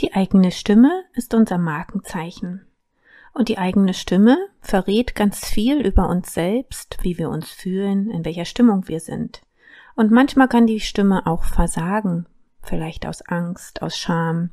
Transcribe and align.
Die 0.00 0.14
eigene 0.14 0.52
Stimme 0.52 1.04
ist 1.14 1.34
unser 1.34 1.58
Markenzeichen. 1.58 2.64
Und 3.34 3.48
die 3.48 3.58
eigene 3.58 3.94
Stimme 3.94 4.38
verrät 4.60 5.14
ganz 5.14 5.46
viel 5.46 5.84
über 5.84 6.08
uns 6.08 6.32
selbst, 6.32 6.98
wie 7.02 7.18
wir 7.18 7.30
uns 7.30 7.50
fühlen, 7.50 8.10
in 8.10 8.24
welcher 8.24 8.44
Stimmung 8.44 8.86
wir 8.88 9.00
sind. 9.00 9.42
Und 9.96 10.12
manchmal 10.12 10.48
kann 10.48 10.66
die 10.66 10.80
Stimme 10.80 11.26
auch 11.26 11.44
versagen, 11.44 12.26
vielleicht 12.62 13.06
aus 13.06 13.22
Angst, 13.22 13.82
aus 13.82 13.96
Scham. 13.96 14.50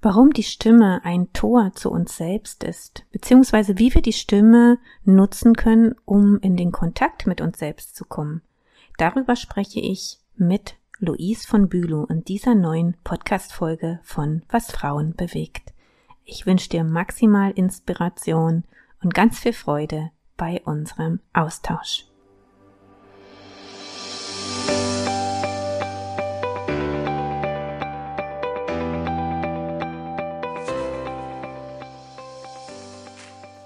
Warum 0.00 0.32
die 0.32 0.42
Stimme 0.44 1.00
ein 1.04 1.32
Tor 1.32 1.72
zu 1.74 1.90
uns 1.90 2.16
selbst 2.16 2.62
ist, 2.62 3.06
beziehungsweise 3.10 3.78
wie 3.78 3.92
wir 3.94 4.02
die 4.02 4.12
Stimme 4.12 4.78
nutzen 5.02 5.54
können, 5.54 5.94
um 6.04 6.38
in 6.38 6.56
den 6.56 6.72
Kontakt 6.72 7.26
mit 7.26 7.40
uns 7.40 7.58
selbst 7.58 7.96
zu 7.96 8.04
kommen. 8.04 8.42
Darüber 8.98 9.34
spreche 9.34 9.80
ich 9.80 10.20
mit 10.36 10.76
Luis 11.00 11.44
von 11.44 11.68
Bülow 11.68 12.04
in 12.04 12.22
dieser 12.22 12.54
neuen 12.54 12.96
Podcast-Folge 13.02 13.98
von 14.04 14.42
Was 14.48 14.70
Frauen 14.70 15.16
bewegt. 15.16 15.74
Ich 16.24 16.46
wünsche 16.46 16.68
dir 16.68 16.84
maximal 16.84 17.50
Inspiration 17.50 18.62
und 19.02 19.12
ganz 19.12 19.40
viel 19.40 19.52
Freude 19.52 20.12
bei 20.36 20.62
unserem 20.64 21.18
Austausch. 21.32 22.06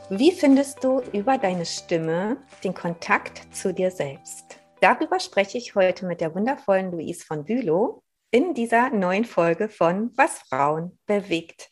Wie 0.08 0.32
findest 0.32 0.82
du 0.82 1.02
über 1.12 1.36
deine 1.36 1.66
Stimme 1.66 2.38
den 2.64 2.72
Kontakt 2.72 3.54
zu 3.54 3.74
dir 3.74 3.90
selbst? 3.90 4.47
Darüber 4.80 5.18
spreche 5.18 5.58
ich 5.58 5.74
heute 5.74 6.06
mit 6.06 6.20
der 6.20 6.34
wundervollen 6.36 6.92
Louise 6.92 7.24
von 7.24 7.44
Bülow 7.44 8.04
in 8.30 8.54
dieser 8.54 8.90
neuen 8.90 9.24
Folge 9.24 9.68
von 9.68 10.12
Was 10.16 10.38
Frauen 10.48 10.98
bewegt. 11.06 11.68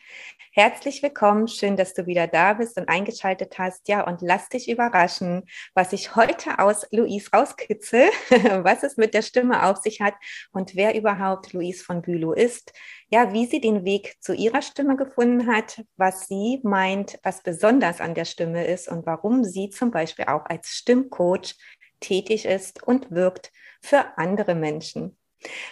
Herzlich 0.59 1.02
willkommen, 1.02 1.48
schön, 1.48 1.77
dass 1.77 1.92
du 1.92 2.06
wieder 2.06 2.27
da 2.27 2.55
bist 2.55 2.78
und 2.78 2.89
eingeschaltet 2.89 3.58
hast. 3.58 3.89
Ja, 3.89 4.06
und 4.06 4.22
lass 4.22 4.48
dich 4.48 4.70
überraschen, 4.70 5.45
was 5.75 5.92
ich 5.92 6.17
heute 6.17 6.58
aus 6.58 6.86
Louise 6.91 7.28
rauskitzel, 7.30 8.08
was 8.62 8.83
es 8.83 8.97
mit 8.97 9.12
der 9.12 9.20
Stimme 9.20 9.67
auf 9.67 9.77
sich 9.77 10.00
hat 10.00 10.14
und 10.52 10.75
wer 10.75 10.95
überhaupt 10.95 11.52
Louise 11.52 11.84
von 11.84 12.00
Bülow 12.00 12.33
ist. 12.33 12.73
Ja, 13.11 13.34
wie 13.34 13.45
sie 13.45 13.61
den 13.61 13.84
Weg 13.84 14.17
zu 14.20 14.34
ihrer 14.34 14.62
Stimme 14.62 14.97
gefunden 14.97 15.47
hat, 15.47 15.84
was 15.98 16.27
sie 16.27 16.61
meint, 16.64 17.20
was 17.23 17.42
besonders 17.42 18.00
an 18.00 18.14
der 18.14 18.25
Stimme 18.25 18.67
ist 18.67 18.89
und 18.89 19.05
warum 19.05 19.45
sie 19.45 19.69
zum 19.69 19.91
Beispiel 19.91 20.25
auch 20.25 20.47
als 20.47 20.70
Stimmcoach 20.70 21.55
tätig 22.00 22.44
ist 22.44 22.83
und 22.83 23.11
wirkt 23.11 23.52
für 23.80 24.05
andere 24.16 24.55
Menschen. 24.55 25.16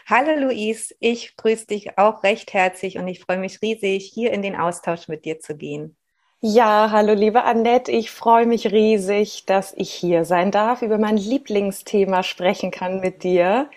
Hallo 0.06 0.46
Luis, 0.46 0.94
ich 1.00 1.36
grüße 1.36 1.66
dich 1.66 1.98
auch 1.98 2.22
recht 2.22 2.52
herzlich 2.52 2.98
und 2.98 3.08
ich 3.08 3.20
freue 3.20 3.38
mich 3.38 3.62
riesig, 3.62 4.10
hier 4.12 4.32
in 4.32 4.42
den 4.42 4.56
Austausch 4.56 5.08
mit 5.08 5.24
dir 5.24 5.40
zu 5.40 5.56
gehen. 5.56 5.96
Ja, 6.40 6.90
hallo 6.90 7.14
liebe 7.14 7.44
Annette, 7.44 7.90
ich 7.90 8.10
freue 8.10 8.44
mich 8.44 8.70
riesig, 8.70 9.46
dass 9.46 9.72
ich 9.74 9.90
hier 9.90 10.26
sein 10.26 10.50
darf, 10.50 10.82
über 10.82 10.98
mein 10.98 11.16
Lieblingsthema 11.16 12.22
sprechen 12.22 12.70
kann 12.70 13.00
mit 13.00 13.22
dir 13.24 13.70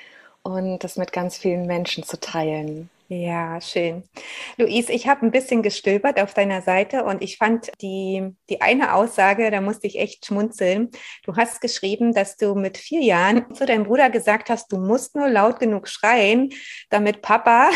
und 0.44 0.84
das 0.84 0.98
mit 0.98 1.14
ganz 1.14 1.38
vielen 1.38 1.66
Menschen 1.66 2.04
zu 2.04 2.20
teilen. 2.20 2.90
Ja, 3.10 3.62
schön. 3.62 4.04
Luis, 4.58 4.90
ich 4.90 5.08
habe 5.08 5.26
ein 5.26 5.32
bisschen 5.32 5.64
gestöbert 5.64 6.20
auf 6.20 6.34
deiner 6.34 6.62
Seite 6.62 7.06
und 7.06 7.22
ich 7.22 7.38
fand 7.38 7.72
die, 7.82 8.36
die 8.50 8.60
eine 8.60 8.94
Aussage, 8.96 9.50
da 9.50 9.62
musste 9.62 9.88
ich 9.88 9.98
echt 9.98 10.26
schmunzeln. 10.26 10.90
Du 11.24 11.38
hast 11.38 11.62
geschrieben, 11.62 12.14
dass 12.14 12.36
du 12.36 12.54
mit 12.54 12.78
vier 12.78 13.02
Jahren 13.02 13.54
zu 13.56 13.66
deinem 13.66 13.86
Bruder 13.86 14.10
gesagt 14.10 14.50
hast, 14.50 14.74
du 14.74 14.78
musst 14.78 15.16
nur 15.16 15.30
laut 15.30 15.62
genug 15.62 15.88
schreien, 15.88 16.50
damit 16.90 17.22
Papa 17.22 17.70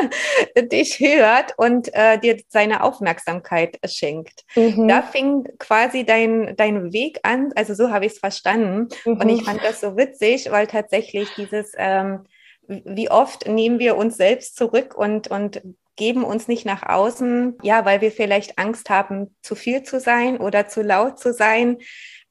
dich 0.56 1.00
hört 1.00 1.54
und 1.56 1.92
äh, 1.92 2.16
dir 2.20 2.40
seine 2.46 2.84
Aufmerksamkeit 2.84 3.80
schenkt. 3.84 4.44
Mhm. 4.54 4.86
Da 4.86 5.02
fing 5.02 5.44
quasi 5.58 6.04
dein, 6.04 6.54
dein 6.56 6.92
Weg 6.92 7.18
an, 7.24 7.50
also 7.56 7.74
so 7.74 7.90
habe 7.90 8.06
ich 8.06 8.12
es 8.12 8.18
verstanden. 8.20 8.86
Mhm. 9.04 9.20
Und 9.20 9.28
ich 9.28 9.42
fand 9.42 9.60
das 9.64 9.80
so 9.80 9.96
witzig, 9.96 10.52
weil 10.52 10.68
tatsächlich 10.68 11.34
dieses... 11.36 11.72
Ähm, 11.76 12.26
wie 12.68 13.10
oft 13.10 13.48
nehmen 13.48 13.78
wir 13.78 13.96
uns 13.96 14.16
selbst 14.16 14.56
zurück 14.56 14.94
und, 14.94 15.28
und 15.28 15.62
geben 15.96 16.22
uns 16.22 16.46
nicht 16.46 16.64
nach 16.64 16.82
außen, 16.84 17.58
ja, 17.62 17.84
weil 17.84 18.00
wir 18.00 18.12
vielleicht 18.12 18.58
Angst 18.58 18.88
haben, 18.88 19.34
zu 19.42 19.54
viel 19.54 19.82
zu 19.82 19.98
sein 19.98 20.38
oder 20.38 20.68
zu 20.68 20.82
laut 20.82 21.18
zu 21.18 21.32
sein. 21.32 21.78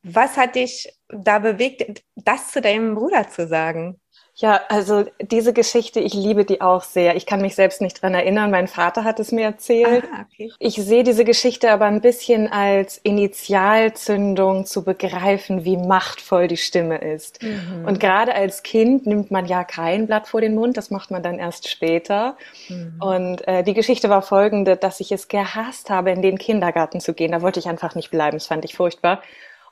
Was 0.04 0.38
hat 0.38 0.56
dich 0.56 0.90
da 1.10 1.40
bewegt, 1.40 2.04
das 2.16 2.52
zu 2.52 2.62
deinem 2.62 2.96
Bruder 2.96 3.30
zu 3.30 3.48
sagen? 3.48 4.00
Ja, 4.40 4.62
also 4.70 5.04
diese 5.20 5.52
Geschichte, 5.52 6.00
ich 6.00 6.14
liebe 6.14 6.46
die 6.46 6.62
auch 6.62 6.84
sehr. 6.84 7.16
Ich 7.16 7.26
kann 7.26 7.42
mich 7.42 7.56
selbst 7.56 7.82
nicht 7.82 8.00
dran 8.00 8.14
erinnern. 8.14 8.52
Mein 8.52 8.68
Vater 8.68 9.04
hat 9.04 9.20
es 9.20 9.32
mir 9.32 9.46
erzählt. 9.46 10.04
Ah, 10.14 10.26
okay. 10.32 10.52
Ich 10.60 10.76
sehe 10.76 11.04
diese 11.04 11.26
Geschichte 11.26 11.72
aber 11.72 11.86
ein 11.86 12.02
bisschen 12.02 12.48
als 12.48 13.00
Initialzündung 13.00 14.68
zu 14.68 14.84
begreifen, 14.84 15.66
wie 15.66 15.76
machtvoll 15.76 16.48
die 16.48 16.58
Stimme 16.58 17.00
ist. 17.00 17.42
Mhm. 17.42 17.86
Und 17.88 18.00
gerade 18.00 18.36
als 18.36 18.62
Kind 18.62 19.08
nimmt 19.08 19.32
man 19.32 19.48
ja 19.48 19.64
kein 19.64 20.06
Blatt 20.06 20.28
vor 20.28 20.40
den 20.40 20.54
Mund. 20.54 20.78
Das 20.78 20.92
macht 20.92 21.10
man 21.10 21.24
dann 21.24 21.40
erst 21.40 21.68
später. 21.68 22.38
Mhm. 22.70 22.94
Und 23.00 23.48
äh, 23.48 23.64
die 23.64 23.74
Geschichte 23.74 24.08
war 24.08 24.22
folgende, 24.22 24.78
dass 24.78 25.00
ich 25.00 25.12
es 25.12 25.30
gehasst 25.30 25.90
habe, 25.90 26.12
in 26.12 26.22
den 26.22 26.38
Kindergarten 26.38 27.00
zu 27.00 27.16
gehen. 27.16 27.32
Da 27.32 27.42
wollte 27.42 27.60
ich 27.60 27.68
einfach 27.68 27.96
nicht 27.96 28.12
bleiben. 28.12 28.38
Das 28.38 28.46
fand 28.46 28.66
ich 28.66 28.76
furchtbar. 28.76 29.24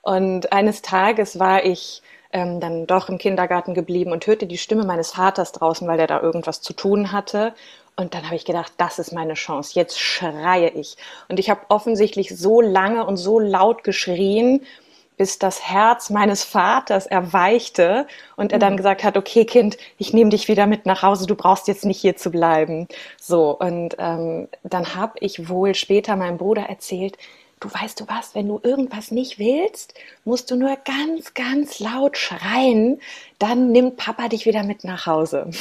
Und 0.01 0.51
eines 0.51 0.81
Tages 0.81 1.37
war 1.37 1.65
ich 1.65 2.01
ähm, 2.31 2.59
dann 2.59 2.87
doch 2.87 3.09
im 3.09 3.17
Kindergarten 3.17 3.73
geblieben 3.73 4.11
und 4.11 4.25
hörte 4.27 4.47
die 4.47 4.57
Stimme 4.57 4.83
meines 4.85 5.11
Vaters 5.11 5.51
draußen, 5.51 5.87
weil 5.87 5.99
er 5.99 6.07
da 6.07 6.21
irgendwas 6.21 6.61
zu 6.61 6.73
tun 6.73 7.11
hatte. 7.11 7.53
Und 7.95 8.13
dann 8.13 8.25
habe 8.25 8.35
ich 8.35 8.45
gedacht, 8.45 8.73
das 8.77 8.99
ist 8.99 9.13
meine 9.13 9.35
Chance. 9.35 9.71
Jetzt 9.75 9.99
schreie 9.99 10.69
ich. 10.69 10.97
Und 11.29 11.39
ich 11.39 11.49
habe 11.49 11.61
offensichtlich 11.69 12.35
so 12.37 12.59
lange 12.61 13.05
und 13.05 13.17
so 13.17 13.39
laut 13.39 13.83
geschrien, 13.83 14.61
bis 15.17 15.39
das 15.39 15.61
Herz 15.61 16.09
meines 16.09 16.43
Vaters 16.43 17.05
erweichte 17.05 18.05
und 18.35 18.51
er 18.51 18.59
dann 18.59 18.73
mhm. 18.73 18.77
gesagt 18.77 19.03
hat, 19.03 19.17
okay 19.17 19.45
Kind, 19.45 19.77
ich 19.97 20.13
nehme 20.13 20.29
dich 20.29 20.47
wieder 20.47 20.67
mit 20.67 20.85
nach 20.85 21.03
Hause, 21.03 21.25
du 21.25 21.35
brauchst 21.35 21.67
jetzt 21.67 21.85
nicht 21.85 21.99
hier 21.99 22.17
zu 22.17 22.31
bleiben. 22.31 22.87
So, 23.19 23.57
und 23.57 23.95
ähm, 23.97 24.47
dann 24.63 24.95
habe 24.95 25.13
ich 25.19 25.47
wohl 25.47 25.75
später 25.75 26.15
meinem 26.15 26.37
Bruder 26.37 26.63
erzählt, 26.63 27.17
du 27.65 27.73
weißt 27.73 27.99
du 27.99 28.07
was, 28.07 28.35
wenn 28.35 28.47
du 28.47 28.59
irgendwas 28.63 29.11
nicht 29.11 29.39
willst, 29.39 29.95
musst 30.23 30.51
du 30.51 30.55
nur 30.55 30.77
ganz, 30.85 31.33
ganz 31.33 31.79
laut 31.79 32.17
schreien, 32.17 33.01
dann 33.39 33.71
nimmt 33.71 33.97
Papa 33.97 34.27
dich 34.27 34.45
wieder 34.45 34.63
mit 34.63 34.83
nach 34.83 35.05
Hause. 35.05 35.49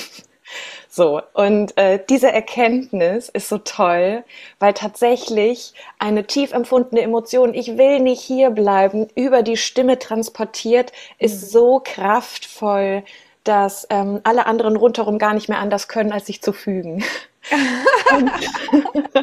So, 0.91 1.23
und 1.33 1.77
äh, 1.79 1.99
diese 2.09 2.31
Erkenntnis 2.31 3.31
ist 3.31 3.49
so 3.49 3.57
toll, 3.57 4.25
weil 4.59 4.75
tatsächlich 4.75 5.73
eine 5.99 6.27
tief 6.27 6.53
empfundene 6.53 7.01
Emotion, 7.01 7.55
ich 7.55 7.79
will 7.79 7.99
nicht 7.99 8.21
hier 8.21 8.51
bleiben, 8.51 9.09
über 9.15 9.43
die 9.43 9.57
Stimme 9.57 9.99
transportiert, 9.99 10.93
ist 11.19 11.43
mhm. 11.43 11.47
so 11.47 11.81
kraftvoll, 11.83 13.05
dass 13.43 13.87
ähm, 13.89 14.21
alle 14.23 14.45
anderen 14.45 14.77
rundherum 14.77 15.19
gar 15.19 15.33
nicht 15.33 15.49
mehr 15.49 15.59
anders 15.59 15.89
können, 15.89 16.13
als 16.13 16.27
sich 16.27 16.43
zu 16.43 16.53
fügen. 16.53 17.03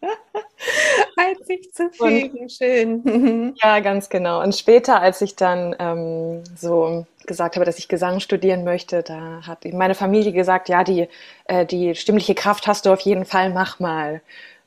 als 1.16 1.46
sich 1.46 1.72
zu 1.72 1.90
fügen, 1.90 2.48
schön. 2.48 3.54
ja, 3.62 3.80
ganz 3.80 4.08
genau. 4.08 4.42
Und 4.42 4.54
später, 4.54 5.00
als 5.00 5.20
ich 5.20 5.36
dann 5.36 5.74
ähm, 5.78 6.42
so 6.56 7.06
gesagt 7.26 7.56
habe, 7.56 7.64
dass 7.64 7.78
ich 7.78 7.88
Gesang 7.88 8.20
studieren 8.20 8.64
möchte, 8.64 9.02
da 9.02 9.42
hat 9.46 9.64
meine 9.72 9.94
Familie 9.94 10.32
gesagt, 10.32 10.68
ja, 10.68 10.84
die, 10.84 11.08
äh, 11.44 11.66
die 11.66 11.94
stimmliche 11.94 12.34
Kraft 12.34 12.66
hast 12.66 12.86
du 12.86 12.92
auf 12.92 13.00
jeden 13.00 13.24
Fall, 13.24 13.50
mach 13.50 13.80
mal. 13.80 14.22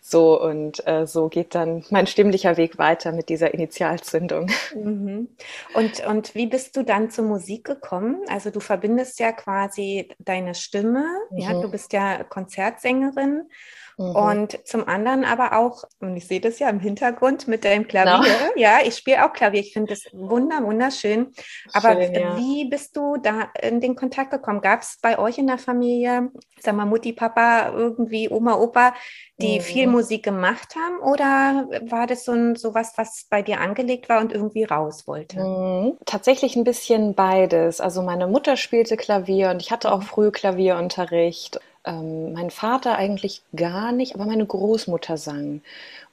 So 0.07 0.39
und 0.39 0.85
äh, 0.85 1.07
so 1.07 1.29
geht 1.29 1.55
dann 1.55 1.83
mein 1.89 2.05
stimmlicher 2.05 2.57
Weg 2.57 2.77
weiter 2.77 3.11
mit 3.11 3.27
dieser 3.29 3.53
Initialzündung. 3.53 4.51
Mhm. 4.75 5.29
Und, 5.73 6.05
und 6.05 6.35
wie 6.35 6.47
bist 6.47 6.75
du 6.75 6.83
dann 6.83 7.09
zur 7.09 7.25
Musik 7.25 7.63
gekommen? 7.63 8.21
Also 8.27 8.49
du 8.49 8.59
verbindest 8.59 9.19
ja 9.19 9.31
quasi 9.31 10.09
deine 10.19 10.53
Stimme, 10.53 11.05
mhm. 11.31 11.37
ja, 11.37 11.53
du 11.59 11.71
bist 11.71 11.93
ja 11.93 12.23
Konzertsängerin 12.23 13.49
Mhm. 13.97 14.15
Und 14.15 14.67
zum 14.67 14.87
anderen 14.87 15.23
aber 15.23 15.57
auch, 15.57 15.83
und 15.99 16.17
ich 16.17 16.27
sehe 16.27 16.41
das 16.41 16.59
ja 16.59 16.69
im 16.69 16.79
Hintergrund 16.79 17.47
mit 17.47 17.63
deinem 17.63 17.87
Klavier. 17.87 18.17
No. 18.17 18.51
Ja, 18.55 18.79
ich 18.83 18.95
spiele 18.95 19.25
auch 19.25 19.33
Klavier. 19.33 19.61
Ich 19.61 19.73
finde 19.73 19.93
das 19.93 20.03
wunder, 20.11 20.63
wunderschön. 20.63 21.31
Aber 21.73 21.93
Schön, 21.93 22.13
ja. 22.13 22.37
wie 22.37 22.69
bist 22.69 22.95
du 22.97 23.17
da 23.17 23.49
in 23.61 23.79
den 23.79 23.95
Kontakt 23.95 24.31
gekommen? 24.31 24.61
Gab 24.61 24.81
es 24.81 24.97
bei 25.01 25.17
euch 25.17 25.37
in 25.37 25.47
der 25.47 25.57
Familie, 25.57 26.31
sag 26.59 26.75
mal, 26.75 26.85
Mutti, 26.85 27.13
Papa, 27.13 27.71
irgendwie 27.71 28.29
Oma, 28.29 28.55
Opa, 28.55 28.93
die 29.37 29.59
mhm. 29.59 29.63
viel 29.63 29.87
Musik 29.87 30.23
gemacht 30.23 30.75
haben? 30.75 30.99
Oder 30.99 31.67
war 31.89 32.07
das 32.07 32.25
so, 32.25 32.33
ein, 32.33 32.55
so 32.55 32.73
was, 32.73 32.97
was 32.97 33.27
bei 33.29 33.41
dir 33.41 33.59
angelegt 33.59 34.09
war 34.09 34.19
und 34.19 34.33
irgendwie 34.33 34.63
raus 34.63 35.07
wollte? 35.07 35.39
Mhm. 35.39 35.97
Tatsächlich 36.05 36.55
ein 36.55 36.63
bisschen 36.63 37.15
beides. 37.15 37.79
Also 37.79 38.01
meine 38.01 38.27
Mutter 38.27 38.57
spielte 38.57 38.97
Klavier 38.97 39.51
und 39.51 39.61
ich 39.61 39.71
hatte 39.71 39.91
auch 39.91 40.01
mhm. 40.01 40.05
früh 40.05 40.31
Klavierunterricht. 40.31 41.59
Ähm, 41.85 42.33
mein 42.33 42.51
Vater 42.51 42.97
eigentlich 42.97 43.41
gar 43.55 43.91
nicht, 43.91 44.15
aber 44.15 44.25
meine 44.25 44.45
Großmutter 44.45 45.17
sang. 45.17 45.61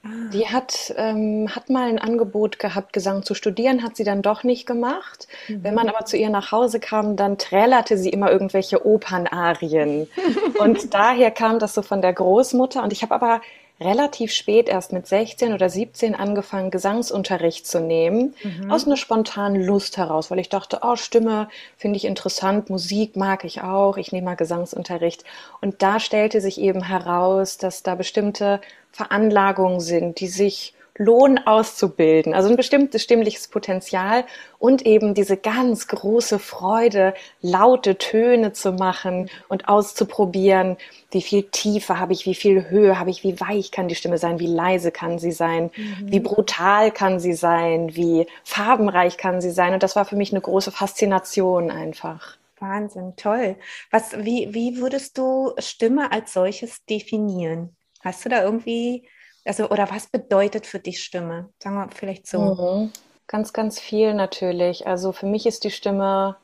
Ah. 0.05 0.09
Die 0.33 0.49
hat, 0.49 0.93
ähm, 0.97 1.49
hat 1.55 1.71
mal 1.71 1.89
ein 1.89 1.99
Angebot 1.99 2.59
gehabt, 2.59 2.93
Gesang 2.93 3.23
zu 3.23 3.35
studieren, 3.35 3.83
hat 3.83 3.97
sie 3.97 4.05
dann 4.05 4.23
doch 4.23 4.43
nicht 4.43 4.67
gemacht. 4.67 5.29
Mhm. 5.49 5.65
Wenn 5.65 5.75
man 5.75 5.89
aber 5.89 6.05
zu 6.05 6.17
ihr 6.17 6.31
nach 6.31 6.51
Hause 6.53 6.81
kam, 6.81 7.17
dann 7.17 7.39
trällerte 7.39 7.97
sie 7.97 8.11
immer 8.11 8.31
irgendwelche 8.31 8.85
Opernarien. 8.85 10.09
und 10.59 10.93
daher 10.93 11.31
kam 11.31 11.59
das 11.59 11.75
so 11.75 11.83
von 11.83 12.03
der 12.03 12.13
Großmutter. 12.13 12.83
Und 12.83 12.93
ich 12.93 13.03
habe 13.03 13.15
aber 13.15 13.41
relativ 13.84 14.32
spät, 14.32 14.69
erst 14.69 14.93
mit 14.93 15.06
16 15.06 15.52
oder 15.52 15.69
17, 15.69 16.14
angefangen, 16.14 16.70
Gesangsunterricht 16.70 17.67
zu 17.67 17.81
nehmen. 17.81 18.34
Mhm. 18.43 18.70
Aus 18.70 18.87
einer 18.87 18.96
spontanen 18.96 19.62
Lust 19.62 19.96
heraus, 19.96 20.31
weil 20.31 20.38
ich 20.38 20.49
dachte, 20.49 20.81
oh, 20.82 20.96
Stimme 20.96 21.49
finde 21.76 21.96
ich 21.96 22.05
interessant, 22.05 22.70
Musik 22.70 23.17
mag 23.17 23.44
ich 23.44 23.62
auch, 23.62 23.96
ich 23.96 24.12
nehme 24.12 24.26
mal 24.26 24.37
Gesangsunterricht. 24.37 25.25
Und 25.61 25.82
da 25.82 26.00
stellte 26.00 26.40
sich 26.40 26.61
eben 26.61 26.82
heraus, 26.82 27.58
dass 27.58 27.82
da 27.82 27.94
bestimmte 27.94 28.61
Veranlagungen 28.90 29.81
sind, 29.81 30.20
die 30.20 30.29
sich 30.29 30.75
Lohn 30.99 31.39
auszubilden. 31.39 32.35
Also 32.35 32.50
ein 32.50 32.56
bestimmtes 32.56 33.03
stimmliches 33.03 33.49
Potenzial 33.49 34.25
und 34.59 34.85
eben 34.85 35.15
diese 35.15 35.37
ganz 35.37 35.89
große 35.89 36.39
Freude, 36.39 37.15
laute 37.41 37.97
Töne 37.97 38.53
zu 38.53 38.73
machen 38.73 39.31
und 39.49 39.69
auszuprobieren, 39.69 40.77
wie 41.11 41.23
viel 41.23 41.44
Tiefe 41.44 41.99
habe 41.99 42.12
ich, 42.12 42.27
wie 42.27 42.35
viel 42.35 42.69
Höhe 42.69 42.99
habe 42.99 43.11
ich, 43.11 43.25
wie 43.25 43.41
weich 43.41 43.71
kann 43.71 43.89
die 43.89 43.94
Stimme 43.94 44.19
sein, 44.19 44.39
wie 44.39 44.47
leise 44.47 44.93
kann 44.93 45.19
sie 45.19 45.33
sein, 45.33 45.71
mhm. 45.75 46.12
wie 46.12 46.21
brutal 46.21 46.91
kann 46.91 47.21
sie 47.21 47.35
sein, 47.35 47.97
wie 47.97 48.27
farbenreich 48.44 49.17
kann 49.17 49.41
sie 49.41 49.50
sein. 49.50 49.73
Und 49.73 49.83
das 49.83 49.97
war 49.97 50.05
für 50.05 50.17
mich 50.17 50.33
eine 50.33 50.43
große 50.43 50.73
Faszination 50.73 51.71
einfach. 51.71 52.37
Wahnsinn, 52.59 53.15
toll. 53.17 53.56
Was, 53.91 54.17
wie, 54.25 54.49
wie 54.53 54.77
würdest 54.77 55.19
du 55.19 55.53
Stimme 55.59 56.12
als 56.12 56.33
solches 56.33 56.85
definieren? 56.85 57.75
Hast 58.00 58.25
du 58.25 58.29
da 58.29 58.43
irgendwie 58.43 59.05
also, 59.44 59.69
oder 59.71 59.91
was 59.91 60.06
bedeutet 60.06 60.67
für 60.67 60.79
dich 60.79 61.03
Stimme? 61.03 61.49
Sagen 61.59 61.77
wir 61.77 61.89
vielleicht 61.94 62.27
so. 62.27 62.55
Mhm. 62.55 62.93
Ganz, 63.27 63.53
ganz 63.53 63.81
viel 63.81 64.15
natürlich. 64.15 64.87
Also 64.87 65.12
für 65.12 65.27
mich 65.27 65.47
ist 65.47 65.65
die 65.65 65.71
Stimme 65.71 66.37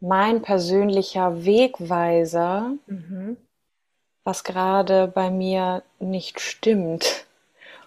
mein 0.00 0.42
persönlicher 0.42 1.44
Wegweiser, 1.44 2.72
mhm. 2.86 3.36
was 4.22 4.44
gerade 4.44 5.08
bei 5.08 5.30
mir 5.30 5.82
nicht 5.98 6.40
stimmt. 6.40 7.26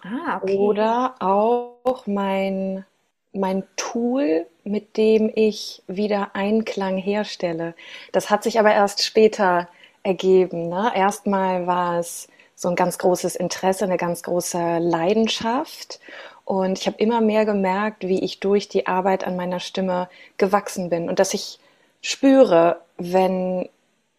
Ah, 0.02 0.40
okay. 0.42 0.56
Oder 0.56 1.14
auch 1.20 2.06
mein, 2.06 2.84
mein 3.32 3.64
Tool, 3.76 4.46
mit 4.62 4.96
dem 4.96 5.30
ich 5.34 5.82
wieder 5.86 6.34
Einklang 6.34 6.98
herstelle. 6.98 7.74
Das 8.12 8.30
hat 8.30 8.42
sich 8.42 8.58
aber 8.58 8.72
erst 8.72 9.04
später 9.04 9.68
ergeben. 10.02 10.68
Ne? 10.68 10.92
Erstmal 10.94 11.66
war 11.66 11.98
es 11.98 12.28
so 12.58 12.68
ein 12.68 12.74
ganz 12.74 12.98
großes 12.98 13.36
Interesse, 13.36 13.84
eine 13.84 13.96
ganz 13.96 14.24
große 14.24 14.78
Leidenschaft. 14.78 16.00
Und 16.44 16.76
ich 16.76 16.88
habe 16.88 16.98
immer 16.98 17.20
mehr 17.20 17.44
gemerkt, 17.44 18.08
wie 18.08 18.18
ich 18.18 18.40
durch 18.40 18.68
die 18.68 18.88
Arbeit 18.88 19.24
an 19.24 19.36
meiner 19.36 19.60
Stimme 19.60 20.08
gewachsen 20.38 20.90
bin 20.90 21.08
und 21.08 21.20
dass 21.20 21.34
ich 21.34 21.60
spüre, 22.00 22.80
wenn, 22.96 23.68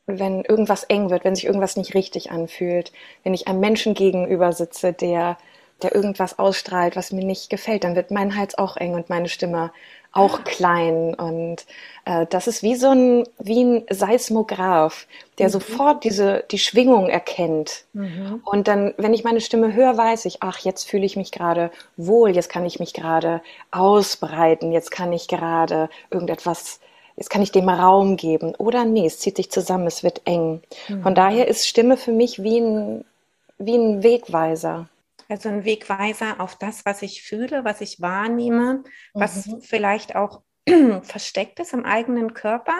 wenn 0.06 0.46
irgendwas 0.46 0.86
eng 0.86 1.10
wird, 1.10 1.26
wenn 1.26 1.36
sich 1.36 1.48
irgendwas 1.48 1.76
nicht 1.76 1.96
richtig 1.96 2.32
anfühlt, 2.32 2.94
wenn 3.24 3.34
ich 3.34 3.50
einem 3.50 3.60
Menschen 3.60 3.94
gegenüber 3.94 4.54
sitze, 4.54 4.94
der, 4.94 5.38
der 5.82 5.94
irgendwas 5.94 6.40
ausstrahlt, 6.40 6.96
was 6.96 7.12
mir 7.12 7.26
nicht 7.26 7.50
gefällt, 7.50 7.84
dann 7.84 7.98
wird 7.98 8.10
mein 8.10 8.38
Hals 8.38 8.58
auch 8.58 8.78
eng 8.78 8.94
und 8.94 9.10
meine 9.10 9.28
Stimme 9.28 9.74
auch 10.12 10.44
klein. 10.44 11.14
Und 11.14 11.66
äh, 12.06 12.26
das 12.30 12.48
ist 12.48 12.64
wie 12.64 12.76
so 12.76 12.90
ein, 12.90 13.24
wie 13.38 13.64
ein 13.64 13.84
Seismograph, 13.90 15.08
der 15.38 15.48
mhm. 15.48 15.52
sofort 15.52 16.04
diese, 16.04 16.44
die 16.52 16.60
Schwingung 16.60 17.10
erkennt. 17.10 17.86
Mhm. 17.94 18.42
Und 18.44 18.68
dann, 18.68 18.94
wenn 18.98 19.14
ich 19.14 19.24
meine 19.24 19.42
Stimme 19.42 19.74
höre, 19.74 19.98
weiß 19.98 20.26
ich, 20.26 20.42
ach, 20.42 20.60
jetzt 20.60 20.90
fühle 20.90 21.06
ich 21.06 21.16
mich 21.16 21.32
gerade 21.32 21.72
wohl, 21.98 22.36
jetzt 22.36 22.50
kann 22.50 22.66
ich 22.66 22.80
mich 22.80 22.94
gerade 22.94 23.42
ausbreiten, 23.72 24.72
jetzt 24.72 24.92
kann 24.92 25.14
ich 25.14 25.28
gerade 25.28 25.90
irgendetwas 26.10 26.80
jetzt 27.20 27.30
kann 27.30 27.42
ich 27.42 27.52
dem 27.52 27.68
Raum 27.68 28.16
geben. 28.16 28.56
Oder 28.56 28.86
nee, 28.86 29.06
es 29.06 29.20
zieht 29.20 29.36
sich 29.36 29.52
zusammen, 29.52 29.88
es 29.88 30.04
wird 30.04 30.22
eng. 30.24 30.62
Mhm. 30.88 31.04
Von 31.04 31.16
daher 31.16 31.50
ist 31.50 31.68
Stimme 31.68 31.98
für 31.98 32.14
mich 32.14 32.42
wie 32.42 32.60
ein, 32.60 33.04
wie 33.58 33.76
ein 33.76 34.04
Wegweiser. 34.04 34.88
Also 35.30 35.50
ein 35.50 35.64
Wegweiser 35.64 36.40
auf 36.40 36.56
das, 36.56 36.86
was 36.86 37.04
ich 37.04 37.22
fühle, 37.22 37.64
was 37.64 37.82
ich 37.82 38.02
wahrnehme, 38.02 38.84
was 39.14 39.46
mhm. 39.46 39.62
vielleicht 39.62 40.16
auch 40.16 40.42
versteckt 41.04 41.60
ist 41.60 41.74
im 41.74 41.86
eigenen 41.86 42.34
Körper, 42.34 42.74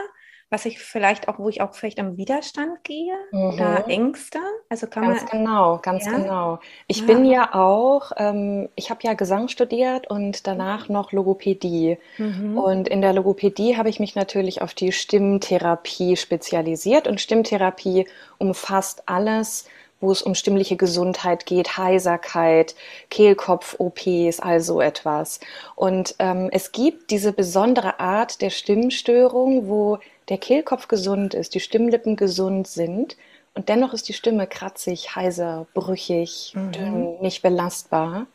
was 0.50 0.66
ich 0.66 0.80
vielleicht 0.80 1.28
auch, 1.28 1.38
wo 1.38 1.48
ich 1.50 1.62
auch 1.62 1.76
vielleicht 1.76 2.00
am 2.00 2.18
Widerstand 2.18 2.84
gehe 2.84 3.14
mhm. 3.32 3.54
oder 3.54 3.88
Ängste. 3.88 4.40
Also 4.68 4.88
kann 4.88 5.04
ganz 5.04 5.22
man, 5.22 5.32
genau, 5.32 5.80
ganz 5.84 6.06
ja? 6.06 6.12
genau. 6.18 6.60
Ich 6.88 7.02
ja. 7.02 7.06
bin 7.06 7.26
ja 7.26 7.54
auch, 7.54 8.12
ähm, 8.18 8.68
ich 8.76 8.90
habe 8.90 9.02
ja 9.04 9.14
Gesang 9.14 9.48
studiert 9.48 10.10
und 10.10 10.48
danach 10.48 10.90
noch 10.90 11.12
Logopädie. 11.12 12.00
Mhm. 12.18 12.58
Und 12.58 12.88
in 12.88 13.02
der 13.02 13.14
Logopädie 13.14 13.78
habe 13.78 13.90
ich 13.90 14.00
mich 14.00 14.16
natürlich 14.16 14.64
auf 14.64 14.74
die 14.74 14.92
Stimmtherapie 14.92 16.18
spezialisiert 16.18 17.08
und 17.08 17.22
Stimmtherapie 17.22 18.08
umfasst 18.40 19.04
alles, 19.08 19.68
wo 20.02 20.12
es 20.12 20.22
um 20.22 20.36
stimmliche 20.36 20.78
Gesundheit 20.78 21.46
geht, 21.46 21.78
Heiserkeit, 21.78 22.76
Kehlkopf-OPs, 23.10 24.40
also 24.40 24.82
etwas. 24.82 25.40
Und 25.76 26.16
ähm, 26.20 26.50
es 26.52 26.72
gibt 26.72 27.12
diese 27.12 27.34
besondere 27.34 28.00
Art 28.00 28.42
der 28.42 28.50
Stimmstörung, 28.50 29.68
wo 29.68 30.00
der 30.30 30.38
Kehlkopf 30.38 30.88
gesund 30.88 31.34
ist, 31.34 31.56
die 31.56 31.60
Stimmlippen 31.60 32.16
gesund 32.16 32.68
sind 32.68 33.18
und 33.60 33.68
dennoch 33.68 33.94
ist 33.94 34.08
die 34.08 34.14
Stimme 34.14 34.48
kratzig, 34.48 35.16
heiser, 35.16 35.68
brüchig, 35.74 36.54
mhm. 36.56 36.72
dünn, 36.72 37.22
nicht 37.22 37.42
belastbar. 37.42 38.28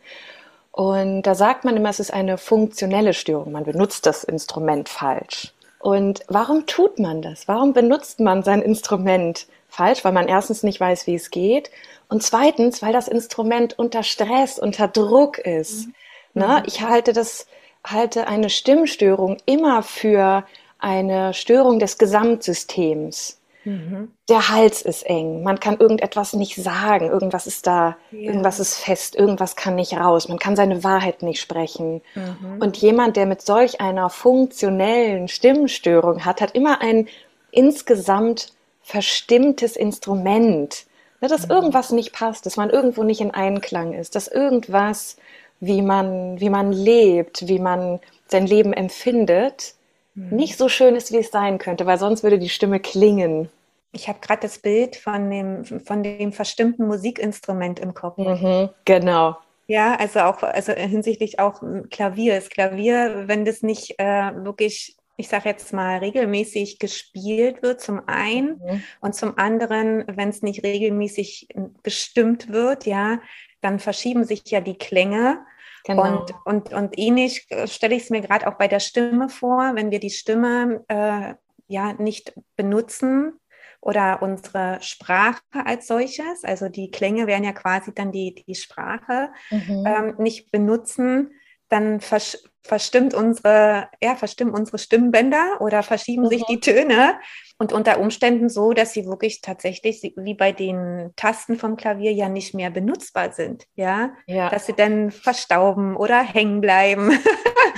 Und 0.70 1.22
da 1.22 1.34
sagt 1.34 1.64
man 1.64 1.76
immer, 1.76 1.88
es 1.88 2.00
ist 2.00 2.12
eine 2.12 2.36
funktionelle 2.36 3.14
Störung. 3.14 3.52
Man 3.52 3.64
benutzt 3.64 4.06
das 4.06 4.24
Instrument 4.24 4.88
falsch. 4.88 5.54
Und 5.78 6.24
warum 6.28 6.66
tut 6.66 6.98
man 6.98 7.22
das? 7.22 7.46
Warum 7.46 7.72
benutzt 7.72 8.18
man 8.18 8.42
sein 8.42 8.60
Instrument 8.60 9.46
falsch, 9.74 10.04
weil 10.04 10.12
man 10.12 10.28
erstens 10.28 10.62
nicht 10.62 10.80
weiß, 10.80 11.06
wie 11.06 11.14
es 11.14 11.30
geht 11.30 11.70
und 12.08 12.22
zweitens, 12.22 12.82
weil 12.82 12.92
das 12.92 13.08
Instrument 13.08 13.78
unter 13.78 14.02
Stress, 14.02 14.58
unter 14.58 14.88
Druck 14.88 15.38
ist. 15.38 15.86
Mhm. 15.86 15.94
Ne? 16.34 16.46
Mhm. 16.46 16.62
Ich 16.66 16.82
halte 16.82 17.12
das, 17.12 17.46
halte 17.84 18.26
eine 18.26 18.50
Stimmstörung 18.50 19.38
immer 19.46 19.82
für 19.82 20.44
eine 20.78 21.34
Störung 21.34 21.78
des 21.78 21.98
Gesamtsystems. 21.98 23.40
Mhm. 23.64 24.12
Der 24.28 24.50
Hals 24.50 24.82
ist 24.82 25.06
eng, 25.06 25.42
man 25.42 25.58
kann 25.58 25.78
irgendetwas 25.78 26.34
nicht 26.34 26.56
sagen, 26.56 27.08
irgendwas 27.08 27.46
ist 27.46 27.66
da, 27.66 27.96
ja. 28.10 28.30
irgendwas 28.30 28.60
ist 28.60 28.76
fest, 28.76 29.16
irgendwas 29.16 29.56
kann 29.56 29.74
nicht 29.74 29.94
raus, 29.94 30.28
man 30.28 30.38
kann 30.38 30.54
seine 30.54 30.84
Wahrheit 30.84 31.22
nicht 31.22 31.40
sprechen. 31.40 32.02
Mhm. 32.14 32.60
Und 32.60 32.76
jemand, 32.76 33.16
der 33.16 33.24
mit 33.24 33.40
solch 33.40 33.80
einer 33.80 34.10
funktionellen 34.10 35.28
Stimmstörung 35.28 36.26
hat, 36.26 36.42
hat 36.42 36.54
immer 36.54 36.82
ein 36.82 37.08
insgesamt 37.50 38.53
verstimmtes 38.84 39.76
Instrument, 39.76 40.86
ne, 41.20 41.28
dass 41.28 41.46
mhm. 41.46 41.52
irgendwas 41.52 41.90
nicht 41.90 42.12
passt, 42.12 42.46
dass 42.46 42.56
man 42.56 42.70
irgendwo 42.70 43.02
nicht 43.02 43.20
in 43.20 43.32
Einklang 43.32 43.94
ist, 43.94 44.14
dass 44.14 44.28
irgendwas, 44.28 45.16
wie 45.58 45.82
man, 45.82 46.38
wie 46.38 46.50
man 46.50 46.70
lebt, 46.72 47.48
wie 47.48 47.58
man 47.58 47.98
sein 48.28 48.46
Leben 48.46 48.72
empfindet, 48.72 49.74
mhm. 50.14 50.36
nicht 50.36 50.58
so 50.58 50.68
schön 50.68 50.94
ist, 50.94 51.12
wie 51.12 51.18
es 51.18 51.30
sein 51.30 51.58
könnte, 51.58 51.86
weil 51.86 51.98
sonst 51.98 52.22
würde 52.22 52.38
die 52.38 52.48
Stimme 52.50 52.78
klingen. 52.78 53.48
Ich 53.92 54.08
habe 54.08 54.18
gerade 54.20 54.42
das 54.42 54.58
Bild 54.58 54.96
von 54.96 55.30
dem, 55.30 55.64
von 55.64 56.02
dem 56.02 56.32
verstimmten 56.32 56.86
Musikinstrument 56.86 57.78
im 57.78 57.94
Kopf. 57.94 58.18
Mhm, 58.18 58.68
genau. 58.84 59.36
Ja, 59.66 59.94
also 59.94 60.20
auch, 60.20 60.42
also 60.42 60.72
hinsichtlich 60.72 61.38
auch 61.38 61.62
Klavier. 61.90 62.34
Das 62.34 62.50
Klavier, 62.50 63.24
wenn 63.26 63.44
das 63.44 63.62
nicht 63.62 63.98
äh, 63.98 64.32
wirklich 64.44 64.96
ich 65.16 65.28
sage 65.28 65.48
jetzt 65.48 65.72
mal, 65.72 65.98
regelmäßig 65.98 66.78
gespielt 66.78 67.62
wird, 67.62 67.80
zum 67.80 68.02
einen 68.06 68.58
mhm. 68.58 68.82
und 69.00 69.14
zum 69.14 69.38
anderen, 69.38 70.04
wenn 70.08 70.28
es 70.28 70.42
nicht 70.42 70.64
regelmäßig 70.64 71.48
gestimmt 71.82 72.50
wird, 72.50 72.86
ja, 72.86 73.20
dann 73.60 73.78
verschieben 73.78 74.24
sich 74.24 74.42
ja 74.46 74.60
die 74.60 74.76
Klänge. 74.76 75.44
Genau. 75.84 76.02
Und, 76.02 76.34
und, 76.44 76.72
und 76.72 76.98
ähnlich 76.98 77.46
äh, 77.50 77.68
stelle 77.68 77.94
ich 77.94 78.04
es 78.04 78.10
mir 78.10 78.22
gerade 78.22 78.46
auch 78.48 78.54
bei 78.54 78.68
der 78.68 78.80
Stimme 78.80 79.28
vor, 79.28 79.72
wenn 79.74 79.90
wir 79.90 80.00
die 80.00 80.10
Stimme 80.10 80.84
äh, 80.88 81.34
ja 81.66 81.92
nicht 81.94 82.34
benutzen 82.56 83.38
oder 83.80 84.22
unsere 84.22 84.78
Sprache 84.80 85.42
als 85.52 85.86
solches, 85.86 86.42
also 86.42 86.70
die 86.70 86.90
Klänge 86.90 87.26
wären 87.26 87.44
ja 87.44 87.52
quasi 87.52 87.94
dann 87.94 88.12
die, 88.12 88.34
die 88.34 88.54
Sprache, 88.54 89.30
mhm. 89.50 89.84
ähm, 89.86 90.14
nicht 90.18 90.50
benutzen, 90.50 91.32
dann 91.68 92.00
versch 92.00 92.38
verstimmt 92.64 93.14
unsere, 93.14 93.88
ja, 94.02 94.16
verstimmen 94.16 94.54
unsere 94.54 94.78
Stimmbänder 94.78 95.60
oder 95.60 95.82
verschieben 95.82 96.24
mhm. 96.24 96.28
sich 96.28 96.44
die 96.44 96.60
Töne 96.60 97.18
und 97.58 97.72
unter 97.72 98.00
Umständen 98.00 98.48
so, 98.48 98.72
dass 98.72 98.92
sie 98.92 99.06
wirklich 99.06 99.40
tatsächlich 99.40 100.14
wie 100.16 100.34
bei 100.34 100.52
den 100.52 101.12
Tasten 101.14 101.56
vom 101.56 101.76
Klavier 101.76 102.12
ja 102.12 102.28
nicht 102.28 102.54
mehr 102.54 102.70
benutzbar 102.70 103.32
sind, 103.32 103.66
ja, 103.74 104.14
ja. 104.26 104.48
dass 104.48 104.66
sie 104.66 104.72
dann 104.72 105.10
verstauben 105.10 105.94
oder 105.96 106.22
hängen 106.22 106.60
bleiben. 106.60 107.18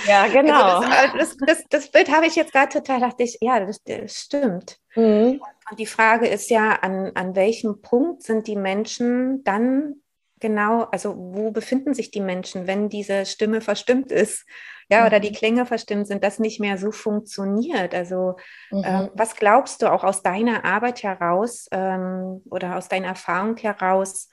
Ja, 0.07 0.26
genau. 0.33 0.78
Also 0.78 1.19
das, 1.19 1.37
das, 1.37 1.37
das, 1.47 1.64
das, 1.69 1.90
Bild 1.90 2.11
habe 2.11 2.26
ich 2.26 2.37
jetzt 2.37 2.52
gerade 2.52 2.73
total, 2.73 3.00
dachte 3.00 3.25
ich, 3.25 3.38
ja, 3.40 3.61
das, 3.61 3.83
das 3.83 4.14
stimmt. 4.14 4.78
Mhm. 4.95 5.40
Und 5.71 5.78
die 5.78 5.87
Frage 5.87 6.28
ist 6.28 6.49
ja, 6.49 6.71
an, 6.81 7.11
an 7.14 7.35
welchem 7.35 7.83
Punkt 7.83 8.23
sind 8.23 8.47
die 8.47 8.57
Menschen 8.57 9.43
dann 9.43 9.97
genau, 10.40 10.85
also 10.93 11.14
wo 11.16 11.50
befinden 11.50 11.95
sich 11.95 12.11
die 12.11 12.21
Menschen, 12.21 12.66
wenn 12.66 12.88
diese 12.88 13.26
Stimme 13.26 13.61
verstimmt 13.61 14.12
ist? 14.12 14.47
Ja, 14.88 15.00
mhm. 15.00 15.07
oder 15.07 15.21
die 15.21 15.31
mhm. 15.31 15.35
Klänge 15.35 15.66
verstimmt 15.66 16.07
sind, 16.07 16.23
das 16.23 16.38
nicht 16.38 16.61
mehr 16.61 16.78
so 16.78 16.93
funktioniert. 16.93 17.95
Also, 17.95 18.37
mhm. 18.71 18.83
ähm, 18.85 19.09
was 19.14 19.35
glaubst 19.35 19.83
du 19.83 19.93
auch 19.93 20.05
aus 20.05 20.23
deiner 20.23 20.64
Arbeit 20.64 21.02
heraus 21.02 21.66
ähm, 21.73 22.43
oder 22.50 22.76
aus 22.76 22.88
deiner 22.88 23.09
Erfahrung 23.09 23.57
heraus? 23.57 24.28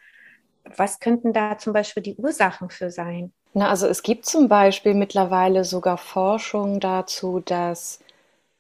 Was 0.78 1.00
könnten 1.00 1.34
da 1.34 1.58
zum 1.58 1.74
Beispiel 1.74 2.04
die 2.04 2.16
Ursachen 2.16 2.70
für 2.70 2.92
sein? 2.92 3.34
Na, 3.54 3.70
also 3.70 3.88
es 3.88 4.04
gibt 4.04 4.26
zum 4.26 4.48
Beispiel 4.48 4.94
mittlerweile 4.94 5.64
sogar 5.64 5.98
Forschung 5.98 6.80
dazu, 6.80 7.40
dass 7.40 8.00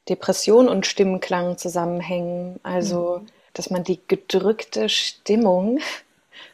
Depression 0.09 0.67
und 0.67 0.85
Stimmenklang 0.85 1.57
zusammenhängen. 1.57 2.59
Also, 2.63 3.19
mhm. 3.21 3.25
dass 3.53 3.69
man 3.69 3.83
die 3.83 3.99
gedrückte 4.07 4.89
Stimmung, 4.89 5.79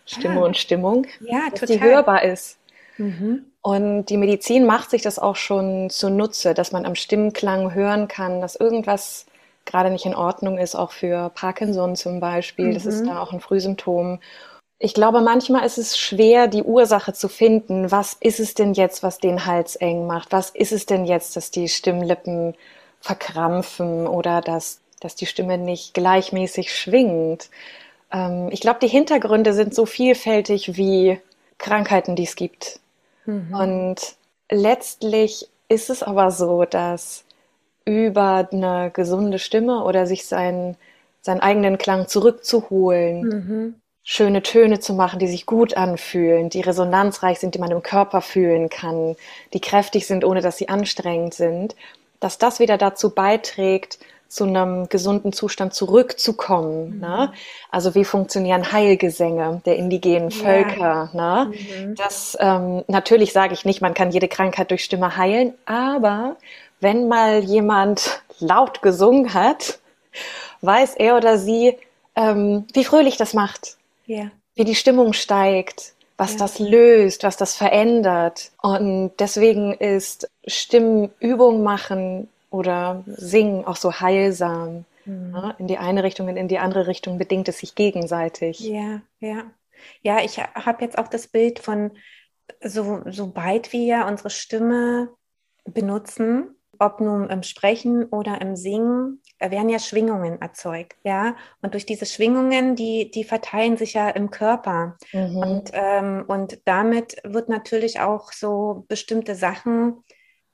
Stimme 0.09 0.41
ah. 0.41 0.45
und 0.45 0.57
Stimmung, 0.57 1.05
ja, 1.19 1.49
dass 1.51 1.61
total. 1.61 1.77
die 1.77 1.83
hörbar 1.83 2.23
ist. 2.23 2.57
Mhm. 2.97 3.45
Und 3.61 4.05
die 4.05 4.17
Medizin 4.17 4.65
macht 4.65 4.89
sich 4.89 5.01
das 5.01 5.19
auch 5.19 5.35
schon 5.35 5.89
zunutze, 5.89 6.53
dass 6.53 6.71
man 6.71 6.85
am 6.85 6.95
Stimmklang 6.95 7.73
hören 7.73 8.07
kann, 8.07 8.41
dass 8.41 8.55
irgendwas 8.55 9.25
gerade 9.65 9.91
nicht 9.91 10.05
in 10.05 10.15
Ordnung 10.15 10.57
ist, 10.57 10.75
auch 10.75 10.91
für 10.91 11.29
Parkinson 11.35 11.95
zum 11.95 12.19
Beispiel. 12.19 12.67
Mhm. 12.67 12.73
Das 12.73 12.85
ist 12.85 13.01
mhm. 13.01 13.07
da 13.07 13.21
auch 13.21 13.33
ein 13.33 13.39
Frühsymptom. 13.39 14.19
Ich 14.79 14.93
glaube, 14.93 15.21
manchmal 15.21 15.65
ist 15.65 15.77
es 15.77 15.97
schwer, 15.97 16.47
die 16.47 16.63
Ursache 16.63 17.13
zu 17.13 17.27
finden. 17.27 17.91
Was 17.91 18.13
ist 18.13 18.39
es 18.39 18.53
denn 18.53 18.73
jetzt, 18.73 19.03
was 19.03 19.19
den 19.19 19.45
Hals 19.45 19.75
eng 19.75 20.07
macht? 20.07 20.31
Was 20.31 20.49
ist 20.49 20.71
es 20.71 20.85
denn 20.85 21.05
jetzt, 21.05 21.35
dass 21.35 21.51
die 21.51 21.67
Stimmlippen 21.67 22.55
verkrampfen 23.01 24.07
oder 24.07 24.41
dass, 24.41 24.79
dass 25.01 25.15
die 25.15 25.25
Stimme 25.25 25.57
nicht 25.57 25.93
gleichmäßig 25.93 26.73
schwingt? 26.73 27.49
Ähm, 28.11 28.49
ich 28.51 28.61
glaube, 28.61 28.79
die 28.81 28.87
Hintergründe 28.87 29.53
sind 29.53 29.73
so 29.73 29.85
vielfältig 29.85 30.77
wie 30.77 31.19
Krankheiten, 31.57 32.15
die 32.15 32.23
es 32.23 32.35
gibt. 32.35 32.79
Mhm. 33.25 33.53
Und 33.53 34.15
letztlich 34.51 35.47
ist 35.67 35.89
es 35.89 36.03
aber 36.03 36.31
so, 36.31 36.65
dass 36.65 37.23
über 37.85 38.47
eine 38.51 38.91
gesunde 38.91 39.39
Stimme 39.39 39.83
oder 39.83 40.05
sich 40.05 40.25
seinen, 40.25 40.77
seinen 41.21 41.39
eigenen 41.41 41.77
Klang 41.77 42.07
zurückzuholen, 42.07 43.21
mhm 43.21 43.75
schöne 44.11 44.41
Töne 44.41 44.79
zu 44.79 44.95
machen, 44.95 45.19
die 45.19 45.27
sich 45.27 45.45
gut 45.45 45.77
anfühlen, 45.77 46.49
die 46.49 46.61
resonanzreich 46.61 47.39
sind, 47.39 47.53
die 47.53 47.59
man 47.59 47.69
im 47.69 47.83
Körper 47.83 48.21
fühlen 48.21 48.67
kann, 48.67 49.15
die 49.53 49.61
kräftig 49.61 50.07
sind, 50.07 50.25
ohne 50.25 50.41
dass 50.41 50.57
sie 50.57 50.67
anstrengend 50.67 51.35
sind, 51.35 51.75
dass 52.19 52.39
das 52.39 52.59
wieder 52.59 52.79
dazu 52.79 53.11
beiträgt, 53.11 53.99
zu 54.29 54.45
einem 54.45 54.87
gesunden 54.87 55.33
Zustand 55.33 55.73
zurückzukommen. 55.73 56.95
Mhm. 56.95 56.99
Ne? 56.99 57.33
Also 57.69 57.95
wie 57.95 58.05
funktionieren 58.05 58.71
Heilgesänge 58.71 59.61
der 59.65 59.75
indigenen 59.75 60.31
Völker? 60.31 61.09
Ja. 61.13 61.45
Ne? 61.45 61.51
Mhm. 61.51 61.95
Das 61.95 62.37
ähm, 62.39 62.83
natürlich 62.87 63.33
sage 63.33 63.53
ich 63.53 63.65
nicht, 63.65 63.81
man 63.81 63.93
kann 63.93 64.11
jede 64.11 64.27
Krankheit 64.27 64.71
durch 64.71 64.83
Stimme 64.83 65.17
heilen, 65.17 65.53
aber 65.65 66.37
wenn 66.79 67.07
mal 67.07 67.39
jemand 67.39 68.21
laut 68.39 68.81
gesungen 68.81 69.33
hat, 69.33 69.79
weiß 70.61 70.95
er 70.95 71.17
oder 71.17 71.37
sie, 71.37 71.77
ähm, 72.15 72.65
wie 72.73 72.85
fröhlich 72.85 73.17
das 73.17 73.33
macht 73.33 73.75
ja. 74.09 74.31
wie 74.55 74.65
die 74.65 74.75
Stimmung 74.75 75.13
steigt, 75.13 75.93
was 76.17 76.33
ja. 76.33 76.39
das 76.39 76.59
löst, 76.59 77.23
was 77.23 77.37
das 77.37 77.55
verändert. 77.55 78.51
Und 78.61 79.11
deswegen 79.19 79.73
ist 79.73 80.29
Stimmübung 80.45 81.63
machen 81.63 82.27
oder 82.49 83.03
singen 83.05 83.65
auch 83.65 83.75
so 83.75 83.99
heilsam. 83.99 84.85
Mhm. 85.05 85.33
Ja, 85.33 85.55
in 85.57 85.67
die 85.67 85.77
eine 85.77 86.03
Richtung 86.03 86.27
und 86.27 86.37
in 86.37 86.47
die 86.47 86.59
andere 86.59 86.87
Richtung 86.87 87.17
bedingt 87.17 87.47
es 87.47 87.59
sich 87.59 87.75
gegenseitig. 87.75 88.59
Ja, 88.59 89.01
ja. 89.19 89.43
Ja, 90.01 90.19
ich 90.21 90.39
habe 90.39 90.83
jetzt 90.83 90.97
auch 90.97 91.07
das 91.07 91.27
Bild 91.27 91.59
von, 91.59 91.91
so, 92.61 93.01
sobald 93.05 93.71
wir 93.71 94.05
unsere 94.07 94.29
Stimme 94.29 95.09
benutzen, 95.63 96.55
ob 96.79 97.01
nun 97.01 97.29
im 97.29 97.43
Sprechen 97.43 98.05
oder 98.05 98.41
im 98.41 98.55
Singen, 98.55 99.21
werden 99.39 99.69
ja 99.69 99.79
Schwingungen 99.79 100.41
erzeugt, 100.41 100.97
ja. 101.03 101.35
Und 101.61 101.73
durch 101.73 101.85
diese 101.85 102.05
Schwingungen, 102.05 102.75
die, 102.75 103.11
die 103.11 103.23
verteilen 103.23 103.77
sich 103.77 103.93
ja 103.93 104.09
im 104.09 104.31
Körper. 104.31 104.97
Mhm. 105.13 105.37
Und, 105.37 105.71
ähm, 105.73 106.25
und 106.27 106.59
damit 106.65 107.17
wird 107.23 107.47
natürlich 107.49 107.99
auch 107.99 108.31
so 108.33 108.85
bestimmte 108.87 109.35
Sachen, 109.35 110.03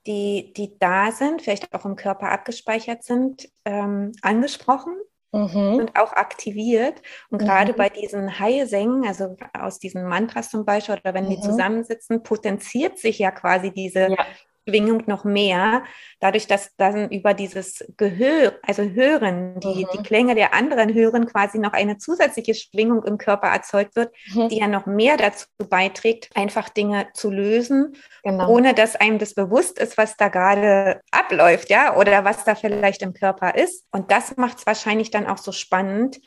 die, 0.06 0.52
die 0.56 0.78
da 0.78 1.12
sind, 1.12 1.42
vielleicht 1.42 1.74
auch 1.74 1.84
im 1.84 1.96
Körper 1.96 2.30
abgespeichert 2.30 3.04
sind, 3.04 3.48
ähm, 3.64 4.12
angesprochen. 4.22 4.94
Mhm. 5.32 5.74
und 5.74 5.96
auch 5.98 6.14
aktiviert. 6.14 7.02
Und 7.30 7.42
mhm. 7.42 7.46
gerade 7.46 7.72
bei 7.74 7.90
diesen 7.90 8.38
Heilsängen, 8.38 9.06
also 9.06 9.36
aus 9.52 9.78
diesen 9.78 10.04
Mantras 10.04 10.50
zum 10.50 10.64
Beispiel, 10.64 10.94
oder 10.94 11.12
wenn 11.12 11.28
die 11.28 11.36
mhm. 11.36 11.42
zusammensitzen, 11.42 12.22
potenziert 12.22 12.98
sich 12.98 13.18
ja 13.18 13.30
quasi 13.32 13.70
diese, 13.70 14.12
ja. 14.12 14.26
Schwingung 14.68 15.04
noch 15.06 15.24
mehr, 15.24 15.84
dadurch, 16.20 16.46
dass 16.46 16.74
dann 16.76 17.10
über 17.10 17.34
dieses 17.34 17.84
Gehör, 17.96 18.54
also 18.62 18.82
Hören, 18.82 19.60
die, 19.60 19.84
mhm. 19.84 19.88
die 19.92 20.02
Klänge 20.02 20.34
der 20.34 20.54
anderen 20.54 20.92
hören, 20.92 21.26
quasi 21.26 21.58
noch 21.58 21.72
eine 21.72 21.98
zusätzliche 21.98 22.54
Schwingung 22.54 23.04
im 23.04 23.18
Körper 23.18 23.48
erzeugt 23.48 23.96
wird, 23.96 24.12
mhm. 24.34 24.48
die 24.48 24.58
ja 24.58 24.66
noch 24.66 24.86
mehr 24.86 25.16
dazu 25.16 25.46
beiträgt, 25.68 26.30
einfach 26.34 26.68
Dinge 26.68 27.08
zu 27.14 27.30
lösen, 27.30 27.96
genau. 28.22 28.48
ohne 28.48 28.74
dass 28.74 28.96
einem 28.96 29.18
das 29.18 29.34
bewusst 29.34 29.78
ist, 29.78 29.96
was 29.98 30.16
da 30.16 30.28
gerade 30.28 31.00
abläuft, 31.10 31.70
ja, 31.70 31.96
oder 31.96 32.24
was 32.24 32.44
da 32.44 32.54
vielleicht 32.54 33.02
im 33.02 33.14
Körper 33.14 33.54
ist. 33.54 33.84
Und 33.92 34.10
das 34.10 34.36
macht 34.36 34.58
es 34.58 34.66
wahrscheinlich 34.66 35.10
dann 35.10 35.26
auch 35.26 35.38
so 35.38 35.52
spannend, 35.52 36.18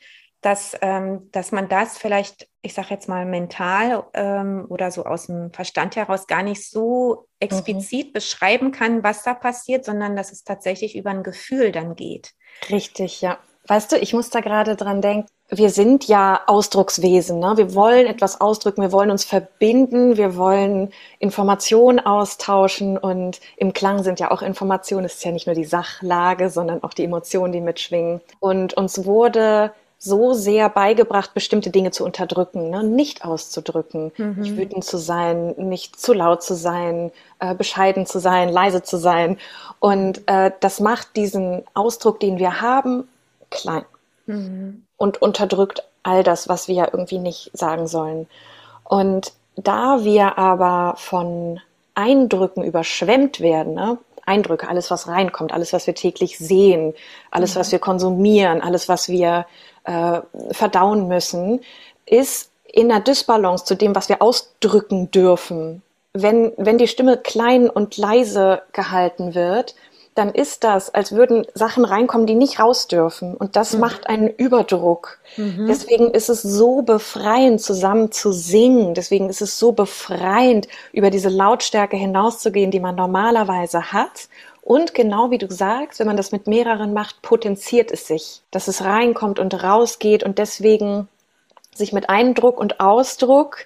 dass, 0.42 0.76
ähm, 0.82 1.30
dass 1.32 1.52
man 1.52 1.68
das 1.68 1.98
vielleicht, 1.98 2.48
ich 2.62 2.74
sage 2.74 2.90
jetzt 2.92 3.10
mal 3.10 3.26
mental 3.26 4.06
ähm, 4.14 4.66
oder 4.70 4.92
so 4.92 5.06
aus 5.06 5.28
dem 5.28 5.52
Verstand 5.52 5.96
heraus 5.96 6.28
gar 6.28 6.44
nicht 6.44 6.70
so 6.70 7.28
explizit 7.40 8.08
mhm. 8.10 8.14
beschreiben 8.14 8.72
kann, 8.72 9.04
was 9.04 9.24
da 9.24 9.34
passiert, 9.34 9.86
sondern 9.86 10.16
dass 10.16 10.32
es 10.32 10.44
tatsächlich 10.44 10.96
über 10.96 11.10
ein 11.10 11.24
Gefühl 11.24 11.72
dann 11.72 11.96
geht. 11.96 12.34
Richtig, 12.70 13.22
ja. 13.22 13.38
Weißt 13.68 13.92
du, 13.92 13.98
ich 13.98 14.14
muss 14.14 14.30
da 14.30 14.40
gerade 14.40 14.76
dran 14.76 15.02
denken, 15.02 15.28
wir 15.50 15.70
sind 15.70 16.08
ja 16.08 16.42
Ausdruckswesen. 16.48 17.40
Ne? 17.40 17.54
Wir 17.56 17.76
wollen 17.76 18.08
etwas 18.08 18.40
ausdrücken, 18.40 18.82
wir 18.82 18.92
wollen 18.92 19.12
uns 19.12 19.26
verbinden, 19.26 20.18
wir 20.18 20.38
wollen 20.38 20.92
Informationen 21.20 22.00
austauschen 22.00 22.98
und 22.98 23.40
im 23.58 23.74
Klang 23.74 24.04
sind 24.04 24.20
ja 24.20 24.32
auch 24.32 24.42
Informationen. 24.42 25.06
Es 25.06 25.16
ist 25.16 25.26
ja 25.26 25.32
nicht 25.32 25.48
nur 25.48 25.56
die 25.56 25.66
Sachlage, 25.66 26.50
sondern 26.50 26.84
auch 26.84 26.94
die 26.94 27.04
Emotionen, 27.04 27.52
die 27.52 27.62
mitschwingen. 27.62 28.22
Und 28.40 28.76
uns 28.76 29.06
wurde 29.06 29.72
so 30.02 30.34
sehr 30.34 30.70
beigebracht, 30.70 31.34
bestimmte 31.34 31.70
Dinge 31.70 31.92
zu 31.92 32.06
unterdrücken, 32.06 32.70
ne? 32.70 32.84
nicht 32.84 33.26
auszudrücken, 33.26 34.14
mhm. 34.18 34.36
nicht 34.40 34.58
wütend 34.58 34.86
zu 34.86 34.98
sein, 34.98 35.54
nicht 35.58 36.00
zu 36.00 36.14
laut 36.14 36.42
zu 36.42 36.56
sein, 36.56 37.12
äh, 37.40 37.54
bescheiden 37.54 38.06
zu 38.06 38.20
sein, 38.20 38.48
leise 38.48 38.82
zu 38.82 38.98
sein. 38.98 39.38
Und 39.80 40.22
äh, 40.28 40.52
das 40.62 40.80
macht 40.80 41.18
diesen 41.18 41.64
Ausdruck, 41.74 42.22
den 42.22 42.40
wir 42.40 42.62
haben, 42.62 43.10
klein 43.50 43.84
mhm. 44.26 44.84
und 44.96 45.22
unterdrückt 45.22 45.84
all 46.04 46.24
das, 46.24 46.48
was 46.48 46.70
wir 46.70 46.76
ja 46.76 46.86
irgendwie 46.90 47.20
nicht 47.20 47.52
sagen 47.54 47.88
sollen. 47.88 48.28
Und 48.86 49.34
da 49.58 50.06
wir 50.06 50.38
aber 50.38 50.96
von 50.98 51.60
Eindrücken 51.94 52.64
überschwemmt 52.64 53.42
werden, 53.42 53.74
ne? 53.74 53.98
Eindrücke, 54.30 54.70
alles, 54.70 54.92
was 54.92 55.08
reinkommt, 55.08 55.52
alles, 55.52 55.74
was 55.74 55.88
wir 55.88 55.96
täglich 55.96 56.38
sehen, 56.38 56.94
alles, 57.32 57.56
mhm. 57.56 57.60
was 57.60 57.72
wir 57.72 57.80
konsumieren, 57.80 58.62
alles, 58.62 58.88
was 58.88 59.10
wir 59.10 59.46
äh, 59.84 60.22
verdauen 60.52 61.08
müssen, 61.08 61.62
ist 62.06 62.52
in 62.72 62.92
einer 62.92 63.02
Dysbalance 63.02 63.66
zu 63.66 63.76
dem, 63.76 63.96
was 63.96 64.10
wir 64.10 64.22
ausdrücken 64.22 65.10
dürfen. 65.12 65.82
Wenn, 66.14 66.54
wenn 66.58 66.78
die 66.78 66.88
Stimme 66.88 67.18
klein 67.18 67.70
und 67.70 67.98
leise 67.98 68.62
gehalten 68.72 69.36
wird, 69.36 69.76
dann 70.16 70.30
ist 70.30 70.64
das, 70.64 70.94
als 70.94 71.14
würden 71.14 71.46
Sachen 71.54 71.86
reinkommen, 71.86 72.28
die 72.28 72.36
nicht 72.36 72.60
raus 72.60 72.88
dürfen. 72.88 73.36
Und 73.36 73.56
das 73.56 73.74
mhm. 73.74 73.80
macht 73.80 74.08
einen 74.08 74.30
Überdruck. 74.30 75.20
Mhm. 75.38 75.68
Deswegen 75.68 76.12
ist 76.12 76.30
es 76.30 76.42
so 76.42 76.82
befreiend, 76.82 77.62
zusammen 77.62 78.12
zu 78.12 78.32
singen. 78.32 78.94
Deswegen 78.94 79.30
ist 79.30 79.42
es 79.42 79.58
so 79.58 79.72
befreiend, 79.72 80.68
über 80.92 81.10
diese 81.10 81.30
Lautstärke 81.30 81.96
hinauszugehen, 81.96 82.72
die 82.72 82.82
man 82.82 82.96
normalerweise 82.96 83.94
hat 83.94 84.28
und 84.70 84.94
genau 84.94 85.32
wie 85.32 85.40
du 85.40 85.52
sagst, 85.52 86.00
wenn 86.00 86.06
man 86.06 86.16
das 86.16 86.32
mit 86.32 86.46
mehreren 86.46 86.94
macht, 86.94 87.24
potenziert 87.24 87.92
es 87.92 88.06
sich, 88.06 88.42
dass 88.52 88.68
es 88.68 88.84
reinkommt 88.84 89.40
und 89.40 89.64
rausgeht 89.64 90.24
und 90.24 90.38
deswegen 90.38 91.08
sich 91.74 91.92
mit 91.92 92.08
Eindruck 92.10 92.60
und 92.60 92.80
Ausdruck 92.80 93.66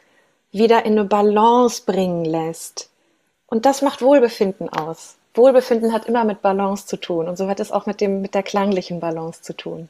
wieder 0.54 0.86
in 0.86 0.94
eine 0.94 1.04
Balance 1.04 1.84
bringen 1.86 2.24
lässt. 2.24 2.90
Und 3.48 3.66
das 3.66 3.82
macht 3.82 4.02
Wohlbefinden 4.02 4.70
aus. 4.70 5.18
Wohlbefinden 5.34 5.94
hat 5.94 6.06
immer 6.06 6.24
mit 6.26 6.42
Balance 6.42 6.86
zu 6.86 6.98
tun 6.98 7.28
und 7.28 7.38
so 7.38 7.48
hat 7.48 7.60
es 7.60 7.72
auch 7.72 7.86
mit 7.86 8.02
dem, 8.02 8.22
mit 8.22 8.36
der 8.36 8.44
klanglichen 8.44 9.00
Balance 9.00 9.42
zu 9.42 9.54
tun 9.54 9.90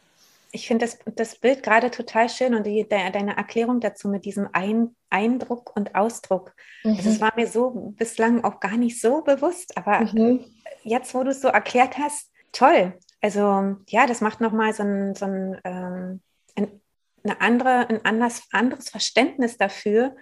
ich 0.54 0.68
finde 0.68 0.86
das, 0.86 1.00
das 1.16 1.36
Bild 1.36 1.64
gerade 1.64 1.90
total 1.90 2.30
schön 2.30 2.54
und 2.54 2.66
die, 2.66 2.88
de, 2.88 3.12
deine 3.12 3.36
Erklärung 3.36 3.80
dazu 3.80 4.08
mit 4.08 4.24
diesem 4.24 4.48
Ein, 4.54 4.96
Eindruck 5.10 5.76
und 5.76 5.96
Ausdruck. 5.96 6.54
Mhm. 6.84 6.96
Also 6.96 7.10
es 7.10 7.20
war 7.20 7.34
mir 7.36 7.48
so 7.48 7.94
bislang 7.98 8.44
auch 8.44 8.60
gar 8.60 8.78
nicht 8.78 9.02
so 9.02 9.24
bewusst, 9.24 9.76
aber 9.76 10.02
mhm. 10.02 10.46
jetzt, 10.84 11.16
wo 11.16 11.24
du 11.24 11.32
es 11.32 11.42
so 11.42 11.48
erklärt 11.48 11.98
hast, 11.98 12.32
toll. 12.52 12.94
Also 13.20 13.78
ja, 13.90 14.06
das 14.06 14.22
macht 14.22 14.42
nochmal 14.42 14.74
so 14.74 14.84
ein, 14.84 15.16
so 15.16 15.26
ein, 15.26 15.60
ähm, 15.64 16.22
ein, 16.56 16.82
eine 17.24 17.42
andere, 17.42 17.90
ein 17.90 18.06
anders, 18.06 18.44
anderes 18.52 18.90
Verständnis 18.90 19.58
dafür, 19.58 20.16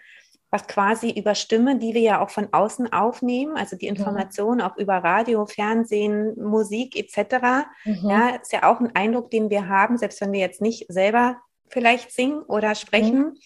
was 0.51 0.67
quasi 0.67 1.09
über 1.11 1.33
Stimme, 1.33 1.77
die 1.77 1.93
wir 1.93 2.01
ja 2.01 2.21
auch 2.21 2.29
von 2.29 2.49
außen 2.51 2.91
aufnehmen, 2.91 3.55
also 3.55 3.77
die 3.77 3.87
Informationen 3.87 4.59
ja. 4.59 4.69
auch 4.69 4.77
über 4.77 4.97
Radio, 4.97 5.45
Fernsehen, 5.45 6.35
Musik 6.37 6.97
etc. 6.97 7.67
Mhm. 7.85 8.09
Ja, 8.09 8.29
ist 8.35 8.51
ja 8.51 8.69
auch 8.69 8.81
ein 8.81 8.93
Eindruck, 8.93 9.31
den 9.31 9.49
wir 9.49 9.69
haben, 9.69 9.97
selbst 9.97 10.19
wenn 10.19 10.33
wir 10.33 10.41
jetzt 10.41 10.61
nicht 10.61 10.85
selber 10.89 11.37
vielleicht 11.69 12.11
singen 12.11 12.41
oder 12.43 12.75
sprechen, 12.75 13.19
mhm. 13.19 13.37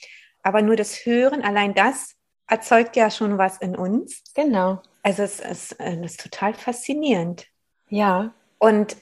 aber 0.41 0.63
nur 0.63 0.75
das 0.75 1.05
Hören, 1.05 1.43
allein 1.43 1.75
das 1.75 2.15
erzeugt 2.47 2.95
ja 2.95 3.11
schon 3.11 3.37
was 3.37 3.59
in 3.59 3.75
uns. 3.75 4.23
Genau. 4.33 4.81
Also 5.03 5.21
es, 5.21 5.39
es, 5.39 5.71
es 5.73 5.97
ist 5.99 6.19
total 6.21 6.55
faszinierend. 6.55 7.45
Ja. 7.89 8.33
Und 8.57 8.97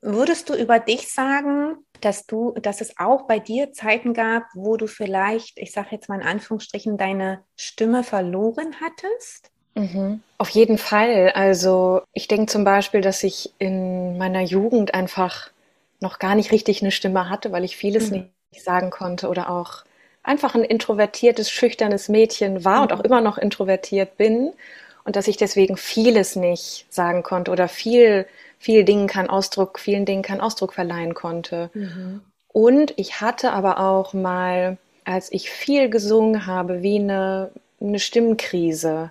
würdest 0.00 0.48
du 0.48 0.54
über 0.54 0.80
dich 0.80 1.12
sagen, 1.12 1.76
dass 2.04 2.26
du, 2.26 2.52
dass 2.60 2.80
es 2.80 2.98
auch 2.98 3.26
bei 3.26 3.38
dir 3.38 3.72
Zeiten 3.72 4.14
gab, 4.14 4.44
wo 4.54 4.76
du 4.76 4.86
vielleicht, 4.86 5.58
ich 5.58 5.72
sage 5.72 5.88
jetzt 5.92 6.08
mal 6.08 6.20
in 6.20 6.26
Anführungsstrichen, 6.26 6.96
deine 6.96 7.44
Stimme 7.56 8.04
verloren 8.04 8.76
hattest? 8.80 9.50
Mhm. 9.74 10.22
Auf 10.38 10.50
jeden 10.50 10.78
Fall. 10.78 11.32
Also 11.34 12.02
ich 12.12 12.28
denke 12.28 12.46
zum 12.46 12.64
Beispiel, 12.64 13.00
dass 13.00 13.22
ich 13.22 13.52
in 13.58 14.18
meiner 14.18 14.42
Jugend 14.42 14.94
einfach 14.94 15.50
noch 16.00 16.18
gar 16.18 16.34
nicht 16.34 16.52
richtig 16.52 16.82
eine 16.82 16.90
Stimme 16.90 17.30
hatte, 17.30 17.52
weil 17.52 17.64
ich 17.64 17.76
vieles 17.76 18.10
mhm. 18.10 18.30
nicht 18.50 18.64
sagen 18.64 18.90
konnte 18.90 19.28
oder 19.28 19.50
auch 19.50 19.84
einfach 20.22 20.54
ein 20.54 20.64
introvertiertes, 20.64 21.50
schüchternes 21.50 22.08
Mädchen 22.08 22.64
war 22.64 22.76
mhm. 22.76 22.82
und 22.82 22.92
auch 22.92 23.00
immer 23.00 23.20
noch 23.20 23.38
introvertiert 23.38 24.16
bin 24.16 24.52
und 25.04 25.16
dass 25.16 25.28
ich 25.28 25.36
deswegen 25.36 25.76
vieles 25.76 26.36
nicht 26.36 26.86
sagen 26.90 27.22
konnte 27.22 27.50
oder 27.50 27.68
viel 27.68 28.26
viel 28.62 28.84
Dingen 28.84 29.08
keinen 29.08 29.28
Ausdruck, 29.28 29.80
vielen 29.80 30.04
Dingen 30.04 30.22
keinen 30.22 30.40
Ausdruck 30.40 30.72
verleihen 30.72 31.14
konnte. 31.14 31.68
Mhm. 31.74 32.20
Und 32.46 32.94
ich 32.96 33.20
hatte 33.20 33.52
aber 33.52 33.80
auch 33.80 34.14
mal, 34.14 34.78
als 35.04 35.32
ich 35.32 35.50
viel 35.50 35.90
gesungen 35.90 36.46
habe, 36.46 36.80
wie 36.80 37.00
eine, 37.00 37.50
eine 37.80 37.98
Stimmenkrise, 37.98 39.10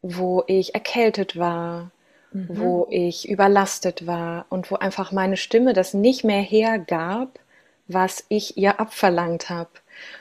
wo 0.00 0.44
ich 0.46 0.74
erkältet 0.74 1.36
war, 1.36 1.90
mhm. 2.30 2.46
wo 2.50 2.86
ich 2.88 3.28
überlastet 3.28 4.06
war 4.06 4.46
und 4.48 4.70
wo 4.70 4.76
einfach 4.76 5.10
meine 5.10 5.36
Stimme 5.36 5.72
das 5.72 5.92
nicht 5.92 6.22
mehr 6.22 6.42
hergab, 6.42 7.40
was 7.88 8.24
ich 8.28 8.56
ihr 8.56 8.78
abverlangt 8.78 9.50
habe. 9.50 9.70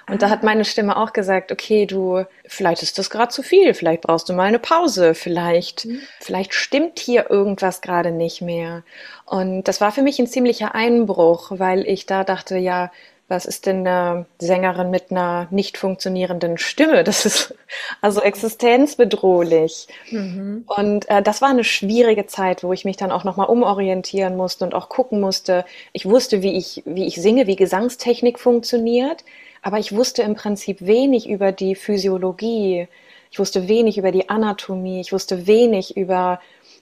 Und 0.08 0.16
ah. 0.16 0.18
da 0.18 0.30
hat 0.30 0.44
meine 0.44 0.66
Stimme 0.66 0.98
auch 0.98 1.14
gesagt, 1.14 1.52
okay, 1.52 1.86
du, 1.86 2.26
vielleicht 2.46 2.84
ist 2.84 2.98
das 2.98 3.10
gerade 3.10 3.32
zu 3.32 3.44
viel, 3.44 3.74
vielleicht 3.74 4.02
brauchst 4.02 4.30
du 4.30 4.34
mal 4.34 4.44
eine 4.44 4.60
Pause, 4.60 5.14
vielleicht, 5.14 5.86
mhm. 5.86 6.02
vielleicht 6.20 6.54
stimmt 6.54 7.00
hier 7.00 7.30
irgendwas 7.30 7.82
gerade 7.82 8.12
nicht 8.12 8.42
mehr. 8.42 8.84
Und 9.26 9.64
das 9.64 9.82
war 9.82 9.92
für 9.92 10.02
mich 10.02 10.20
ein 10.20 10.28
ziemlicher 10.28 10.76
Einbruch, 10.76 11.52
weil 11.52 11.88
ich 11.88 12.06
da 12.06 12.24
dachte, 12.24 12.58
ja, 12.58 12.92
was 13.32 13.46
ist 13.46 13.66
denn 13.66 13.88
eine 13.88 14.26
Sängerin 14.40 14.92
mit 14.92 15.10
einer 15.10 15.48
nicht 15.52 15.78
funktionierenden 15.78 16.58
Stimme? 16.58 17.04
Das 17.06 17.26
ist 17.26 17.56
also 18.02 18.22
existenzbedrohlich. 18.22 19.88
Mhm. 20.12 20.66
Und 20.68 21.10
äh, 21.10 21.24
das 21.24 21.42
war 21.42 21.50
eine 21.50 21.64
schwierige 21.64 22.28
Zeit, 22.28 22.62
wo 22.62 22.74
ich 22.74 22.84
mich 22.84 22.98
dann 22.98 23.12
auch 23.12 23.24
nochmal 23.24 23.48
umorientieren 23.48 24.36
musste 24.36 24.66
und 24.66 24.76
auch 24.76 24.90
gucken 24.90 25.22
musste. 25.22 25.64
Ich 25.94 26.06
wusste, 26.06 26.42
wie 26.42 26.58
ich, 26.58 26.84
wie 26.86 27.08
ich 27.08 27.16
singe, 27.16 27.48
wie 27.48 27.56
Gesangstechnik 27.56 28.38
funktioniert. 28.38 29.24
Aber 29.62 29.80
ich 29.80 29.96
wusste 29.96 30.24
im 30.24 30.36
Prinzip 30.36 30.82
wenig 30.82 31.30
über 31.30 31.52
die 31.52 31.76
Physiologie. 31.76 32.88
Ich 33.30 33.40
wusste 33.40 33.68
wenig 33.68 33.98
über 33.98 34.12
die 34.12 34.30
Anatomie. 34.30 35.02
Ich 35.02 35.14
wusste 35.14 35.48
wenig 35.48 35.96
über 35.96 36.40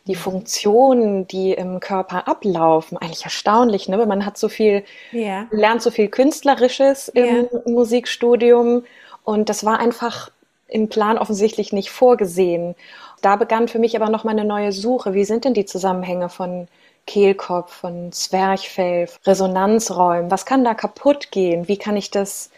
die 0.08 0.16
Funktionen, 0.16 1.28
die 1.28 1.52
im 1.52 1.80
Körper 1.80 2.28
ablaufen. 2.28 2.98
Eigentlich 2.98 3.26
erstaunlich, 3.26 3.90
ne? 3.90 4.04
Man 4.06 4.26
hat 4.26 4.38
so 4.38 4.50
viel, 4.50 4.84
ja. 5.12 5.48
lernt 5.52 5.82
so 5.82 5.92
viel 5.92 6.08
Künstlerisches 6.08 7.10
im 7.10 7.48
ja. 7.52 7.60
Musikstudium. 7.66 8.84
Und 9.24 9.50
das 9.50 9.66
war 9.66 9.80
einfach 9.80 10.32
im 10.68 10.88
Plan 10.90 11.18
offensichtlich 11.18 11.74
nicht 11.74 11.92
vorgesehen. 11.92 12.76
Da 13.22 13.36
begann 13.36 13.68
für 13.68 13.80
mich 13.80 13.96
aber 13.96 14.10
nochmal 14.10 14.34
eine 14.34 14.48
neue 14.48 14.72
Suche. 14.72 15.14
Wie 15.14 15.26
sind 15.26 15.46
denn 15.46 15.54
die 15.54 15.66
Zusammenhänge 15.66 16.30
von 16.30 16.68
Kehlkopf, 17.06 17.74
von 17.74 18.12
Zwerchfell, 18.12 19.10
Resonanzräumen? 19.26 20.32
Was 20.32 20.46
kann 20.46 20.64
da 20.64 20.74
kaputt 20.74 21.32
gehen? 21.32 21.68
Wie 21.68 21.78
kann 21.78 21.98
ich 21.98 22.12
das 22.12 22.50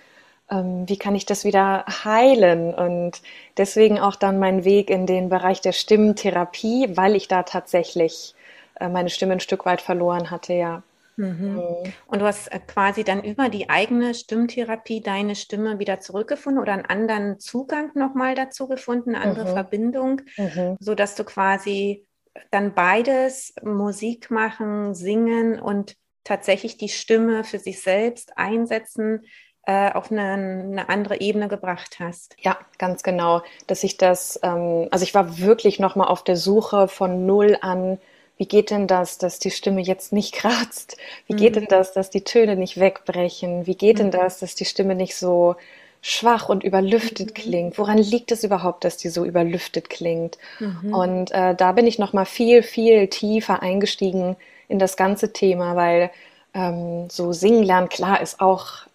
wie 0.51 0.98
kann 0.98 1.15
ich 1.15 1.25
das 1.25 1.46
wieder 1.46 1.86
heilen? 2.03 2.74
Und 2.74 3.22
deswegen 3.58 4.00
auch 4.00 4.15
dann 4.15 4.38
mein 4.38 4.65
Weg 4.65 4.90
in 4.90 5.05
den 5.05 5.29
Bereich 5.29 5.61
der 5.61 5.72
Stimmtherapie, 5.72 6.90
weil 6.96 7.16
ich 7.16 7.27
da 7.27 7.44
tatsächlich 7.44 8.35
äh, 8.79 8.90
meine 8.90 9.09
Stimme 9.09 9.33
ein 9.33 9.40
Stück 9.40 9.66
weit 9.66 9.81
verloren 9.81 10.29
hatte, 10.29 10.53
ja. 10.53 10.83
Mhm. 11.16 11.55
mhm. 11.55 11.94
Und 12.07 12.20
du 12.20 12.25
hast 12.25 12.51
äh, 12.51 12.59
quasi 12.59 13.03
dann 13.03 13.24
über 13.24 13.50
die 13.50 13.70
eigene 13.70 14.14
Stimmtherapie 14.14 15.01
deine 15.01 15.35
Stimme 15.35 15.79
wieder 15.79 16.00
zurückgefunden 16.00 16.61
oder 16.61 16.74
einen 16.74 16.85
anderen 16.85 17.40
Zugang 17.40 17.92
nochmal 17.96 18.35
dazu 18.35 18.68
gefunden, 18.68 19.16
eine 19.16 19.24
andere 19.24 19.50
mhm. 19.50 19.53
Verbindung, 19.53 20.22
mhm. 20.37 20.77
sodass 20.79 21.16
du 21.16 21.24
quasi 21.24 22.05
dann 22.50 22.74
beides, 22.74 23.53
Musik 23.64 24.31
machen, 24.31 24.96
singen 24.96 25.59
und 25.59 25.96
tatsächlich 26.24 26.77
die 26.77 26.90
Stimme 26.90 27.44
für 27.44 27.59
sich 27.59 27.81
selbst 27.81 28.37
einsetzen, 28.37 29.25
äh, 29.65 29.91
auf 29.91 30.11
eine, 30.11 30.31
eine, 30.33 30.89
andere 30.89 31.21
Ebene 31.21 31.47
gebracht 31.47 31.97
hast. 32.00 32.35
Ja, 32.39 32.57
ganz 32.77 33.03
genau. 33.03 33.41
Dass 33.67 33.83
ich 33.83 33.97
das, 33.97 34.39
ähm, 34.43 34.87
also 34.91 35.03
ich 35.03 35.13
war 35.13 35.37
wirklich 35.39 35.79
nochmal 35.79 36.07
auf 36.07 36.24
der 36.24 36.35
Suche 36.35 36.87
von 36.87 37.25
null 37.25 37.57
an, 37.61 38.00
wie 38.37 38.47
geht 38.47 38.71
denn 38.71 38.87
das, 38.87 39.19
dass 39.19 39.37
die 39.37 39.51
Stimme 39.51 39.81
jetzt 39.81 40.13
nicht 40.13 40.33
kratzt? 40.33 40.97
Wie 41.27 41.35
geht 41.35 41.55
mhm. 41.55 41.59
denn 41.59 41.67
das, 41.69 41.93
dass 41.93 42.09
die 42.09 42.24
Töne 42.24 42.55
nicht 42.55 42.79
wegbrechen? 42.79 43.67
Wie 43.67 43.75
geht 43.75 43.97
mhm. 43.97 44.09
denn 44.09 44.11
das, 44.11 44.39
dass 44.39 44.55
die 44.55 44.65
Stimme 44.65 44.95
nicht 44.95 45.15
so 45.15 45.55
schwach 46.01 46.50
und 46.50 46.63
überlüftet 46.63 47.29
mhm. 47.29 47.33
klingt? 47.35 47.77
Woran 47.77 48.00
liegt 48.00 48.31
es 48.31 48.43
überhaupt, 48.43 48.83
dass 48.83 48.97
die 48.97 49.09
so 49.09 49.25
überlüftet 49.25 49.91
klingt? 49.91 50.39
Mhm. 50.59 50.91
Und 50.91 51.31
äh, 51.31 51.53
da 51.53 51.71
bin 51.74 51.85
ich 51.85 52.00
nochmal 52.00 52.25
viel, 52.25 52.63
viel 52.63 53.09
tiefer 53.09 53.61
eingestiegen 53.61 54.35
in 54.67 54.79
das 54.79 54.97
ganze 54.97 55.33
Thema, 55.33 55.75
weil 55.75 56.09
ähm, 56.55 57.09
so 57.11 57.33
singen 57.33 57.61
lernen, 57.61 57.89
klar, 57.89 58.21
ist 58.21 58.41
auch 58.41 58.87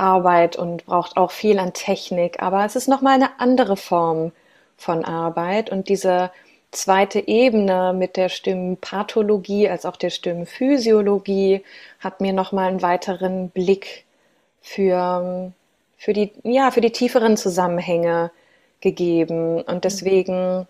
Arbeit 0.00 0.56
und 0.56 0.86
braucht 0.86 1.16
auch 1.16 1.30
viel 1.30 1.58
an 1.58 1.72
Technik, 1.72 2.42
aber 2.42 2.64
es 2.64 2.76
ist 2.76 2.88
nochmal 2.88 3.14
eine 3.14 3.38
andere 3.38 3.76
Form 3.76 4.32
von 4.76 5.04
Arbeit 5.04 5.70
und 5.70 5.88
diese 5.88 6.30
zweite 6.70 7.26
Ebene 7.26 7.92
mit 7.92 8.16
der 8.16 8.28
Stimmenpathologie 8.28 9.68
als 9.68 9.84
auch 9.84 9.96
der 9.96 10.10
Stimmenphysiologie 10.10 11.64
hat 11.98 12.20
mir 12.20 12.32
nochmal 12.32 12.68
einen 12.68 12.82
weiteren 12.82 13.50
Blick 13.50 14.04
für, 14.62 15.52
für 15.96 16.12
die, 16.12 16.32
ja, 16.44 16.70
für 16.70 16.80
die 16.80 16.92
tieferen 16.92 17.36
Zusammenhänge 17.36 18.30
gegeben. 18.80 19.62
Und 19.62 19.84
deswegen 19.84 20.66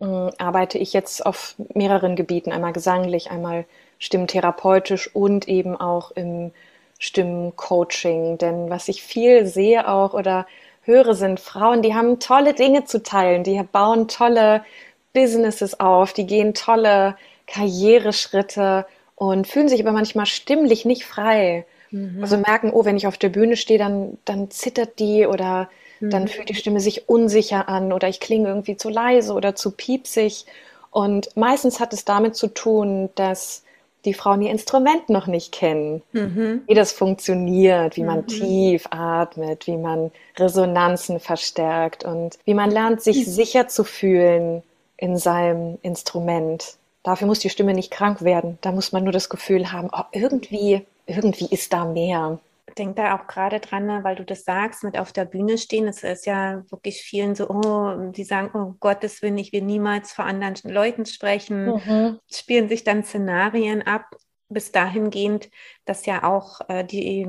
äh, 0.00 0.04
arbeite 0.38 0.78
ich 0.78 0.92
jetzt 0.92 1.24
auf 1.24 1.56
mehreren 1.74 2.16
Gebieten, 2.16 2.52
einmal 2.52 2.72
gesanglich, 2.72 3.30
einmal 3.30 3.66
stimmtherapeutisch 3.98 5.14
und 5.14 5.48
eben 5.48 5.76
auch 5.76 6.10
im 6.12 6.52
Stimmcoaching. 6.98 8.38
Denn 8.38 8.70
was 8.70 8.88
ich 8.88 9.02
viel 9.02 9.46
sehe 9.46 9.88
auch 9.88 10.14
oder 10.14 10.46
höre, 10.82 11.14
sind 11.14 11.40
Frauen, 11.40 11.82
die 11.82 11.94
haben 11.94 12.20
tolle 12.20 12.54
Dinge 12.54 12.84
zu 12.84 13.02
teilen, 13.02 13.42
die 13.42 13.60
bauen 13.62 14.08
tolle 14.08 14.64
Businesses 15.12 15.80
auf, 15.80 16.12
die 16.12 16.26
gehen 16.26 16.54
tolle 16.54 17.16
Karriereschritte 17.46 18.86
und 19.16 19.46
fühlen 19.46 19.68
sich 19.68 19.80
aber 19.80 19.92
manchmal 19.92 20.26
stimmlich 20.26 20.84
nicht 20.84 21.04
frei. 21.04 21.66
Mhm. 21.90 22.18
Also 22.20 22.36
merken, 22.36 22.70
oh, 22.72 22.84
wenn 22.84 22.96
ich 22.96 23.06
auf 23.06 23.16
der 23.16 23.28
Bühne 23.28 23.56
stehe, 23.56 23.78
dann, 23.78 24.18
dann 24.24 24.50
zittert 24.50 24.98
die 24.98 25.26
oder 25.26 25.70
mhm. 26.00 26.10
dann 26.10 26.28
fühlt 26.28 26.48
die 26.48 26.54
Stimme 26.54 26.80
sich 26.80 27.08
unsicher 27.08 27.68
an 27.68 27.92
oder 27.92 28.08
ich 28.08 28.20
klinge 28.20 28.48
irgendwie 28.48 28.76
zu 28.76 28.88
leise 28.88 29.32
oder 29.32 29.54
zu 29.54 29.70
piepsig. 29.70 30.46
Und 30.90 31.36
meistens 31.36 31.80
hat 31.80 31.92
es 31.92 32.04
damit 32.04 32.36
zu 32.36 32.48
tun, 32.48 33.10
dass 33.14 33.63
die 34.04 34.14
Frauen 34.14 34.42
ihr 34.42 34.50
Instrument 34.50 35.08
noch 35.08 35.26
nicht 35.26 35.52
kennen, 35.52 36.02
mhm. 36.12 36.62
wie 36.66 36.74
das 36.74 36.92
funktioniert, 36.92 37.96
wie 37.96 38.02
man 38.02 38.20
mhm. 38.20 38.26
tief 38.26 38.86
atmet, 38.90 39.66
wie 39.66 39.76
man 39.76 40.10
Resonanzen 40.36 41.20
verstärkt 41.20 42.04
und 42.04 42.38
wie 42.44 42.54
man 42.54 42.70
lernt, 42.70 43.02
sich 43.02 43.26
sicher 43.26 43.68
zu 43.68 43.84
fühlen 43.84 44.62
in 44.96 45.16
seinem 45.16 45.78
Instrument. 45.82 46.76
Dafür 47.02 47.26
muss 47.26 47.40
die 47.40 47.50
Stimme 47.50 47.74
nicht 47.74 47.90
krank 47.90 48.22
werden. 48.22 48.58
Da 48.62 48.72
muss 48.72 48.92
man 48.92 49.04
nur 49.04 49.12
das 49.12 49.28
Gefühl 49.28 49.72
haben, 49.72 49.90
oh, 49.92 50.04
irgendwie, 50.12 50.82
irgendwie 51.06 51.46
ist 51.50 51.72
da 51.72 51.84
mehr 51.84 52.38
denke 52.74 53.02
da 53.02 53.16
auch 53.16 53.26
gerade 53.26 53.60
dran, 53.60 53.86
ne, 53.86 54.04
weil 54.04 54.16
du 54.16 54.24
das 54.24 54.44
sagst, 54.44 54.84
mit 54.84 54.98
auf 54.98 55.12
der 55.12 55.24
Bühne 55.24 55.58
stehen. 55.58 55.86
Es 55.88 56.02
ist 56.02 56.26
ja 56.26 56.62
wirklich 56.70 57.02
vielen 57.02 57.34
so, 57.34 57.48
oh, 57.48 58.10
die 58.10 58.24
sagen, 58.24 58.50
oh 58.54 58.74
Gottes 58.80 59.22
Willen, 59.22 59.38
ich 59.38 59.52
will 59.52 59.62
niemals 59.62 60.12
vor 60.12 60.24
anderen 60.24 60.56
Leuten 60.64 61.06
sprechen, 61.06 61.66
mhm. 61.66 62.18
spielen 62.30 62.68
sich 62.68 62.84
dann 62.84 63.04
Szenarien 63.04 63.82
ab, 63.82 64.16
bis 64.54 64.72
dahingehend, 64.72 65.50
dass 65.84 66.06
ja 66.06 66.24
auch 66.24 66.60
äh, 66.68 66.84
die, 66.84 67.28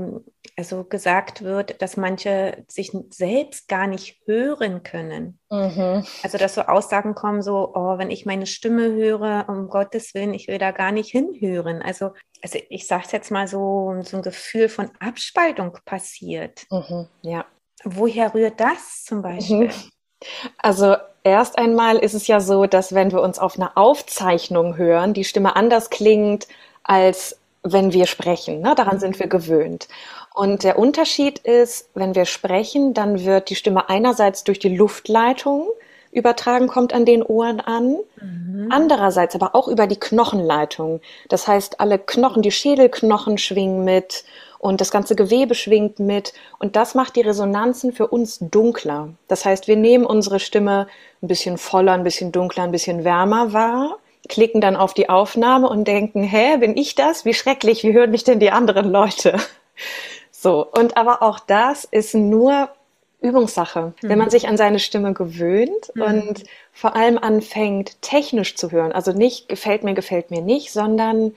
also 0.55 0.85
gesagt 0.85 1.43
wird, 1.43 1.81
dass 1.81 1.97
manche 1.97 2.63
sich 2.69 2.91
selbst 3.09 3.67
gar 3.67 3.87
nicht 3.87 4.21
hören 4.25 4.83
können. 4.83 5.39
Mhm. 5.49 6.05
Also 6.23 6.37
dass 6.37 6.55
so 6.55 6.61
Aussagen 6.61 7.15
kommen, 7.15 7.41
so, 7.41 7.73
oh, 7.73 7.97
wenn 7.97 8.11
ich 8.11 8.25
meine 8.25 8.45
Stimme 8.45 8.93
höre, 8.93 9.45
um 9.49 9.67
Gottes 9.67 10.13
Willen, 10.13 10.33
ich 10.33 10.47
will 10.47 10.59
da 10.59 10.71
gar 10.71 10.93
nicht 10.93 11.11
hinhören. 11.11 11.81
Also, 11.81 12.11
also 12.41 12.59
ich 12.69 12.87
sage 12.87 13.03
es 13.05 13.11
jetzt 13.11 13.31
mal 13.31 13.47
so, 13.47 13.93
so 14.03 14.17
ein 14.17 14.23
Gefühl 14.23 14.69
von 14.69 14.91
Abspaltung 14.99 15.77
passiert. 15.83 16.65
Mhm. 16.71 17.07
Ja. 17.21 17.45
Woher 17.83 18.33
rührt 18.33 18.59
das 18.59 19.03
zum 19.03 19.21
Beispiel? 19.21 19.67
Mhm. 19.67 19.73
Also 20.57 20.95
erst 21.23 21.57
einmal 21.57 21.97
ist 21.97 22.13
es 22.13 22.27
ja 22.27 22.39
so, 22.39 22.65
dass 22.65 22.93
wenn 22.93 23.11
wir 23.11 23.21
uns 23.21 23.39
auf 23.39 23.57
einer 23.57 23.77
Aufzeichnung 23.77 24.77
hören, 24.77 25.13
die 25.13 25.23
Stimme 25.23 25.55
anders 25.55 25.89
klingt, 25.89 26.47
als 26.85 27.37
wenn 27.63 27.91
wir 27.91 28.05
sprechen. 28.05 28.61
Ne? 28.61 28.73
Daran 28.75 28.99
sind 28.99 29.19
wir 29.19 29.27
gewöhnt. 29.27 29.87
Und 30.33 30.63
der 30.63 30.77
Unterschied 30.77 31.39
ist, 31.39 31.89
wenn 31.95 32.15
wir 32.15 32.25
sprechen, 32.25 32.93
dann 32.93 33.25
wird 33.25 33.49
die 33.49 33.55
Stimme 33.55 33.89
einerseits 33.89 34.43
durch 34.43 34.59
die 34.59 34.75
Luftleitung 34.75 35.67
übertragen, 36.11 36.67
kommt 36.67 36.93
an 36.93 37.05
den 37.05 37.23
Ohren 37.23 37.59
an. 37.59 37.97
Mhm. 38.21 38.69
Andererseits 38.69 39.35
aber 39.35 39.55
auch 39.55 39.67
über 39.67 39.87
die 39.87 39.99
Knochenleitung. 39.99 41.01
Das 41.27 41.47
heißt, 41.47 41.79
alle 41.79 41.97
Knochen, 41.97 42.41
die 42.41 42.51
Schädelknochen 42.51 43.37
schwingen 43.37 43.83
mit 43.83 44.23
und 44.59 44.79
das 44.79 44.91
ganze 44.91 45.15
Gewebe 45.15 45.55
schwingt 45.55 45.99
mit. 45.99 46.33
Und 46.59 46.75
das 46.75 46.95
macht 46.95 47.15
die 47.15 47.21
Resonanzen 47.21 47.93
für 47.93 48.07
uns 48.07 48.39
dunkler. 48.39 49.09
Das 49.27 49.43
heißt, 49.43 49.67
wir 49.67 49.75
nehmen 49.75 50.05
unsere 50.05 50.39
Stimme 50.39 50.87
ein 51.21 51.27
bisschen 51.27 51.57
voller, 51.57 51.93
ein 51.93 52.03
bisschen 52.03 52.31
dunkler, 52.31 52.63
ein 52.63 52.71
bisschen 52.71 53.03
wärmer 53.03 53.53
wahr 53.53 53.97
klicken 54.27 54.61
dann 54.61 54.75
auf 54.75 54.93
die 54.93 55.09
Aufnahme 55.09 55.69
und 55.69 55.87
denken, 55.87 56.23
hä, 56.23 56.57
bin 56.57 56.77
ich 56.77 56.95
das? 56.95 57.25
Wie 57.25 57.33
schrecklich, 57.33 57.83
wie 57.83 57.93
hören 57.93 58.11
mich 58.11 58.23
denn 58.23 58.39
die 58.39 58.51
anderen 58.51 58.89
Leute? 58.91 59.37
So, 60.31 60.63
und 60.63 60.95
aber 60.95 61.23
auch 61.23 61.39
das 61.39 61.85
ist 61.85 62.13
nur 62.13 62.69
Übungssache. 63.19 63.93
Mhm. 64.01 64.09
Wenn 64.09 64.19
man 64.19 64.29
sich 64.29 64.47
an 64.47 64.57
seine 64.57 64.77
Stimme 64.77 65.13
gewöhnt 65.13 65.91
mhm. 65.95 66.01
und 66.03 66.43
vor 66.71 66.95
allem 66.95 67.17
anfängt, 67.17 67.99
technisch 68.03 68.55
zu 68.55 68.71
hören, 68.71 68.91
also 68.91 69.11
nicht 69.11 69.49
gefällt 69.49 69.83
mir, 69.83 69.95
gefällt 69.95 70.29
mir 70.29 70.41
nicht, 70.41 70.71
sondern 70.71 71.35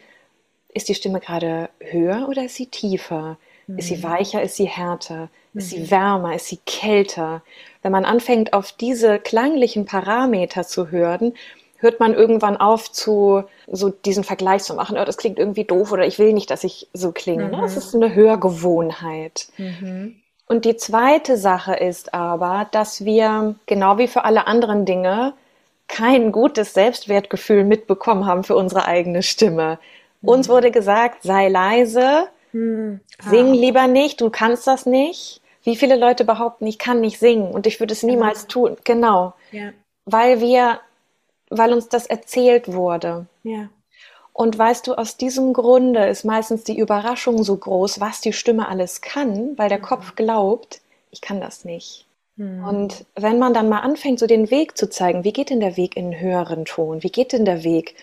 ist 0.75 0.91
die 0.91 0.95
Stimme 0.95 1.21
gerade 1.21 1.71
höher 1.81 2.27
oder 2.29 2.45
ist 2.45 2.57
sie 2.57 2.67
tiefer? 2.67 3.39
Mhm. 3.67 3.79
Ist 3.79 3.89
sie 3.89 3.97
mhm. 3.97 4.03
weicher, 4.03 4.43
ist 4.43 4.57
sie 4.57 4.69
härter? 4.69 5.31
Ist 5.55 5.71
sie 5.71 5.79
mhm. 5.79 5.91
wärmer, 5.91 6.35
ist 6.35 6.49
sie 6.49 6.59
kälter? 6.67 7.43
Wenn 7.83 7.93
man 7.93 8.05
anfängt, 8.05 8.53
auf 8.53 8.73
diese 8.73 9.19
klanglichen 9.19 9.87
Parameter 9.87 10.65
zu 10.65 10.91
hören, 10.91 11.35
hört 11.79 12.01
man 12.01 12.15
irgendwann 12.15 12.57
auf 12.57 12.91
zu 12.93 13.45
so 13.67 13.89
diesen 13.89 14.25
Vergleich 14.25 14.65
zu 14.65 14.75
machen, 14.75 14.99
oh, 14.99 15.05
das 15.05 15.17
klingt 15.17 15.39
irgendwie 15.39 15.65
doof 15.65 15.93
oder 15.93 16.07
ich 16.07 16.19
will 16.19 16.33
nicht, 16.33 16.51
dass 16.51 16.65
ich 16.65 16.89
so 16.93 17.13
klinge. 17.13 17.45
Mhm. 17.45 17.51
Ne? 17.53 17.59
Das 17.61 17.77
ist 17.77 17.95
eine 17.95 18.15
Hörgewohnheit. 18.15 19.49
Mhm. 19.57 20.17
Und 20.47 20.65
die 20.65 20.77
zweite 20.77 21.37
Sache 21.37 21.75
ist 21.75 22.15
aber, 22.15 22.67
dass 22.73 23.05
wir, 23.05 23.55
genau 23.67 23.99
wie 23.99 24.09
für 24.09 24.25
alle 24.25 24.47
anderen 24.47 24.87
Dinge, 24.87 25.35
kein 25.89 26.33
gutes 26.33 26.75
Selbstwertgefühl 26.75 27.65
mitbekommen 27.65 28.27
haben 28.27 28.45
für 28.45 28.57
unsere 28.57 28.87
eigene 28.87 29.23
Stimme. 29.23 29.79
Mhm. 30.21 30.29
Uns 30.29 30.49
wurde 30.49 30.71
gesagt, 30.71 31.23
sei 31.23 31.49
leise, 31.49 32.29
mhm. 32.53 33.01
ah. 33.19 33.31
sing 33.31 33.53
lieber 33.53 33.87
nicht, 33.87 34.21
du 34.21 34.31
kannst 34.31 34.67
das 34.67 34.85
nicht. 34.85 35.41
Wie 35.65 35.77
viele 35.77 35.97
Leute 35.97 36.25
behaupten, 36.25 36.67
ich 36.67 36.79
kann 36.79 37.01
nicht 37.01 37.19
singen 37.19 37.51
und 37.53 37.67
ich 37.67 37.79
würde 37.79 37.93
es 37.93 38.03
niemals 38.03 38.43
ja. 38.43 38.49
tun. 38.49 38.77
Genau. 38.85 39.35
Ja. 39.53 39.71
Weil 40.07 40.41
wir 40.41 40.81
weil 41.51 41.73
uns 41.73 41.89
das 41.89 42.07
erzählt 42.07 42.73
wurde. 42.73 43.27
Ja. 43.43 43.69
Und 44.33 44.57
weißt 44.57 44.87
du, 44.87 44.95
aus 44.95 45.17
diesem 45.17 45.53
Grunde 45.53 46.07
ist 46.07 46.25
meistens 46.25 46.63
die 46.63 46.79
Überraschung 46.79 47.43
so 47.43 47.57
groß, 47.57 48.01
was 48.01 48.21
die 48.21 48.33
Stimme 48.33 48.69
alles 48.69 49.01
kann, 49.01 49.59
weil 49.59 49.69
der. 49.69 49.81
Kopf 49.81 50.15
glaubt, 50.15 50.81
ich 51.11 51.21
kann 51.21 51.41
das 51.41 51.65
nicht. 51.65 52.07
Mhm. 52.37 52.65
Und 52.65 53.05
wenn 53.17 53.39
man 53.39 53.53
dann 53.53 53.69
mal 53.69 53.81
anfängt, 53.81 54.21
so 54.21 54.27
den 54.27 54.51
Weg 54.51 54.79
zu 54.79 54.89
zeigen, 54.89 55.25
wie 55.25 55.33
geht 55.33 55.51
denn 55.51 55.61
der 55.61 55.77
Weg 55.77 55.97
in 55.97 56.07
einen 56.07 56.21
höheren 56.21 56.65
Ton? 56.65 57.03
Wie 57.03 57.11
geht 57.11 57.33
denn 57.33 57.45
der 57.45 57.65
Weg 57.65 57.97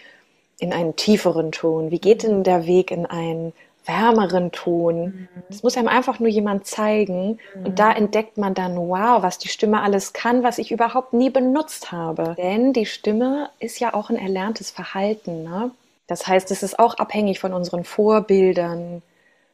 in 0.60 0.74
einen 0.74 0.96
tieferen 0.96 1.52
Ton? 1.52 1.90
Wie 1.90 2.00
geht 2.00 2.24
denn 2.24 2.44
der 2.44 2.66
Weg 2.66 2.92
in 2.92 3.06
einen 3.06 3.54
wärmeren 3.86 4.52
Ton. 4.52 5.28
Es 5.50 5.58
mhm. 5.58 5.60
muss 5.64 5.78
einem 5.78 5.88
einfach 5.88 6.20
nur 6.20 6.30
jemand 6.30 6.66
zeigen. 6.66 7.40
Mhm. 7.56 7.66
Und 7.66 7.80
da 7.80 7.92
entdeckt 7.92 8.38
man 8.38 8.54
dann, 8.54 8.76
wow, 8.76 9.22
was 9.22 9.38
die 9.38 9.48
Stimme 9.48 9.82
alles 9.82 10.14
kann, 10.14 10.44
was 10.44 10.58
ich 10.58 10.72
überhaupt 10.72 11.14
nie 11.14 11.30
benutzt 11.30 11.92
habe. 11.92 12.36
Denn 12.38 12.74
die 12.74 12.86
Stimme 12.86 13.50
ist 13.60 13.80
ja 13.80 13.94
auch 13.94 14.10
ein 14.10 14.18
erlerntes 14.18 14.72
Verhalten. 14.72 15.44
Ne? 15.44 15.72
Das 16.08 16.28
heißt, 16.28 16.52
es 16.52 16.64
ist 16.64 16.80
auch 16.80 16.96
abhängig 16.96 17.40
von 17.40 17.54
unseren 17.54 17.84
Vorbildern, 17.84 19.02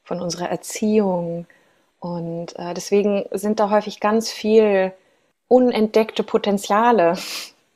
von 0.03 0.21
unserer 0.21 0.49
Erziehung. 0.49 1.45
Und 1.99 2.57
äh, 2.57 2.73
deswegen 2.73 3.25
sind 3.31 3.59
da 3.59 3.69
häufig 3.69 3.99
ganz 3.99 4.31
viel 4.31 4.91
unentdeckte 5.47 6.23
Potenziale. 6.23 7.17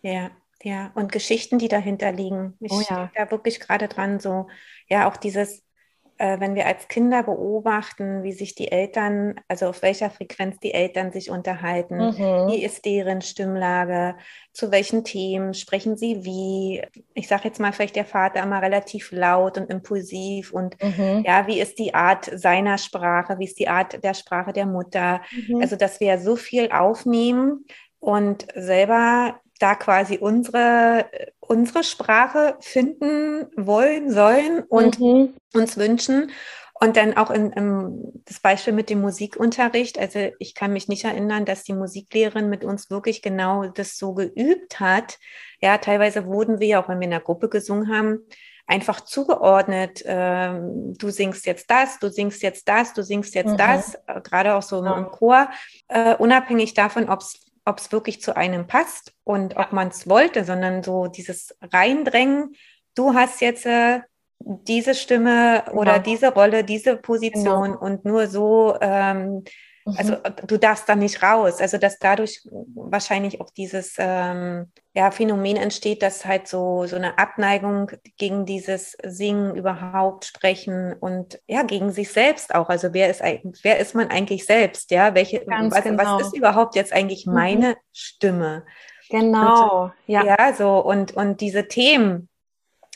Ja, 0.01 0.31
ja. 0.63 0.91
Und 0.95 1.11
Geschichten, 1.11 1.59
die 1.59 1.67
dahinter 1.67 2.11
liegen. 2.11 2.53
Ich 2.59 2.71
oh 2.71 2.81
ja. 2.89 3.11
da 3.15 3.29
wirklich 3.31 3.59
gerade 3.59 3.87
dran, 3.87 4.19
so, 4.19 4.47
ja, 4.87 5.09
auch 5.09 5.17
dieses 5.17 5.64
wenn 6.17 6.55
wir 6.55 6.65
als 6.65 6.87
Kinder 6.87 7.23
beobachten, 7.23 8.23
wie 8.23 8.31
sich 8.31 8.55
die 8.55 8.71
Eltern, 8.71 9.35
also 9.47 9.67
auf 9.67 9.81
welcher 9.81 10.09
Frequenz 10.09 10.59
die 10.59 10.73
Eltern 10.73 11.11
sich 11.11 11.29
unterhalten, 11.29 11.97
mhm. 11.97 12.47
wie 12.47 12.63
ist 12.63 12.85
deren 12.85 13.21
Stimmlage, 13.21 14.15
zu 14.53 14.71
welchen 14.71 15.03
Themen 15.03 15.53
sprechen 15.53 15.97
sie 15.97 16.23
wie. 16.23 16.81
Ich 17.13 17.27
sage 17.27 17.43
jetzt 17.45 17.59
mal 17.59 17.73
vielleicht 17.73 17.97
der 17.97 18.05
Vater 18.05 18.41
immer 18.41 18.61
relativ 18.61 19.11
laut 19.11 19.57
und 19.57 19.69
impulsiv 19.69 20.53
und 20.53 20.81
mhm. 20.81 21.23
ja, 21.25 21.47
wie 21.47 21.59
ist 21.59 21.79
die 21.79 21.93
Art 21.93 22.29
seiner 22.33 22.77
Sprache, 22.77 23.37
wie 23.39 23.45
ist 23.45 23.59
die 23.59 23.67
Art 23.67 24.03
der 24.03 24.13
Sprache 24.13 24.53
der 24.53 24.65
Mutter. 24.65 25.21
Mhm. 25.47 25.61
Also, 25.61 25.75
dass 25.75 25.99
wir 25.99 26.17
so 26.19 26.35
viel 26.35 26.71
aufnehmen 26.71 27.65
und 27.99 28.47
selber 28.55 29.39
da 29.59 29.75
quasi 29.75 30.17
unsere, 30.17 31.05
unsere 31.47 31.83
Sprache 31.83 32.55
finden 32.59 33.47
wollen, 33.55 34.11
sollen 34.11 34.63
und 34.63 34.99
mhm. 34.99 35.33
uns 35.53 35.77
wünschen. 35.77 36.31
Und 36.77 36.97
dann 36.97 37.15
auch 37.15 37.31
in, 37.31 37.51
in, 37.53 38.23
das 38.25 38.41
Beispiel 38.41 38.73
mit 38.73 38.89
dem 38.89 38.99
Musikunterricht. 38.99 39.97
Also 39.97 40.31
ich 40.39 40.55
kann 40.55 40.73
mich 40.73 40.89
nicht 40.89 41.05
erinnern, 41.05 41.45
dass 41.45 41.63
die 41.63 41.73
Musiklehrerin 41.73 42.49
mit 42.49 42.65
uns 42.65 42.89
wirklich 42.89 43.21
genau 43.21 43.67
das 43.67 43.97
so 43.97 44.13
geübt 44.13 44.81
hat. 44.81 45.17
Ja, 45.61 45.77
teilweise 45.77 46.25
wurden 46.25 46.59
wir, 46.59 46.79
auch 46.79 46.89
wenn 46.89 46.99
wir 46.99 47.05
in 47.05 47.11
der 47.11 47.21
Gruppe 47.21 47.47
gesungen 47.47 47.95
haben, 47.95 48.19
einfach 48.67 49.01
zugeordnet. 49.01 50.03
Ähm, 50.05 50.95
du 50.97 51.09
singst 51.09 51.45
jetzt 51.45 51.69
das, 51.69 51.99
du 51.99 52.09
singst 52.09 52.41
jetzt 52.43 52.67
das, 52.67 52.93
du 52.93 53.03
singst 53.03 53.35
jetzt 53.35 53.51
mhm. 53.51 53.57
das, 53.57 53.95
äh, 54.07 54.21
gerade 54.21 54.55
auch 54.55 54.61
so 54.61 54.83
ja. 54.83 54.97
im 54.97 55.07
Chor, 55.07 55.49
äh, 55.87 56.15
unabhängig 56.15 56.73
davon, 56.73 57.09
ob 57.09 57.21
es 57.21 57.44
ob 57.65 57.79
es 57.79 57.91
wirklich 57.91 58.21
zu 58.21 58.35
einem 58.35 58.67
passt 58.67 59.13
und 59.23 59.57
ob 59.57 59.73
man 59.73 59.89
es 59.89 60.07
wollte, 60.07 60.45
sondern 60.45 60.83
so 60.83 61.07
dieses 61.07 61.57
Reindrängen, 61.61 62.55
du 62.93 63.13
hast 63.13 63.41
jetzt 63.41 63.65
äh, 63.65 64.01
diese 64.39 64.93
Stimme 64.93 65.63
genau. 65.65 65.81
oder 65.81 65.99
diese 65.99 66.33
Rolle, 66.33 66.63
diese 66.63 66.97
Position 66.97 67.71
genau. 67.71 67.79
und 67.79 68.05
nur 68.05 68.27
so 68.27 68.77
ähm, 68.79 69.43
also 69.85 70.13
mhm. 70.13 70.47
du 70.47 70.57
darfst 70.57 70.89
da 70.89 70.95
nicht 70.95 71.21
raus. 71.21 71.61
Also 71.61 71.77
dass 71.77 71.99
dadurch 71.99 72.41
wahrscheinlich 72.73 73.39
auch 73.39 73.51
dieses 73.51 73.95
ähm, 73.99 74.71
ja, 74.93 75.11
Phänomen 75.11 75.57
entsteht, 75.57 76.01
dass 76.01 76.25
halt 76.25 76.47
so, 76.47 76.87
so 76.87 76.95
eine 76.95 77.19
Abneigung 77.19 77.91
gegen 78.17 78.45
dieses 78.45 78.97
Singen 79.03 79.55
überhaupt 79.55 80.25
sprechen 80.25 80.93
und 80.93 81.39
ja, 81.47 81.63
gegen 81.63 81.91
sich 81.91 82.11
selbst 82.11 82.55
auch. 82.55 82.69
Also 82.69 82.93
wer 82.93 83.09
ist 83.09 83.21
wer 83.61 83.79
ist 83.79 83.93
man 83.93 84.09
eigentlich 84.09 84.45
selbst? 84.45 84.89
Ja, 84.89 85.13
welche, 85.13 85.43
was, 85.45 85.83
genau. 85.83 86.03
was 86.17 86.27
ist 86.27 86.35
überhaupt 86.35 86.75
jetzt 86.75 86.91
eigentlich 86.91 87.27
mhm. 87.27 87.33
meine 87.33 87.69
mhm. 87.69 87.75
Stimme? 87.93 88.65
Genau, 89.09 89.83
und, 89.83 89.93
ja. 90.07 90.23
Ja, 90.25 90.53
so 90.53 90.79
und, 90.79 91.15
und 91.15 91.41
diese 91.41 91.67
Themen, 91.67 92.27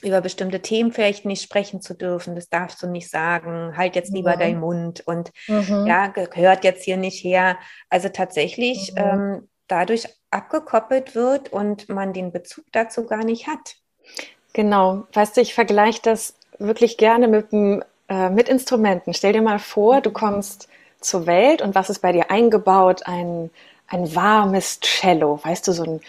über 0.02 0.22
bestimmte 0.22 0.62
Themen 0.62 0.92
vielleicht 0.92 1.26
nicht 1.26 1.44
sprechen 1.44 1.82
zu 1.82 1.94
dürfen. 1.94 2.36
Das 2.36 2.50
darfst 2.50 2.82
du 2.82 2.88
nicht 2.88 3.10
sagen. 3.10 3.76
Halt 3.76 3.96
jetzt 3.96 4.14
lieber 4.14 4.36
mhm. 4.36 4.40
deinen 4.40 4.60
Mund 4.60 5.04
und 5.06 5.32
mhm. 5.48 5.86
ja, 5.88 6.08
gehört 6.08 6.64
jetzt 6.64 6.84
hier 6.84 6.98
nicht 6.98 7.24
her. 7.24 7.58
Also 7.90 8.10
tatsächlich 8.10 8.94
mhm. 8.94 8.98
ähm, 8.98 9.50
dadurch 9.68 10.08
abgekoppelt 10.32 11.16
wird 11.16 11.52
und 11.52 11.90
man 11.90 12.14
den 12.14 12.32
Bezug 12.32 12.66
dazu 12.72 13.06
gar 13.06 13.24
nicht 13.24 13.48
hat. 13.48 13.76
Genau. 14.54 15.04
Weißt 15.14 15.38
du, 15.38 15.42
ich 15.42 15.54
vergleiche 15.54 16.02
das 16.04 16.36
wirklich 16.58 16.98
gerne 16.98 17.28
mit, 17.28 17.54
äh, 17.54 18.30
mit 18.30 18.50
Instrumenten. 18.50 19.14
Stell 19.14 19.34
dir 19.34 19.42
mal 19.42 19.60
vor, 19.60 20.02
du 20.02 20.12
kommst 20.12 20.68
zur 21.00 21.26
Welt 21.26 21.62
und 21.62 21.76
was 21.76 21.90
ist 21.90 22.00
bei 22.00 22.12
dir 22.12 22.30
eingebaut? 22.30 23.04
Ein, 23.06 23.50
ein 23.88 24.14
warmes 24.16 24.80
Cello, 24.82 25.40
weißt 25.44 25.68
du, 25.68 25.72
so 25.72 25.84
ein, 25.84 26.02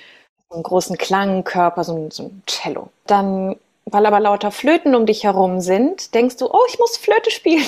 einen 0.51 0.63
großen 0.63 0.99
Klangkörper, 0.99 1.85
so 1.85 1.97
ein, 1.97 2.11
so 2.11 2.25
ein 2.25 2.43
Cello. 2.47 2.91
Dann 3.07 3.57
weil 3.85 4.07
aber 4.07 4.21
lauter 4.21 4.51
Flöten 4.51 4.95
um 4.95 5.07
dich 5.07 5.25
herum 5.25 5.61
sind, 5.61 6.15
denkst 6.15 6.37
du, 6.37 6.47
oh, 6.47 6.63
ich 6.69 6.79
muss 6.79 6.97
Flöte 6.97 7.31
spielen. 7.31 7.67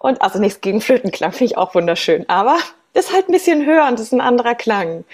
Und 0.00 0.20
also 0.20 0.38
nichts 0.38 0.60
gegen 0.60 0.80
Flötenklang, 0.80 1.32
finde 1.32 1.52
ich 1.52 1.56
auch 1.56 1.74
wunderschön. 1.74 2.28
Aber 2.28 2.58
das 2.94 3.06
ist 3.06 3.12
halt 3.12 3.28
ein 3.28 3.32
bisschen 3.32 3.66
höher 3.66 3.86
und 3.86 3.98
das 3.98 4.06
ist 4.06 4.12
ein 4.12 4.20
anderer 4.20 4.54
Klang. 4.54 5.04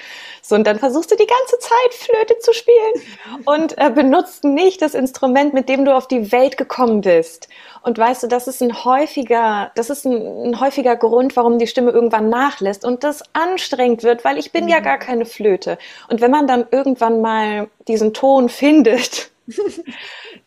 So, 0.43 0.55
und 0.55 0.67
dann 0.67 0.79
versuchst 0.79 1.11
du 1.11 1.17
die 1.17 1.27
ganze 1.27 1.59
Zeit 1.59 1.95
Flöte 1.95 2.39
zu 2.39 2.53
spielen 2.53 3.43
und 3.47 3.77
äh, 3.79 3.91
benutzt 3.91 4.45
nicht 4.45 4.83
das 4.83 4.95
Instrument, 4.95 5.55
mit 5.55 5.69
dem 5.69 5.85
du 5.85 5.95
auf 5.95 6.07
die 6.07 6.31
Welt 6.31 6.57
gekommen 6.57 7.01
bist. 7.01 7.49
Und 7.83 7.97
weißt 7.97 8.23
du, 8.23 8.27
das 8.27 8.49
ist 8.49 8.63
ein 8.63 8.85
häufiger, 8.85 9.71
das 9.75 9.89
ist 9.89 10.05
ein, 10.05 10.51
ein 10.51 10.61
häufiger 10.61 10.97
Grund, 10.97 11.37
warum 11.37 11.59
die 11.59 11.67
Stimme 11.67 11.91
irgendwann 11.91 12.29
nachlässt 12.29 12.85
und 12.85 13.03
das 13.03 13.23
anstrengend 13.33 14.03
wird, 14.03 14.25
weil 14.25 14.39
ich 14.39 14.53
bin 14.53 14.65
mhm. 14.65 14.71
ja 14.71 14.81
gar 14.81 14.99
keine 14.99 15.25
Flöte. 15.25 15.79
Und 16.11 16.21
wenn 16.21 16.31
man 16.31 16.47
dann 16.47 16.67
irgendwann 16.71 17.23
mal 17.23 17.69
diesen 17.89 18.13
Ton 18.13 18.51
findet, 18.51 19.31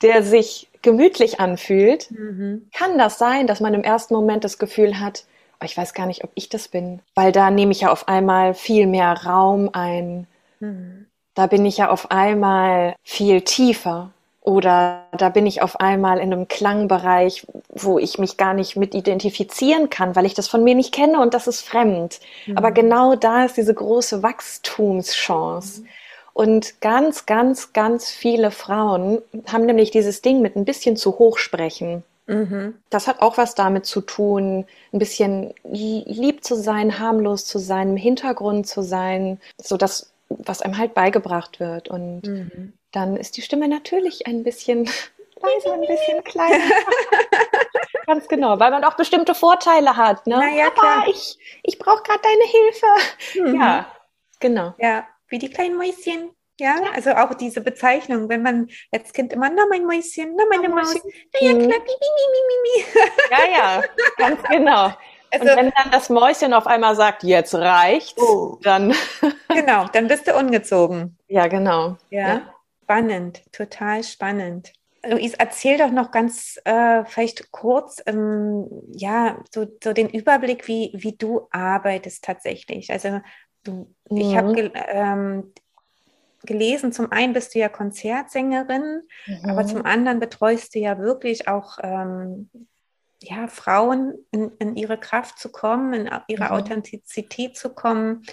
der 0.02 0.24
sich 0.24 0.70
gemütlich 0.82 1.40
anfühlt, 1.40 2.12
mhm. 2.12 2.68
kann 2.74 2.98
das 2.98 3.18
sein, 3.18 3.48
dass 3.48 3.60
man 3.60 3.74
im 3.74 3.84
ersten 3.84 4.14
Moment 4.14 4.44
das 4.44 4.58
Gefühl 4.60 5.00
hat, 5.00 5.26
oh, 5.62 5.66
ich 5.66 5.78
weiß 5.78 5.94
gar 5.94 6.06
nicht, 6.06 6.24
ob 6.24 6.32
ich 6.36 6.50
das 6.50 6.68
bin, 6.68 7.00
weil 7.16 7.32
da 7.32 7.50
nehme 7.52 7.72
ich 7.72 7.82
ja 7.82 7.92
auf 7.92 8.08
einmal 8.08 8.54
viel 8.54 8.88
mehr 8.88 9.14
Raum 9.26 9.70
ein. 9.74 10.28
Mhm. 10.60 11.08
Da 11.36 11.48
bin 11.48 11.66
ich 11.66 11.78
ja 11.78 11.90
auf 11.90 12.12
einmal 12.12 12.96
viel 13.04 13.42
tiefer. 13.42 14.12
Oder 14.44 15.06
da 15.18 15.30
bin 15.30 15.46
ich 15.46 15.62
auf 15.62 15.80
einmal 15.80 16.18
in 16.18 16.34
einem 16.34 16.50
Klangbereich, 16.50 17.48
wo 17.70 17.98
ich 17.98 18.20
mich 18.20 18.36
gar 18.36 18.54
nicht 18.54 18.76
mit 18.76 18.94
identifizieren 18.94 19.90
kann, 19.90 20.18
weil 20.18 20.26
ich 20.26 20.34
das 20.34 20.50
von 20.50 20.66
mir 20.66 20.76
nicht 20.76 20.94
kenne 20.94 21.22
und 21.22 21.34
das 21.34 21.48
ist 21.48 21.62
fremd. 21.62 22.20
Mhm. 22.46 22.58
Aber 22.58 22.72
genau 22.72 23.16
da 23.16 23.46
ist 23.46 23.56
diese 23.56 23.74
große 23.74 24.22
Wachstumschance. 24.22 25.82
Mhm. 25.82 25.88
Und 26.34 26.82
ganz, 26.82 27.26
ganz, 27.28 27.74
ganz 27.74 28.10
viele 28.10 28.50
Frauen 28.50 29.22
haben 29.52 29.66
nämlich 29.66 29.92
dieses 29.92 30.22
Ding 30.22 30.42
mit 30.42 30.56
ein 30.56 30.66
bisschen 30.66 30.98
zu 30.98 31.20
hoch 31.20 31.38
sprechen. 31.38 32.04
Mhm. 32.26 32.76
Das 32.90 33.08
hat 33.08 33.22
auch 33.22 33.38
was 33.38 33.54
damit 33.54 33.86
zu 33.86 34.02
tun, 34.02 34.66
ein 34.92 35.00
bisschen 35.00 35.54
lieb 35.64 36.44
zu 36.44 36.56
sein, 36.56 37.00
harmlos 37.00 37.46
zu 37.46 37.60
sein, 37.60 37.90
im 37.90 37.98
Hintergrund 37.98 38.68
zu 38.68 38.82
sein, 38.82 39.40
so 39.62 39.78
das, 39.78 40.12
was 40.30 40.62
einem 40.62 40.78
halt 40.78 40.94
beigebracht 40.94 41.60
wird. 41.60 41.90
Und 41.90 42.24
mhm. 42.24 42.74
dann 42.92 43.18
ist 43.18 43.38
die 43.38 43.42
Stimme 43.42 43.68
natürlich 43.68 44.26
ein 44.26 44.44
bisschen 44.44 44.86
leiser, 45.42 45.74
ein 45.74 45.82
bisschen 45.82 46.24
kleiner. 46.24 46.64
Ganz 48.08 48.28
genau, 48.28 48.60
weil 48.60 48.72
man 48.72 48.84
auch 48.84 48.96
bestimmte 48.96 49.36
Vorteile 49.36 49.96
hat. 49.96 50.26
Ne? 50.28 50.38
Na 50.38 50.50
ja, 50.50 50.70
klar. 50.72 51.06
ich, 51.08 51.38
ich 51.62 51.78
brauche 51.78 52.04
gerade 52.04 52.20
deine 52.22 52.44
Hilfe. 52.44 53.50
Mhm. 53.52 53.62
Ja, 53.62 53.86
genau. 54.40 54.74
Ja, 54.78 55.06
wie 55.34 55.40
die 55.40 55.50
kleinen 55.50 55.76
Mäuschen. 55.78 56.30
Ja, 56.60 56.76
ja, 56.80 56.92
also 56.94 57.10
auch 57.14 57.34
diese 57.34 57.62
Bezeichnung, 57.62 58.30
wenn 58.30 58.44
man 58.44 58.70
als 58.92 59.12
Kind 59.12 59.34
immer, 59.34 59.50
na 59.50 59.64
mein 59.68 59.86
Mäuschen, 59.86 60.36
na 60.36 60.44
meine 60.48 60.70
Maus, 60.70 60.94
na 60.94 61.40
ja 61.42 61.54
klar, 61.54 61.80
mi, 61.80 61.96
mi, 62.06 62.26
mi, 62.30 62.58
mi, 62.64 62.86
Ja, 63.32 63.52
ja, 63.52 63.84
ganz 64.18 64.44
genau. 64.44 64.94
Also, 65.32 65.50
und 65.50 65.58
wenn 65.58 65.74
dann 65.76 65.92
das 65.92 66.12
Mäuschen 66.12 66.54
auf 66.54 66.68
einmal 66.68 66.96
sagt, 66.96 67.24
jetzt 67.24 67.56
reicht's, 67.56 68.22
oh. 68.22 68.60
dann. 68.62 68.94
genau, 69.50 69.88
dann 69.92 70.08
bist 70.08 70.28
du 70.28 70.38
ungezogen. 70.38 71.18
Ja, 71.28 71.48
genau. 71.48 71.98
Ja, 72.12 72.28
ja. 72.28 72.54
spannend, 72.84 73.42
total 73.52 74.04
spannend. 74.04 74.72
Luis, 75.04 75.34
erzähl 75.34 75.80
doch 75.80 75.90
noch 75.90 76.12
ganz 76.12 76.60
äh, 76.64 77.04
vielleicht 77.06 77.52
kurz, 77.52 78.04
ähm, 78.06 78.68
ja, 78.92 79.40
so, 79.52 79.66
so 79.84 79.94
den 79.94 80.10
Überblick, 80.10 80.68
wie, 80.68 80.92
wie 80.94 81.18
du 81.18 81.48
arbeitest 81.50 82.24
tatsächlich. 82.24 82.92
Also. 82.92 83.20
Ich 84.10 84.36
habe 84.36 84.72
ähm, 84.90 85.54
gelesen, 86.46 86.92
zum 86.92 87.12
einen 87.12 87.34
bist 87.34 87.56
du 87.56 87.60
ja 87.60 87.70
Konzertsängerin, 87.70 89.02
mhm. 89.26 89.50
aber 89.50 89.66
zum 89.66 89.86
anderen 89.86 90.20
betreust 90.20 90.76
du 90.76 90.80
ja 90.80 91.00
wirklich 91.00 91.48
auch 91.48 91.78
ähm, 91.82 92.50
ja, 93.22 93.48
Frauen 93.48 94.14
in, 94.32 94.52
in, 94.60 94.76
ihre 94.76 94.98
Kraft 94.98 95.40
zu 95.40 95.50
kommen, 95.52 95.94
in 95.94 96.10
ihre 96.28 96.46
mhm. 96.46 96.52
Authentizität 96.52 97.58
zu 97.58 97.70
kommen. 97.74 98.24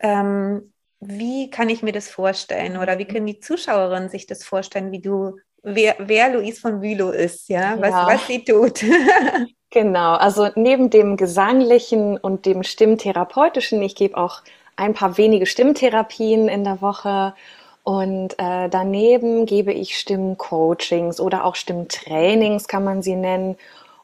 Ähm, 0.00 0.72
wie 1.00 1.50
kann 1.50 1.68
ich 1.68 1.82
mir 1.82 1.92
das 1.92 2.08
vorstellen 2.08 2.76
oder 2.76 2.98
wie 2.98 3.06
können 3.06 3.26
die 3.26 3.40
Zuschauerinnen 3.40 4.08
sich 4.08 4.26
das 4.26 4.44
vorstellen, 4.44 4.92
wie 4.92 5.00
du, 5.00 5.36
wer, 5.62 5.96
wer 5.98 6.32
Luis 6.32 6.60
von 6.60 6.80
Bülow 6.80 7.10
ist, 7.10 7.48
ja, 7.48 7.76
was, 7.80 7.90
ja. 7.90 8.06
was 8.06 8.26
sie 8.26 8.44
tut? 8.44 8.84
genau, 9.70 10.14
also 10.14 10.50
neben 10.54 10.90
dem 10.90 11.16
gesanglichen 11.16 12.16
und 12.18 12.46
dem 12.46 12.62
stimmtherapeutischen, 12.62 13.82
ich 13.82 13.96
gebe 13.96 14.16
auch 14.16 14.42
ein 14.76 14.94
paar 14.94 15.18
wenige 15.18 15.46
Stimmtherapien 15.46 16.48
in 16.48 16.64
der 16.64 16.80
Woche. 16.80 17.34
Und 17.84 18.38
äh, 18.38 18.68
daneben 18.68 19.46
gebe 19.46 19.72
ich 19.72 19.98
Stimmcoachings 19.98 21.20
oder 21.20 21.44
auch 21.44 21.56
Stimmtrainings, 21.56 22.68
kann 22.68 22.84
man 22.84 23.02
sie 23.02 23.16
nennen. 23.16 23.56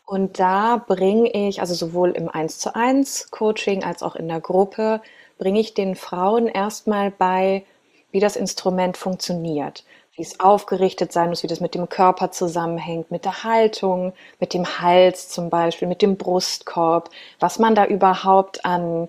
Und 0.04 0.40
da 0.40 0.82
bringe 0.84 1.30
ich, 1.30 1.60
also 1.60 1.74
sowohl 1.74 2.10
im 2.12 2.28
1 2.28 2.58
zu 2.58 2.74
1 2.74 3.30
Coaching 3.30 3.84
als 3.84 4.02
auch 4.02 4.16
in 4.16 4.26
der 4.26 4.40
Gruppe, 4.40 5.00
bringe 5.38 5.60
ich 5.60 5.74
den 5.74 5.94
Frauen 5.94 6.48
erstmal 6.48 7.10
bei, 7.10 7.64
wie 8.10 8.18
das 8.18 8.34
Instrument 8.34 8.96
funktioniert, 8.96 9.84
wie 10.16 10.22
es 10.22 10.40
aufgerichtet 10.40 11.12
sein 11.12 11.28
muss, 11.28 11.42
wie 11.42 11.46
das 11.46 11.60
mit 11.60 11.74
dem 11.74 11.88
Körper 11.88 12.32
zusammenhängt, 12.32 13.10
mit 13.10 13.24
der 13.24 13.44
Haltung, 13.44 14.12
mit 14.40 14.54
dem 14.54 14.80
Hals 14.80 15.28
zum 15.28 15.50
Beispiel, 15.50 15.86
mit 15.86 16.02
dem 16.02 16.16
Brustkorb, 16.16 17.10
was 17.38 17.58
man 17.58 17.74
da 17.74 17.84
überhaupt 17.84 18.64
an 18.64 19.08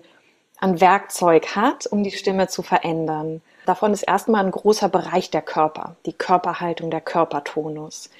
an 0.60 0.80
Werkzeug 0.80 1.56
hat, 1.56 1.86
um 1.86 2.02
die 2.02 2.10
Stimme 2.10 2.48
zu 2.48 2.62
verändern. 2.62 3.42
Davon 3.66 3.92
ist 3.92 4.02
erstmal 4.02 4.44
ein 4.44 4.50
großer 4.50 4.88
Bereich 4.88 5.30
der 5.30 5.42
Körper, 5.42 5.96
die 6.06 6.12
Körperhaltung, 6.12 6.90
der 6.90 7.00
Körpertonus. 7.00 8.10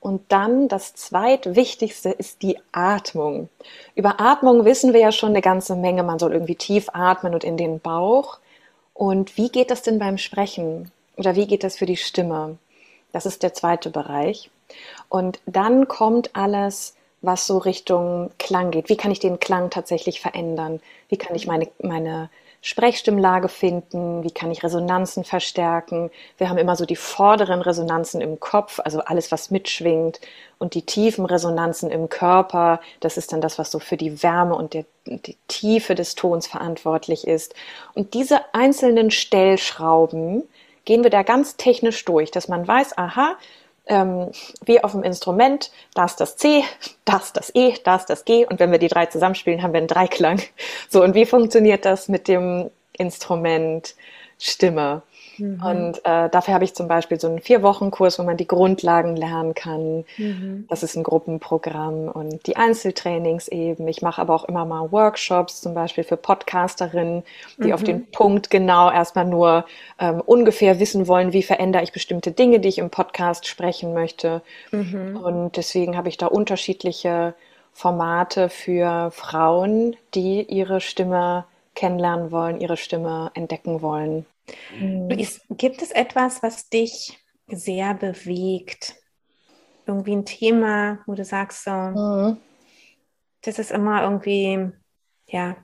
Und 0.00 0.32
dann 0.32 0.68
das 0.68 0.94
zweitwichtigste 0.94 2.10
ist 2.10 2.42
die 2.42 2.58
Atmung. 2.72 3.50
Über 3.94 4.20
Atmung 4.20 4.64
wissen 4.64 4.94
wir 4.94 5.00
ja 5.00 5.12
schon 5.12 5.30
eine 5.30 5.42
ganze 5.42 5.76
Menge. 5.76 6.02
Man 6.02 6.18
soll 6.18 6.32
irgendwie 6.32 6.54
tief 6.54 6.88
atmen 6.92 7.34
und 7.34 7.44
in 7.44 7.58
den 7.58 7.80
Bauch. 7.80 8.38
Und 8.94 9.36
wie 9.36 9.50
geht 9.50 9.70
das 9.70 9.82
denn 9.82 9.98
beim 9.98 10.16
Sprechen? 10.16 10.90
Oder 11.16 11.36
wie 11.36 11.46
geht 11.46 11.64
das 11.64 11.76
für 11.76 11.86
die 11.86 11.98
Stimme? 11.98 12.56
Das 13.12 13.26
ist 13.26 13.42
der 13.42 13.52
zweite 13.52 13.90
Bereich. 13.90 14.50
Und 15.10 15.40
dann 15.44 15.86
kommt 15.86 16.34
alles 16.34 16.94
was 17.22 17.46
so 17.46 17.58
Richtung 17.58 18.30
Klang 18.38 18.70
geht. 18.70 18.88
Wie 18.88 18.96
kann 18.96 19.10
ich 19.10 19.20
den 19.20 19.40
Klang 19.40 19.70
tatsächlich 19.70 20.20
verändern? 20.20 20.80
Wie 21.08 21.16
kann 21.16 21.36
ich 21.36 21.46
meine, 21.46 21.68
meine 21.82 22.30
Sprechstimmlage 22.62 23.48
finden? 23.48 24.22
Wie 24.22 24.30
kann 24.30 24.50
ich 24.50 24.62
Resonanzen 24.62 25.24
verstärken? 25.24 26.10
Wir 26.38 26.48
haben 26.48 26.58
immer 26.58 26.76
so 26.76 26.84
die 26.84 26.96
vorderen 26.96 27.62
Resonanzen 27.62 28.20
im 28.20 28.40
Kopf, 28.40 28.80
also 28.80 29.00
alles, 29.00 29.32
was 29.32 29.50
mitschwingt, 29.50 30.20
und 30.58 30.74
die 30.74 30.82
tiefen 30.82 31.24
Resonanzen 31.24 31.90
im 31.90 32.08
Körper. 32.08 32.80
Das 33.00 33.16
ist 33.16 33.32
dann 33.32 33.40
das, 33.40 33.58
was 33.58 33.70
so 33.70 33.78
für 33.78 33.96
die 33.96 34.22
Wärme 34.22 34.54
und 34.54 34.74
der, 34.74 34.84
die 35.06 35.36
Tiefe 35.48 35.94
des 35.94 36.14
Tons 36.14 36.46
verantwortlich 36.46 37.26
ist. 37.26 37.54
Und 37.94 38.14
diese 38.14 38.40
einzelnen 38.54 39.10
Stellschrauben 39.10 40.42
gehen 40.84 41.02
wir 41.02 41.10
da 41.10 41.22
ganz 41.22 41.56
technisch 41.56 42.04
durch, 42.04 42.30
dass 42.30 42.48
man 42.48 42.66
weiß, 42.66 42.98
aha, 42.98 43.36
ähm, 43.90 44.30
wie 44.64 44.82
auf 44.82 44.92
dem 44.92 45.02
Instrument, 45.02 45.70
da 45.94 46.06
ist 46.06 46.20
das 46.20 46.36
C, 46.36 46.64
das 47.04 47.34
das 47.34 47.50
E, 47.54 47.74
da 47.84 47.96
ist 47.96 48.06
das 48.06 48.24
G 48.24 48.46
und 48.46 48.58
wenn 48.60 48.70
wir 48.70 48.78
die 48.78 48.88
drei 48.88 49.06
zusammenspielen, 49.06 49.62
haben 49.62 49.74
wir 49.74 49.78
einen 49.78 49.88
Dreiklang. 49.88 50.40
So, 50.88 51.02
und 51.02 51.14
wie 51.14 51.26
funktioniert 51.26 51.84
das 51.84 52.08
mit 52.08 52.28
dem 52.28 52.70
Instrument 52.96 53.94
Stimme? 54.38 55.02
Mhm. 55.40 55.62
Und 55.64 55.98
äh, 56.04 56.28
dafür 56.28 56.54
habe 56.54 56.64
ich 56.64 56.74
zum 56.74 56.86
Beispiel 56.86 57.18
so 57.18 57.28
einen 57.28 57.40
Vier-Wochen-Kurs, 57.40 58.18
wo 58.18 58.22
man 58.22 58.36
die 58.36 58.46
Grundlagen 58.46 59.16
lernen 59.16 59.54
kann. 59.54 60.04
Mhm. 60.16 60.66
Das 60.68 60.82
ist 60.82 60.96
ein 60.96 61.02
Gruppenprogramm 61.02 62.08
und 62.08 62.46
die 62.46 62.56
Einzeltrainings 62.56 63.48
eben. 63.48 63.88
Ich 63.88 64.02
mache 64.02 64.20
aber 64.20 64.34
auch 64.34 64.44
immer 64.44 64.64
mal 64.64 64.92
Workshops, 64.92 65.60
zum 65.60 65.74
Beispiel 65.74 66.04
für 66.04 66.16
Podcasterinnen, 66.16 67.24
die 67.58 67.68
mhm. 67.68 67.72
auf 67.72 67.82
den 67.82 68.06
Punkt 68.10 68.50
genau 68.50 68.90
erstmal 68.90 69.24
nur 69.24 69.64
ähm, 69.98 70.20
ungefähr 70.20 70.78
wissen 70.78 71.08
wollen, 71.08 71.32
wie 71.32 71.42
verändere 71.42 71.82
ich 71.82 71.92
bestimmte 71.92 72.32
Dinge, 72.32 72.60
die 72.60 72.68
ich 72.68 72.78
im 72.78 72.90
Podcast 72.90 73.46
sprechen 73.46 73.94
möchte. 73.94 74.42
Mhm. 74.70 75.16
Und 75.16 75.56
deswegen 75.56 75.96
habe 75.96 76.08
ich 76.08 76.16
da 76.16 76.26
unterschiedliche 76.26 77.34
Formate 77.72 78.48
für 78.48 79.10
Frauen, 79.10 79.96
die 80.14 80.42
ihre 80.42 80.80
Stimme 80.80 81.44
kennenlernen 81.74 82.30
wollen, 82.30 82.60
ihre 82.60 82.76
Stimme 82.76 83.30
entdecken 83.34 83.80
wollen. 83.80 84.26
Mhm. 84.78 85.08
gibt 85.50 85.82
es 85.82 85.90
etwas, 85.90 86.42
was 86.42 86.68
dich 86.68 87.18
sehr 87.48 87.94
bewegt? 87.94 88.96
Irgendwie 89.86 90.14
ein 90.14 90.24
Thema, 90.24 91.00
wo 91.06 91.14
du 91.14 91.24
sagst 91.24 91.64
so, 91.64 91.70
mhm. 91.70 92.36
das 93.42 93.58
ist 93.58 93.72
immer 93.72 94.02
irgendwie, 94.02 94.70
ja, 95.26 95.56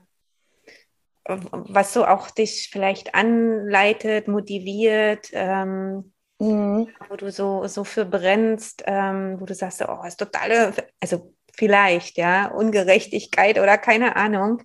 was 1.27 1.93
so 1.93 2.05
auch 2.05 2.31
dich 2.31 2.69
vielleicht 2.71 3.13
anleitet, 3.13 4.27
motiviert, 4.27 5.29
ähm, 5.33 6.13
mhm. 6.39 6.87
wo 7.09 7.15
du 7.15 7.31
so, 7.31 7.67
so 7.67 7.83
für 7.83 8.05
brennst, 8.05 8.83
ähm, 8.85 9.39
wo 9.39 9.45
du 9.45 9.53
sagst, 9.53 9.83
oh, 9.87 10.03
ist 10.05 10.17
totale, 10.17 10.73
also 11.01 11.33
vielleicht, 11.53 12.17
ja, 12.17 12.47
Ungerechtigkeit 12.47 13.59
oder 13.59 13.77
keine 13.77 14.15
Ahnung. 14.15 14.61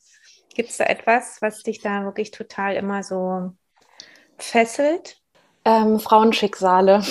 Gibt 0.54 0.70
es 0.70 0.76
da 0.76 0.84
etwas, 0.84 1.40
was 1.40 1.62
dich 1.62 1.80
da 1.80 2.04
wirklich 2.04 2.30
total 2.30 2.76
immer 2.76 3.02
so 3.02 3.52
fesselt? 4.42 5.18
Ähm, 5.64 6.00
Frauenschicksale. 6.00 7.02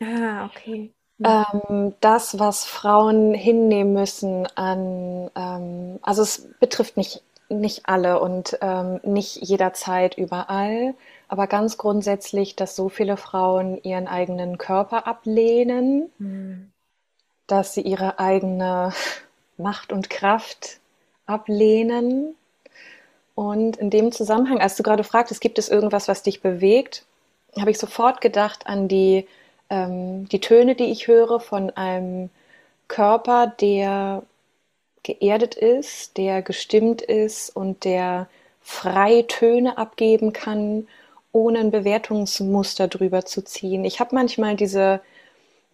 Ah, 0.00 0.46
okay. 0.46 0.92
Ähm, 1.24 1.94
das, 2.00 2.38
was 2.38 2.64
Frauen 2.64 3.34
hinnehmen 3.34 3.92
müssen 3.92 4.48
an, 4.56 5.30
ähm, 5.36 5.98
also 6.02 6.22
es 6.22 6.48
betrifft 6.58 6.96
nicht 6.96 7.22
nicht 7.52 7.82
alle 7.84 8.20
und 8.20 8.58
ähm, 8.60 9.00
nicht 9.02 9.36
jederzeit 9.36 10.16
überall, 10.16 10.94
aber 11.28 11.46
ganz 11.46 11.78
grundsätzlich, 11.78 12.56
dass 12.56 12.76
so 12.76 12.88
viele 12.88 13.16
Frauen 13.16 13.78
ihren 13.82 14.08
eigenen 14.08 14.58
Körper 14.58 15.06
ablehnen, 15.06 16.10
mhm. 16.18 16.72
dass 17.46 17.74
sie 17.74 17.82
ihre 17.82 18.18
eigene 18.18 18.92
Macht 19.56 19.92
und 19.92 20.10
Kraft 20.10 20.80
ablehnen. 21.26 22.34
Und 23.34 23.76
in 23.78 23.90
dem 23.90 24.12
Zusammenhang, 24.12 24.60
als 24.60 24.76
du 24.76 24.82
gerade 24.82 25.04
fragtest, 25.04 25.40
gibt 25.40 25.58
es 25.58 25.68
irgendwas, 25.68 26.08
was 26.08 26.22
dich 26.22 26.42
bewegt, 26.42 27.04
habe 27.58 27.70
ich 27.70 27.78
sofort 27.78 28.20
gedacht 28.20 28.66
an 28.66 28.88
die, 28.88 29.26
ähm, 29.70 30.28
die 30.28 30.40
Töne, 30.40 30.74
die 30.74 30.90
ich 30.90 31.06
höre 31.06 31.40
von 31.40 31.70
einem 31.70 32.30
Körper, 32.88 33.46
der 33.46 34.22
geerdet 35.02 35.54
ist, 35.54 36.16
der 36.16 36.42
gestimmt 36.42 37.02
ist 37.02 37.54
und 37.54 37.84
der 37.84 38.28
frei 38.60 39.24
Töne 39.26 39.78
abgeben 39.78 40.32
kann, 40.32 40.86
ohne 41.32 41.60
ein 41.60 41.70
Bewertungsmuster 41.70 42.88
drüber 42.88 43.24
zu 43.24 43.42
ziehen. 43.42 43.84
Ich 43.84 44.00
habe 44.00 44.14
manchmal 44.14 44.54
diese 44.56 45.00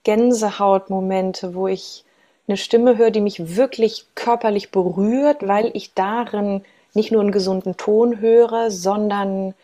Gänsehautmomente, 0.04 1.54
wo 1.54 1.68
ich 1.68 2.04
eine 2.46 2.56
Stimme 2.56 2.96
höre, 2.96 3.10
die 3.10 3.20
mich 3.20 3.56
wirklich 3.56 4.06
körperlich 4.14 4.70
berührt, 4.70 5.46
weil 5.46 5.70
ich 5.74 5.92
darin 5.94 6.64
nicht 6.98 7.12
nur 7.12 7.22
einen 7.22 7.32
gesunden 7.32 7.76
Ton 7.76 8.20
höre, 8.20 8.70
sondern 8.70 9.54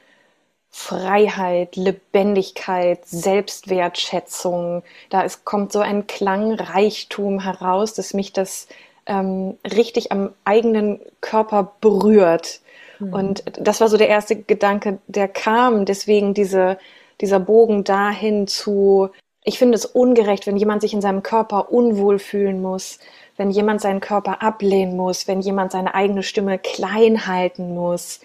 Freiheit, 0.71 1.77
Lebendigkeit, 1.77 3.05
Selbstwertschätzung. 3.05 4.83
Da 5.11 5.23
ist, 5.23 5.45
kommt 5.45 5.73
so 5.73 5.81
ein 5.81 6.07
Klangreichtum 6.07 7.41
heraus, 7.41 7.93
dass 7.95 8.15
mich 8.15 8.33
das 8.33 8.69
ähm, 9.07 9.59
richtig 9.65 10.13
am 10.13 10.31
eigenen 10.45 11.01
Körper 11.21 11.73
berührt. 11.81 12.61
Mhm. 13.01 13.13
Und 13.13 13.45
das 13.59 13.81
war 13.81 13.89
so 13.89 13.97
der 13.97 14.09
erste 14.09 14.37
Gedanke, 14.37 14.99
der 15.07 15.29
kam. 15.29 15.87
Deswegen 15.87 16.35
diese, 16.35 16.79
dieser 17.21 17.41
Bogen 17.41 17.85
dahin 17.85 18.47
zu, 18.47 19.11
ich 19.43 19.59
finde 19.59 19.75
es 19.75 19.87
ungerecht, 19.87 20.47
wenn 20.47 20.57
jemand 20.57 20.83
sich 20.83 20.95
in 20.95 21.03
seinem 21.03 21.23
Körper 21.23 21.73
unwohl 21.73 22.19
fühlen 22.19 22.63
muss, 22.63 22.99
wenn 23.37 23.51
jemand 23.51 23.81
seinen 23.81 24.01
Körper 24.01 24.43
ablehnen 24.43 24.97
muss, 24.97 25.27
wenn 25.27 25.41
jemand 25.41 25.73
seine 25.73 25.95
eigene 25.95 26.23
Stimme 26.23 26.59
klein 26.59 27.27
halten 27.27 27.75
muss. 27.75 28.21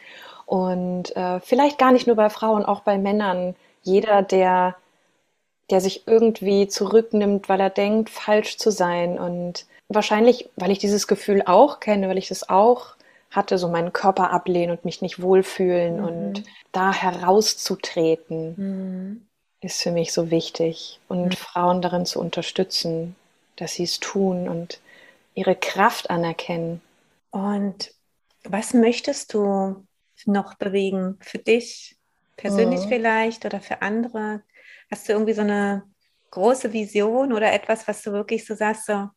Und 0.45 1.15
äh, 1.15 1.39
vielleicht 1.39 1.77
gar 1.77 1.91
nicht 1.91 2.07
nur 2.07 2.15
bei 2.15 2.29
Frauen, 2.29 2.65
auch 2.65 2.81
bei 2.81 2.97
Männern. 2.97 3.55
Jeder, 3.83 4.21
der, 4.21 4.75
der 5.69 5.81
sich 5.81 6.07
irgendwie 6.07 6.67
zurücknimmt, 6.67 7.49
weil 7.49 7.59
er 7.59 7.69
denkt, 7.69 8.09
falsch 8.09 8.57
zu 8.57 8.71
sein 8.71 9.19
und 9.19 9.65
wahrscheinlich, 9.87 10.49
weil 10.55 10.71
ich 10.71 10.79
dieses 10.79 11.07
Gefühl 11.07 11.43
auch 11.45 11.79
kenne, 11.79 12.09
weil 12.09 12.17
ich 12.17 12.29
das 12.29 12.49
auch 12.49 12.95
hatte, 13.31 13.57
so 13.57 13.67
meinen 13.67 13.93
Körper 13.93 14.31
ablehnen 14.31 14.71
und 14.71 14.85
mich 14.85 15.01
nicht 15.01 15.21
wohlfühlen 15.21 15.97
mhm. 15.97 16.05
und 16.05 16.43
da 16.71 16.91
herauszutreten, 16.93 18.53
mhm. 18.57 19.27
ist 19.61 19.81
für 19.81 19.91
mich 19.91 20.13
so 20.13 20.31
wichtig. 20.31 20.99
Und 21.07 21.25
mhm. 21.25 21.31
Frauen 21.31 21.81
darin 21.81 22.05
zu 22.05 22.19
unterstützen, 22.19 23.15
dass 23.55 23.73
sie 23.73 23.83
es 23.83 23.99
tun 23.99 24.47
und 24.47 24.79
ihre 25.33 25.55
Kraft 25.55 26.09
anerkennen. 26.09 26.81
Und 27.31 27.93
was 28.43 28.73
möchtest 28.73 29.33
du 29.33 29.85
noch 30.25 30.55
bewegen? 30.55 31.17
Für 31.21 31.37
dich 31.37 31.97
persönlich 32.37 32.81
mhm. 32.85 32.89
vielleicht 32.89 33.45
oder 33.45 33.59
für 33.61 33.81
andere? 33.81 34.43
Hast 34.91 35.07
du 35.07 35.13
irgendwie 35.13 35.33
so 35.33 35.41
eine 35.41 35.83
große 36.31 36.73
Vision 36.73 37.33
oder 37.33 37.51
etwas, 37.51 37.87
was 37.87 38.01
du 38.01 38.11
wirklich 38.11 38.45
so 38.45 38.55
sagst, 38.55 38.85
so, 38.85 39.07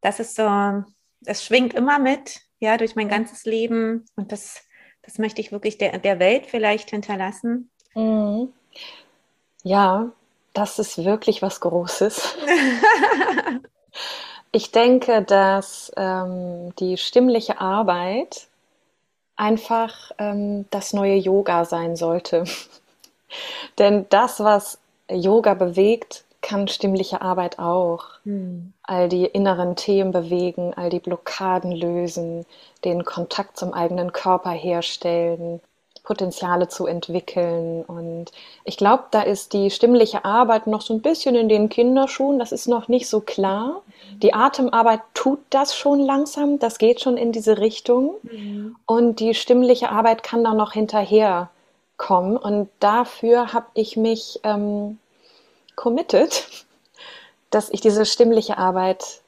das 0.00 0.20
ist 0.20 0.34
so, 0.34 0.84
das 1.20 1.44
schwingt 1.44 1.74
immer 1.74 1.98
mit, 1.98 2.40
ja, 2.58 2.76
durch 2.76 2.94
mein 2.94 3.08
ganzes 3.08 3.44
Leben 3.44 4.04
und 4.16 4.32
das, 4.32 4.62
das 5.02 5.18
möchte 5.18 5.40
ich 5.40 5.52
wirklich 5.52 5.78
der, 5.78 5.98
der 5.98 6.18
Welt 6.18 6.46
vielleicht 6.46 6.90
hinterlassen. 6.90 7.70
Mhm. 7.94 8.52
Ja, 9.64 10.12
das 10.54 10.78
ist 10.78 11.04
wirklich 11.04 11.42
was 11.42 11.60
Großes. 11.60 12.36
ich 14.52 14.70
denke, 14.70 15.22
dass 15.22 15.90
ähm, 15.96 16.74
die 16.78 16.98
stimmliche 16.98 17.60
Arbeit 17.60 18.48
einfach 19.36 20.12
ähm, 20.18 20.66
das 20.70 20.92
neue 20.92 21.16
Yoga 21.16 21.64
sein 21.64 21.96
sollte. 21.96 22.44
Denn 23.78 24.06
das, 24.10 24.40
was 24.40 24.78
Yoga 25.10 25.54
bewegt, 25.54 26.24
kann 26.42 26.68
stimmliche 26.68 27.22
Arbeit 27.22 27.58
auch. 27.58 28.04
Mhm. 28.24 28.74
All 28.82 29.08
die 29.08 29.24
inneren 29.24 29.74
Themen 29.76 30.12
bewegen, 30.12 30.74
all 30.74 30.90
die 30.90 31.00
Blockaden 31.00 31.72
lösen, 31.72 32.44
den 32.84 33.04
Kontakt 33.04 33.56
zum 33.56 33.72
eigenen 33.72 34.12
Körper 34.12 34.50
herstellen, 34.50 35.60
Potenziale 36.02 36.68
zu 36.68 36.86
entwickeln. 36.86 37.84
Und 37.84 38.32
ich 38.64 38.76
glaube, 38.76 39.04
da 39.12 39.22
ist 39.22 39.52
die 39.52 39.70
stimmliche 39.70 40.24
Arbeit 40.24 40.66
noch 40.66 40.82
so 40.82 40.92
ein 40.92 41.00
bisschen 41.00 41.36
in 41.36 41.48
den 41.48 41.68
Kinderschuhen. 41.68 42.38
Das 42.38 42.52
ist 42.52 42.66
noch 42.66 42.88
nicht 42.88 43.08
so 43.08 43.20
klar. 43.20 43.82
Die 44.22 44.34
Atemarbeit 44.34 45.00
tut 45.14 45.40
das 45.50 45.74
schon 45.74 46.00
langsam. 46.00 46.58
Das 46.58 46.78
geht 46.78 47.00
schon 47.00 47.16
in 47.16 47.32
diese 47.32 47.58
Richtung. 47.58 48.14
Mhm. 48.22 48.76
Und 48.86 49.20
die 49.20 49.34
stimmliche 49.34 49.90
Arbeit 49.90 50.22
kann 50.22 50.44
da 50.44 50.54
noch 50.54 50.72
hinterher 50.72 51.50
kommen. 51.96 52.36
Und 52.36 52.68
dafür 52.80 53.52
habe 53.52 53.66
ich 53.74 53.96
mich 53.96 54.40
ähm, 54.44 54.98
committed, 55.76 56.44
dass 57.50 57.70
ich 57.70 57.80
diese 57.80 58.06
stimmliche 58.06 58.58
Arbeit 58.58 59.20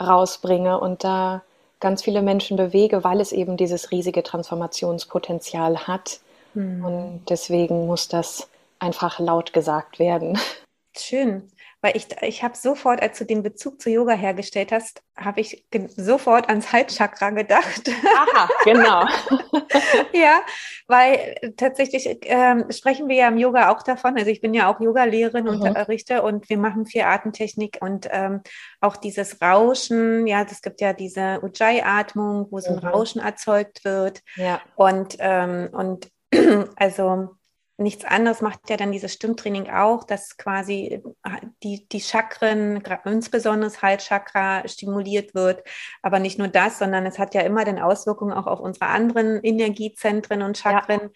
rausbringe 0.00 0.78
und 0.78 1.04
da 1.04 1.42
ganz 1.80 2.02
viele 2.02 2.22
Menschen 2.22 2.56
bewege, 2.56 3.04
weil 3.04 3.20
es 3.20 3.32
eben 3.32 3.56
dieses 3.56 3.90
riesige 3.90 4.22
Transformationspotenzial 4.22 5.86
hat. 5.86 6.20
Mhm. 6.54 6.84
Und 6.84 7.22
deswegen 7.28 7.86
muss 7.86 8.08
das 8.08 8.48
einfach 8.78 9.18
laut 9.18 9.52
gesagt 9.52 9.98
werden. 9.98 10.38
Schön 11.00 11.50
weil 11.80 11.96
ich, 11.96 12.08
ich 12.22 12.42
habe 12.42 12.56
sofort, 12.56 13.00
als 13.00 13.18
du 13.18 13.24
den 13.24 13.44
Bezug 13.44 13.80
zu 13.80 13.88
Yoga 13.88 14.12
hergestellt 14.12 14.72
hast, 14.72 15.00
habe 15.16 15.40
ich 15.40 15.64
sofort 15.96 16.48
ans 16.48 16.72
Halschakra 16.72 17.30
gedacht. 17.30 17.88
Aha, 18.16 18.48
genau. 18.64 19.04
ja, 20.12 20.40
weil 20.88 21.36
tatsächlich 21.56 22.18
ähm, 22.22 22.64
sprechen 22.70 23.08
wir 23.08 23.14
ja 23.14 23.28
im 23.28 23.38
Yoga 23.38 23.70
auch 23.70 23.84
davon. 23.84 24.16
Also 24.16 24.28
ich 24.28 24.40
bin 24.40 24.54
ja 24.54 24.72
auch 24.72 24.80
Yogalehrerin 24.80 25.44
mhm. 25.44 25.50
und 25.50 25.62
unterrichte 25.62 26.22
und 26.22 26.48
wir 26.48 26.58
machen 26.58 26.84
vier 26.84 27.06
Atemtechnik 27.06 27.78
und 27.80 28.08
ähm, 28.10 28.40
auch 28.80 28.96
dieses 28.96 29.40
Rauschen. 29.40 30.26
Ja, 30.26 30.42
es 30.42 30.62
gibt 30.62 30.80
ja 30.80 30.92
diese 30.92 31.40
Ujjayi-Atmung, 31.42 32.48
wo 32.50 32.58
so 32.58 32.70
ein 32.70 32.80
mhm. 32.80 32.88
Rauschen 32.88 33.20
erzeugt 33.20 33.84
wird. 33.84 34.22
Ja. 34.34 34.60
Und, 34.74 35.16
ähm, 35.20 35.68
und 35.70 36.10
also 36.76 37.37
nichts 37.78 38.04
anderes 38.04 38.42
macht 38.42 38.68
ja 38.68 38.76
dann 38.76 38.90
dieses 38.90 39.12
Stimmtraining 39.12 39.70
auch, 39.70 40.02
dass 40.04 40.36
quasi 40.36 41.00
äh, 41.24 41.30
die, 41.62 41.88
die 41.88 42.00
Chakren, 42.00 42.82
insbesondere 43.04 43.70
das 43.70 43.82
Halschakra, 43.82 44.66
stimuliert 44.66 45.34
wird. 45.34 45.62
Aber 46.02 46.18
nicht 46.18 46.38
nur 46.38 46.48
das, 46.48 46.78
sondern 46.78 47.06
es 47.06 47.18
hat 47.18 47.34
ja 47.34 47.42
immer 47.42 47.64
dann 47.64 47.78
Auswirkungen 47.78 48.32
auch 48.32 48.46
auf 48.46 48.60
unsere 48.60 48.86
anderen 48.86 49.42
Energiezentren 49.42 50.42
und 50.42 50.58
Chakren. 50.58 51.00
Ja. 51.00 51.08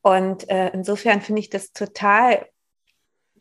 Und 0.00 0.48
äh, 0.48 0.70
insofern 0.72 1.20
finde 1.20 1.40
ich 1.40 1.50
das 1.50 1.72
total 1.72 2.46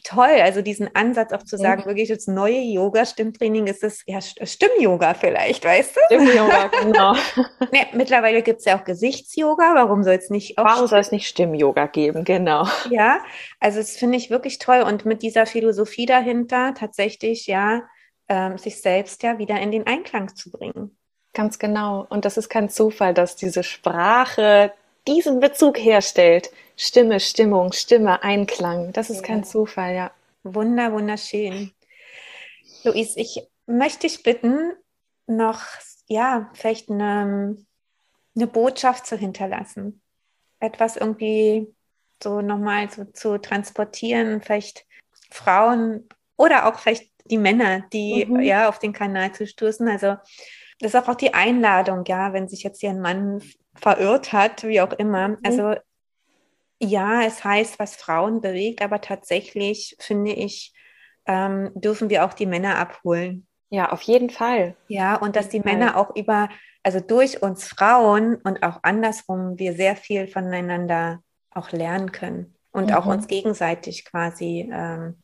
toll, 0.06 0.40
also 0.42 0.62
diesen 0.62 0.94
Ansatz 0.96 1.34
auch 1.34 1.44
zu 1.44 1.58
sagen, 1.58 1.82
mhm. 1.82 1.86
wirklich 1.88 2.10
das 2.10 2.28
neue 2.28 2.60
Yoga, 2.60 3.06
Stimmtraining 3.06 3.68
ist 3.68 3.84
es, 3.84 4.04
ja, 4.06 4.20
Stimm-Yoga 4.22 5.16
vielleicht, 5.16 5.66
weißt 5.66 5.96
du? 5.96 6.00
Stimm-Yoga, 6.06 6.68
genau. 6.84 7.16
nee, 7.72 7.88
mittlerweile 7.94 8.42
gibt 8.44 8.60
es 8.60 8.66
ja 8.66 8.80
auch 8.80 8.84
Gesichts-Yoga, 8.84 9.74
warum 9.76 10.04
soll 10.04 10.16
es 10.16 10.30
nicht 10.30 10.58
auch 10.58 10.66
Warum 10.66 10.88
soll 10.88 11.00
es 11.00 11.12
nicht 11.12 11.28
Stimm-Yoga 11.28 11.88
geben, 11.88 12.24
genau. 12.24 12.68
Ja, 12.90 13.20
also 13.60 13.80
das 13.80 13.98
finde 13.98 14.18
ich 14.18 14.30
wirklich 14.30 14.60
toll 14.60 14.82
und 14.82 15.06
mit 15.06 15.24
dieser 15.24 15.46
Philosophie 15.46 16.06
dahinter 16.06 16.74
tatsächlich, 16.78 17.48
ja, 17.48 17.82
ähm, 18.30 18.58
sich 18.58 18.82
selbst 18.82 19.24
ja 19.24 19.38
wieder 19.40 19.60
in 19.60 19.72
den 19.72 19.88
Einklang 19.88 20.36
zu 20.36 20.52
bringen. 20.52 20.98
Ganz 21.34 21.60
genau. 21.60 22.06
Und 22.10 22.26
das 22.26 22.38
ist 22.38 22.50
kein 22.50 22.70
Zufall, 22.70 23.14
dass 23.14 23.36
diese 23.36 23.64
Sprache 23.64 24.72
diesen 25.08 25.40
Bezug 25.40 25.78
herstellt 25.78 26.50
Stimme, 26.78 27.20
Stimmung, 27.20 27.72
Stimme, 27.72 28.22
Einklang. 28.24 28.92
Das 28.92 29.10
ist 29.10 29.22
ja. 29.22 29.28
kein 29.28 29.44
Zufall, 29.44 29.96
ja. 29.96 30.12
Wunder, 30.44 30.92
wunderschön. 30.92 31.72
Luis, 32.84 33.16
ich 33.16 33.48
möchte 33.66 34.08
dich 34.08 34.24
bitten, 34.24 34.74
noch, 35.28 35.62
ja, 36.08 36.52
vielleicht 36.54 36.90
eine, 36.90 37.58
eine 38.36 38.48
Botschaft 38.48 39.08
zu 39.08 39.18
hinterlassen. 39.18 40.02
Etwas 40.60 40.98
irgendwie 40.98 41.74
so 42.22 42.42
nochmal 42.42 42.90
so 42.90 43.06
zu 43.06 43.38
transportieren, 43.40 44.42
vielleicht 44.42 44.86
Frauen 45.32 46.08
oder 46.38 46.68
auch 46.68 46.80
vielleicht 46.80 47.12
die 47.26 47.38
Männer, 47.38 47.82
die 47.92 48.26
mhm. 48.26 48.42
ja 48.42 48.70
auf 48.70 48.80
den 48.80 48.94
Kanal 48.94 49.34
zu 49.34 49.48
stoßen. 49.48 49.88
Also 49.88 50.18
das 50.80 50.94
ist 50.94 50.96
auch 50.96 51.16
die 51.16 51.34
Einladung, 51.34 52.04
ja, 52.06 52.34
wenn 52.34 52.48
sich 52.48 52.64
jetzt 52.64 52.82
hier 52.82 52.92
ein 52.92 53.02
Mann 53.02 53.42
verirrt 53.76 54.34
hat, 54.34 54.64
wie 54.64 54.82
auch 54.82 54.94
immer. 54.94 55.30
Mhm. 55.30 55.38
Also 55.44 55.76
ja, 56.82 57.24
es 57.24 57.44
heißt, 57.44 57.80
was 57.80 57.96
Frauen 57.96 58.42
bewegt, 58.42 58.82
aber 58.82 59.02
tatsächlich 59.02 59.96
finde 60.00 60.32
ich, 60.32 60.74
ähm, 61.26 61.72
dürfen 61.74 62.10
wir 62.10 62.26
auch 62.26 62.34
die 62.34 62.46
Männer 62.46 62.78
abholen. 62.78 63.48
Ja, 63.70 63.92
auf 63.92 64.02
jeden 64.04 64.30
Fall. 64.30 64.76
Ja, 64.88 65.16
und 65.16 65.36
dass 65.36 65.50
die 65.50 65.62
Fall. 65.62 65.74
Männer 65.74 65.98
auch 65.98 66.16
über 66.16 66.50
also 66.86 67.00
durch 67.00 67.42
uns 67.42 67.68
Frauen 67.68 68.36
und 68.44 68.62
auch 68.62 68.82
andersrum, 68.84 69.58
wir 69.58 69.74
sehr 69.74 69.96
viel 69.96 70.28
voneinander 70.28 71.20
auch 71.50 71.72
lernen 71.72 72.12
können 72.12 72.54
und 72.72 72.92
mhm. 72.92 72.94
auch 72.94 73.08
uns 73.08 73.28
gegenseitig 73.28 74.06
quasi 74.06 74.70
ähm, 74.72 75.18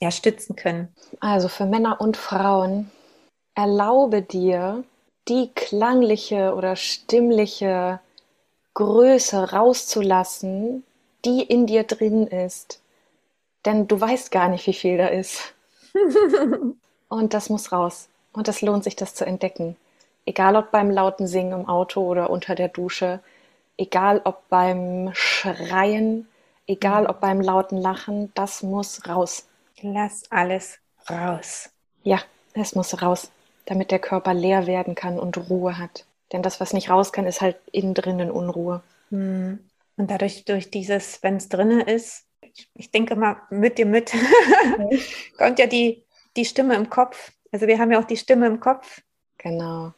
ja, 0.00 0.10
stützen 0.10 0.56
können. 0.56 0.92
Also 1.20 1.46
für 1.46 1.64
Männer 1.64 2.00
und 2.00 2.16
Frauen, 2.16 2.90
erlaube 3.54 4.22
dir, 4.22 4.82
die 5.28 5.50
klangliche 5.54 6.54
oder 6.54 6.76
stimmliche 6.76 8.00
Größe 8.74 9.52
rauszulassen, 9.52 10.84
die 11.24 11.42
in 11.42 11.66
dir 11.66 11.84
drin 11.84 12.26
ist. 12.26 12.80
Denn 13.64 13.88
du 13.88 14.00
weißt 14.00 14.30
gar 14.30 14.48
nicht, 14.48 14.66
wie 14.66 14.74
viel 14.74 14.96
da 14.96 15.08
ist. 15.08 15.54
und 17.08 17.34
das 17.34 17.50
muss 17.50 17.72
raus. 17.72 18.08
Und 18.32 18.48
es 18.48 18.62
lohnt 18.62 18.84
sich, 18.84 18.96
das 18.96 19.14
zu 19.14 19.26
entdecken. 19.26 19.76
Egal 20.24 20.56
ob 20.56 20.70
beim 20.70 20.90
lauten 20.90 21.26
Singen 21.26 21.60
im 21.60 21.68
Auto 21.68 22.02
oder 22.02 22.30
unter 22.30 22.54
der 22.54 22.68
Dusche, 22.68 23.20
egal 23.76 24.20
ob 24.24 24.48
beim 24.48 25.10
Schreien, 25.12 26.28
egal 26.66 27.06
ob 27.06 27.20
beim 27.20 27.40
lauten 27.40 27.78
Lachen, 27.78 28.32
das 28.34 28.62
muss 28.62 29.06
raus. 29.08 29.48
Lass 29.82 30.30
alles 30.30 30.78
raus. 31.08 31.70
Ja, 32.02 32.20
es 32.54 32.74
muss 32.74 33.02
raus, 33.02 33.30
damit 33.70 33.92
der 33.92 34.00
Körper 34.00 34.34
leer 34.34 34.66
werden 34.66 34.96
kann 34.96 35.20
und 35.20 35.48
Ruhe 35.48 35.78
hat. 35.78 36.04
Denn 36.32 36.42
das, 36.42 36.58
was 36.58 36.72
nicht 36.72 36.90
raus 36.90 37.12
kann, 37.12 37.24
ist 37.24 37.40
halt 37.40 37.56
innen 37.70 37.94
drinnen 37.94 38.32
Unruhe. 38.32 38.82
Hm. 39.10 39.60
Und 39.96 40.10
dadurch, 40.10 40.44
durch 40.44 40.72
dieses, 40.72 41.22
wenn 41.22 41.36
es 41.36 41.48
drinnen 41.48 41.80
ist, 41.80 42.26
ich 42.74 42.90
denke 42.90 43.14
mal 43.14 43.36
mit 43.48 43.78
dir 43.78 43.86
mit, 43.86 44.12
kommt 45.38 45.60
ja 45.60 45.68
die, 45.68 46.02
die 46.36 46.44
Stimme 46.44 46.74
im 46.74 46.90
Kopf. 46.90 47.30
Also 47.52 47.68
wir 47.68 47.78
haben 47.78 47.92
ja 47.92 48.00
auch 48.00 48.04
die 48.04 48.16
Stimme 48.16 48.48
im 48.48 48.58
Kopf. 48.58 49.02
Genau. 49.38 49.92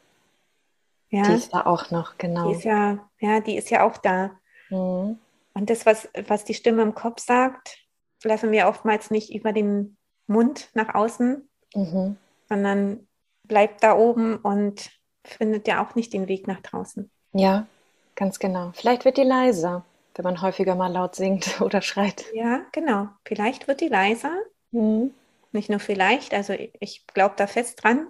Ja. 1.09 1.23
Die 1.23 1.33
ist 1.33 1.51
da 1.51 1.65
auch 1.65 1.89
noch, 1.89 2.19
genau. 2.19 2.49
Die 2.49 2.57
ist 2.57 2.65
ja, 2.65 2.99
ja, 3.19 3.39
die 3.39 3.57
ist 3.57 3.71
ja 3.71 3.87
auch 3.87 3.97
da. 3.97 4.29
Mhm. 4.69 5.17
Und 5.55 5.69
das, 5.71 5.87
was, 5.87 6.07
was 6.27 6.45
die 6.45 6.53
Stimme 6.53 6.83
im 6.83 6.93
Kopf 6.93 7.21
sagt, 7.21 7.79
lassen 8.23 8.51
wir 8.51 8.67
oftmals 8.67 9.09
nicht 9.09 9.33
über 9.33 9.51
den 9.51 9.97
Mund 10.27 10.69
nach 10.75 10.93
außen, 10.93 11.49
mhm. 11.73 12.17
sondern 12.47 13.07
bleibt 13.53 13.83
da 13.83 13.95
oben 13.95 14.37
und 14.37 14.89
findet 15.23 15.67
ja 15.67 15.85
auch 15.85 15.93
nicht 15.93 16.11
den 16.11 16.27
Weg 16.27 16.47
nach 16.47 16.59
draußen. 16.61 17.11
Ja, 17.33 17.67
ganz 18.15 18.39
genau. 18.39 18.71
Vielleicht 18.73 19.05
wird 19.05 19.17
die 19.17 19.23
leiser, 19.23 19.85
wenn 20.15 20.23
man 20.23 20.41
häufiger 20.41 20.73
mal 20.73 20.91
laut 20.91 21.13
singt 21.13 21.61
oder 21.61 21.83
schreit. 21.83 22.25
Ja, 22.33 22.61
genau. 22.71 23.09
Vielleicht 23.25 23.67
wird 23.67 23.81
die 23.81 23.89
leiser. 23.89 24.35
Mhm. 24.71 25.13
Nicht 25.51 25.69
nur 25.69 25.79
vielleicht, 25.79 26.33
also 26.33 26.55
ich 26.79 27.05
glaube 27.05 27.35
da 27.37 27.45
fest 27.45 27.83
dran, 27.83 28.07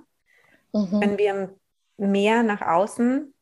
mhm. 0.71 1.01
wenn 1.01 1.17
wir 1.17 1.53
mehr 1.97 2.41
nach 2.41 2.61
außen 2.61 3.33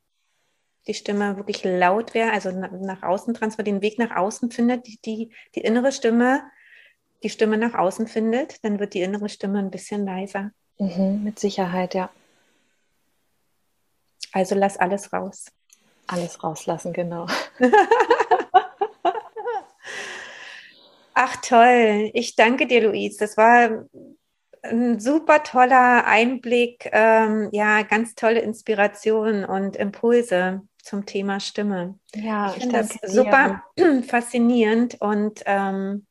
die 0.88 0.96
Stimme 0.96 1.38
wirklich 1.38 1.64
laut 1.64 2.16
wäre, 2.16 2.32
also 2.32 2.50
nach 2.50 3.04
außen 3.04 3.36
transferiert, 3.36 3.68
den 3.68 3.84
Weg 3.84 4.00
nach 4.00 4.16
außen 4.16 4.50
findet, 4.50 4.88
die, 4.88 5.00
die, 5.06 5.32
die 5.54 5.62
innere 5.62 5.92
Stimme 5.92 6.42
die 7.22 7.30
Stimme 7.30 7.60
nach 7.60 7.76
außen 7.76 8.08
findet, 8.08 8.66
dann 8.66 8.80
wird 8.80 8.96
die 8.96 9.02
innere 9.02 9.30
Stimme 9.30 9.60
ein 9.60 9.70
bisschen 9.70 10.04
leiser. 10.06 10.52
Mhm, 10.82 11.24
mit 11.24 11.38
Sicherheit, 11.38 11.94
ja. 11.94 12.10
Also 14.32 14.56
lass 14.56 14.78
alles 14.78 15.14
raus. 15.14 15.46
Alles 16.08 16.44
rauslassen, 16.44 16.92
genau. 16.92 17.28
Ach 21.14 21.36
toll, 21.44 22.10
ich 22.14 22.36
danke 22.36 22.66
dir, 22.66 22.90
Luis. 22.90 23.18
Das 23.18 23.38
war 23.38 23.86
ein 24.64 25.00
super 25.00 25.44
toller 25.44 26.08
Einblick, 26.08 26.90
ähm, 26.92 27.50
ja, 27.52 27.84
ganz 27.84 28.16
tolle 28.16 28.40
Inspiration 28.40 29.46
und 29.46 29.76
Impulse 29.76 30.62
zum 30.82 31.06
Thema 31.06 31.40
Stimme. 31.40 32.00
Ja, 32.16 32.48
ich 32.48 32.64
finde 32.64 32.80
das 32.80 32.98
super 33.04 33.64
faszinierend 34.08 35.00
und 35.00 35.44
ähm, 35.46 36.08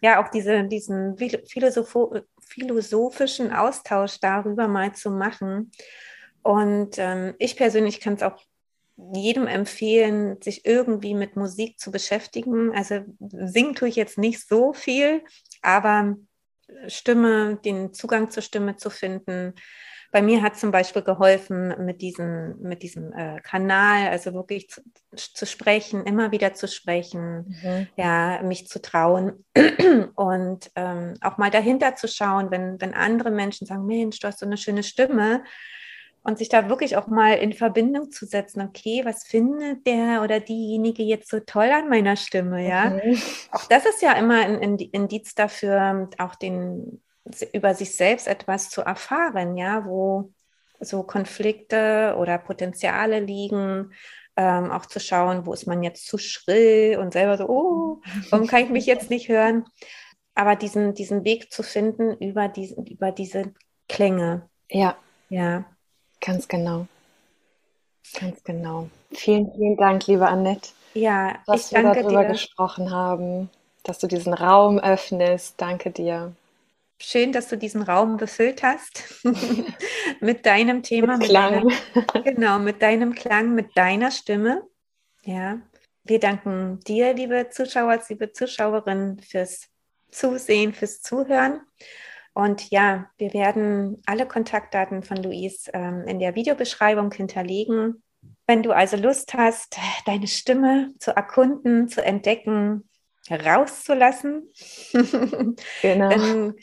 ja 0.00 0.24
auch 0.24 0.28
diese, 0.28 0.64
diesen 0.64 1.16
Philosoph 1.46 1.96
philosophischen 2.46 3.52
Austausch 3.52 4.18
darüber 4.20 4.68
mal 4.68 4.94
zu 4.94 5.10
machen. 5.10 5.70
Und 6.42 6.96
ähm, 6.98 7.34
ich 7.38 7.56
persönlich 7.56 8.00
kann 8.00 8.14
es 8.14 8.22
auch 8.22 8.42
jedem 8.96 9.46
empfehlen, 9.46 10.40
sich 10.40 10.64
irgendwie 10.64 11.14
mit 11.14 11.36
Musik 11.36 11.78
zu 11.78 11.90
beschäftigen. 11.90 12.74
Also 12.74 13.00
singen 13.18 13.74
tue 13.74 13.88
ich 13.88 13.96
jetzt 13.96 14.16
nicht 14.16 14.46
so 14.46 14.72
viel, 14.72 15.22
aber 15.60 16.16
Stimme, 16.88 17.58
den 17.64 17.92
Zugang 17.92 18.30
zur 18.30 18.42
Stimme 18.42 18.76
zu 18.76 18.90
finden, 18.90 19.54
bei 20.16 20.22
mir 20.22 20.40
hat 20.40 20.56
zum 20.56 20.70
Beispiel 20.70 21.02
geholfen, 21.02 21.74
mit 21.84 22.00
diesem, 22.00 22.58
mit 22.62 22.82
diesem 22.82 23.12
äh, 23.12 23.38
Kanal, 23.42 24.08
also 24.08 24.32
wirklich 24.32 24.70
zu, 24.70 24.80
zu, 25.14 25.44
sprechen, 25.44 26.06
immer 26.06 26.32
wieder 26.32 26.54
zu 26.54 26.68
sprechen, 26.68 27.54
mhm. 27.62 27.86
ja, 27.96 28.40
mich 28.42 28.66
zu 28.66 28.80
trauen 28.80 29.44
und 30.14 30.70
ähm, 30.74 31.16
auch 31.20 31.36
mal 31.36 31.50
dahinter 31.50 31.96
zu 31.96 32.08
schauen, 32.08 32.50
wenn, 32.50 32.80
wenn 32.80 32.94
andere 32.94 33.30
Menschen 33.30 33.66
sagen, 33.66 33.84
Mensch, 33.84 34.18
du 34.20 34.28
hast 34.28 34.38
so 34.38 34.46
eine 34.46 34.56
schöne 34.56 34.84
Stimme, 34.84 35.42
und 36.22 36.38
sich 36.38 36.48
da 36.48 36.68
wirklich 36.68 36.96
auch 36.96 37.06
mal 37.06 37.34
in 37.34 37.52
Verbindung 37.52 38.10
zu 38.10 38.26
setzen. 38.26 38.60
Okay, 38.60 39.02
was 39.04 39.24
findet 39.24 39.86
der 39.86 40.22
oder 40.24 40.40
diejenige 40.40 41.04
jetzt 41.04 41.30
so 41.30 41.38
toll 41.38 41.70
an 41.70 41.88
meiner 41.88 42.16
Stimme? 42.16 42.66
Ja, 42.66 42.90
mhm. 42.90 43.16
auch 43.52 43.66
das 43.66 43.86
ist 43.86 44.02
ja 44.02 44.12
immer 44.14 44.40
ein 44.40 44.76
Indiz 44.76 45.36
dafür, 45.36 46.08
auch 46.18 46.34
den 46.34 47.00
über 47.52 47.74
sich 47.74 47.96
selbst 47.96 48.28
etwas 48.28 48.70
zu 48.70 48.82
erfahren, 48.82 49.56
ja, 49.56 49.84
wo 49.84 50.32
so 50.80 51.02
Konflikte 51.02 52.14
oder 52.18 52.38
Potenziale 52.38 53.20
liegen, 53.20 53.92
ähm, 54.36 54.70
auch 54.70 54.86
zu 54.86 55.00
schauen, 55.00 55.46
wo 55.46 55.52
ist 55.52 55.66
man 55.66 55.82
jetzt 55.82 56.06
zu 56.06 56.18
schrill 56.18 56.98
und 56.98 57.12
selber 57.12 57.38
so, 57.38 57.48
oh, 57.48 58.02
warum 58.30 58.46
kann 58.46 58.64
ich 58.64 58.70
mich 58.70 58.86
jetzt 58.86 59.10
nicht 59.10 59.28
hören? 59.28 59.64
Aber 60.34 60.54
diesen, 60.54 60.92
diesen 60.94 61.24
Weg 61.24 61.52
zu 61.52 61.62
finden 61.62 62.14
über, 62.18 62.48
diesen, 62.48 62.86
über 62.86 63.10
diese 63.10 63.54
Klänge. 63.88 64.48
Ja. 64.70 64.96
Ja. 65.30 65.64
Ganz 66.20 66.46
genau. 66.48 66.86
Ganz 68.20 68.44
genau. 68.44 68.88
Vielen, 69.12 69.50
vielen 69.52 69.76
Dank, 69.76 70.06
liebe 70.06 70.28
Annette. 70.28 70.70
Ja, 70.94 71.38
dass 71.46 71.72
wir 71.72 71.82
darüber 71.82 72.22
dir. 72.22 72.30
gesprochen 72.30 72.90
haben, 72.90 73.50
dass 73.82 73.98
du 73.98 74.06
diesen 74.06 74.32
Raum 74.32 74.78
öffnest. 74.78 75.54
Danke 75.58 75.90
dir. 75.90 76.34
Schön, 76.98 77.32
dass 77.32 77.48
du 77.48 77.58
diesen 77.58 77.82
Raum 77.82 78.16
befüllt 78.16 78.62
hast 78.62 79.22
mit 80.20 80.46
deinem 80.46 80.82
Thema. 80.82 81.18
Mit 81.18 81.28
Klang. 81.28 81.64
Mit 81.64 81.74
deiner, 81.94 82.22
genau, 82.22 82.58
mit 82.58 82.82
deinem 82.82 83.14
Klang, 83.14 83.54
mit 83.54 83.76
deiner 83.76 84.10
Stimme. 84.10 84.62
Ja. 85.22 85.60
Wir 86.04 86.20
danken 86.20 86.80
dir, 86.86 87.12
liebe 87.12 87.48
Zuschauer, 87.50 88.00
liebe 88.08 88.32
Zuschauerinnen, 88.32 89.18
fürs 89.18 89.68
Zusehen, 90.10 90.72
fürs 90.72 91.02
Zuhören. 91.02 91.60
Und 92.32 92.70
ja, 92.70 93.10
wir 93.18 93.34
werden 93.34 94.02
alle 94.06 94.26
Kontaktdaten 94.26 95.02
von 95.02 95.16
Luis 95.16 95.68
ähm, 95.72 96.04
in 96.06 96.18
der 96.18 96.34
Videobeschreibung 96.34 97.12
hinterlegen. 97.12 98.02
Wenn 98.46 98.62
du 98.62 98.72
also 98.72 98.96
Lust 98.96 99.34
hast, 99.34 99.78
deine 100.06 100.28
Stimme 100.28 100.92
zu 100.98 101.16
erkunden, 101.16 101.88
zu 101.88 102.04
entdecken, 102.04 102.88
rauszulassen, 103.30 104.52
genau. 105.82 106.10
dann 106.10 106.54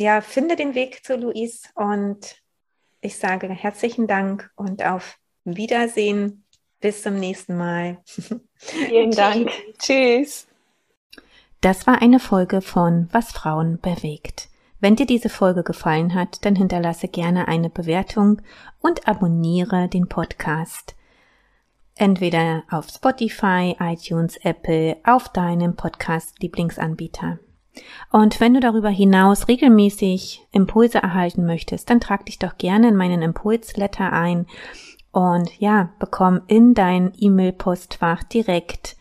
ja, 0.00 0.20
finde 0.20 0.56
den 0.56 0.74
Weg 0.74 1.04
zu 1.04 1.16
Luis 1.16 1.64
und 1.74 2.42
ich 3.00 3.16
sage 3.16 3.48
herzlichen 3.48 4.06
Dank 4.06 4.50
und 4.56 4.84
auf 4.84 5.18
Wiedersehen. 5.44 6.44
Bis 6.80 7.02
zum 7.02 7.16
nächsten 7.16 7.58
Mal. 7.58 7.98
Vielen 8.54 9.10
Dank. 9.10 9.50
Tschüss. 9.78 10.46
Das 11.60 11.86
war 11.86 12.00
eine 12.00 12.18
Folge 12.18 12.62
von 12.62 13.08
Was 13.12 13.32
Frauen 13.32 13.78
bewegt. 13.80 14.48
Wenn 14.80 14.96
dir 14.96 15.04
diese 15.04 15.28
Folge 15.28 15.62
gefallen 15.62 16.14
hat, 16.14 16.42
dann 16.46 16.56
hinterlasse 16.56 17.08
gerne 17.08 17.48
eine 17.48 17.68
Bewertung 17.68 18.40
und 18.80 19.06
abonniere 19.06 19.88
den 19.88 20.08
Podcast. 20.08 20.96
Entweder 21.96 22.62
auf 22.70 22.88
Spotify, 22.88 23.76
iTunes, 23.78 24.38
Apple, 24.38 24.96
auf 25.04 25.28
deinem 25.28 25.76
Podcast-Lieblingsanbieter. 25.76 27.40
Und 28.10 28.40
wenn 28.40 28.54
du 28.54 28.60
darüber 28.60 28.88
hinaus 28.88 29.48
regelmäßig 29.48 30.46
Impulse 30.52 30.98
erhalten 30.98 31.46
möchtest, 31.46 31.88
dann 31.90 32.00
trag 32.00 32.26
dich 32.26 32.38
doch 32.38 32.58
gerne 32.58 32.88
in 32.88 32.96
meinen 32.96 33.22
Impulsletter 33.22 34.12
ein 34.12 34.46
und 35.12 35.58
ja, 35.58 35.90
bekomm 35.98 36.42
in 36.46 36.74
dein 36.74 37.12
E-Mail-Postfach 37.18 38.22
direkt 38.24 38.96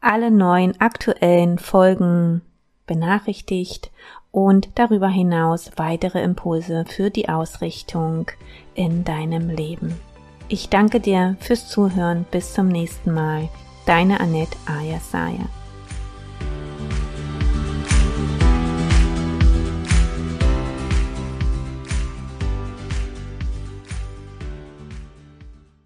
alle 0.00 0.30
neuen 0.30 0.80
aktuellen 0.80 1.58
Folgen 1.58 2.42
benachrichtigt 2.86 3.90
und 4.32 4.70
darüber 4.74 5.08
hinaus 5.08 5.70
weitere 5.76 6.22
Impulse 6.22 6.84
für 6.88 7.10
die 7.10 7.28
Ausrichtung 7.28 8.26
in 8.74 9.04
deinem 9.04 9.48
Leben. 9.50 10.00
Ich 10.48 10.68
danke 10.68 11.00
dir 11.00 11.36
fürs 11.40 11.68
Zuhören. 11.68 12.26
Bis 12.30 12.52
zum 12.52 12.68
nächsten 12.68 13.14
Mal. 13.14 13.48
Deine 13.86 14.20
Annette 14.20 14.56
Ayasaya. 14.66 15.61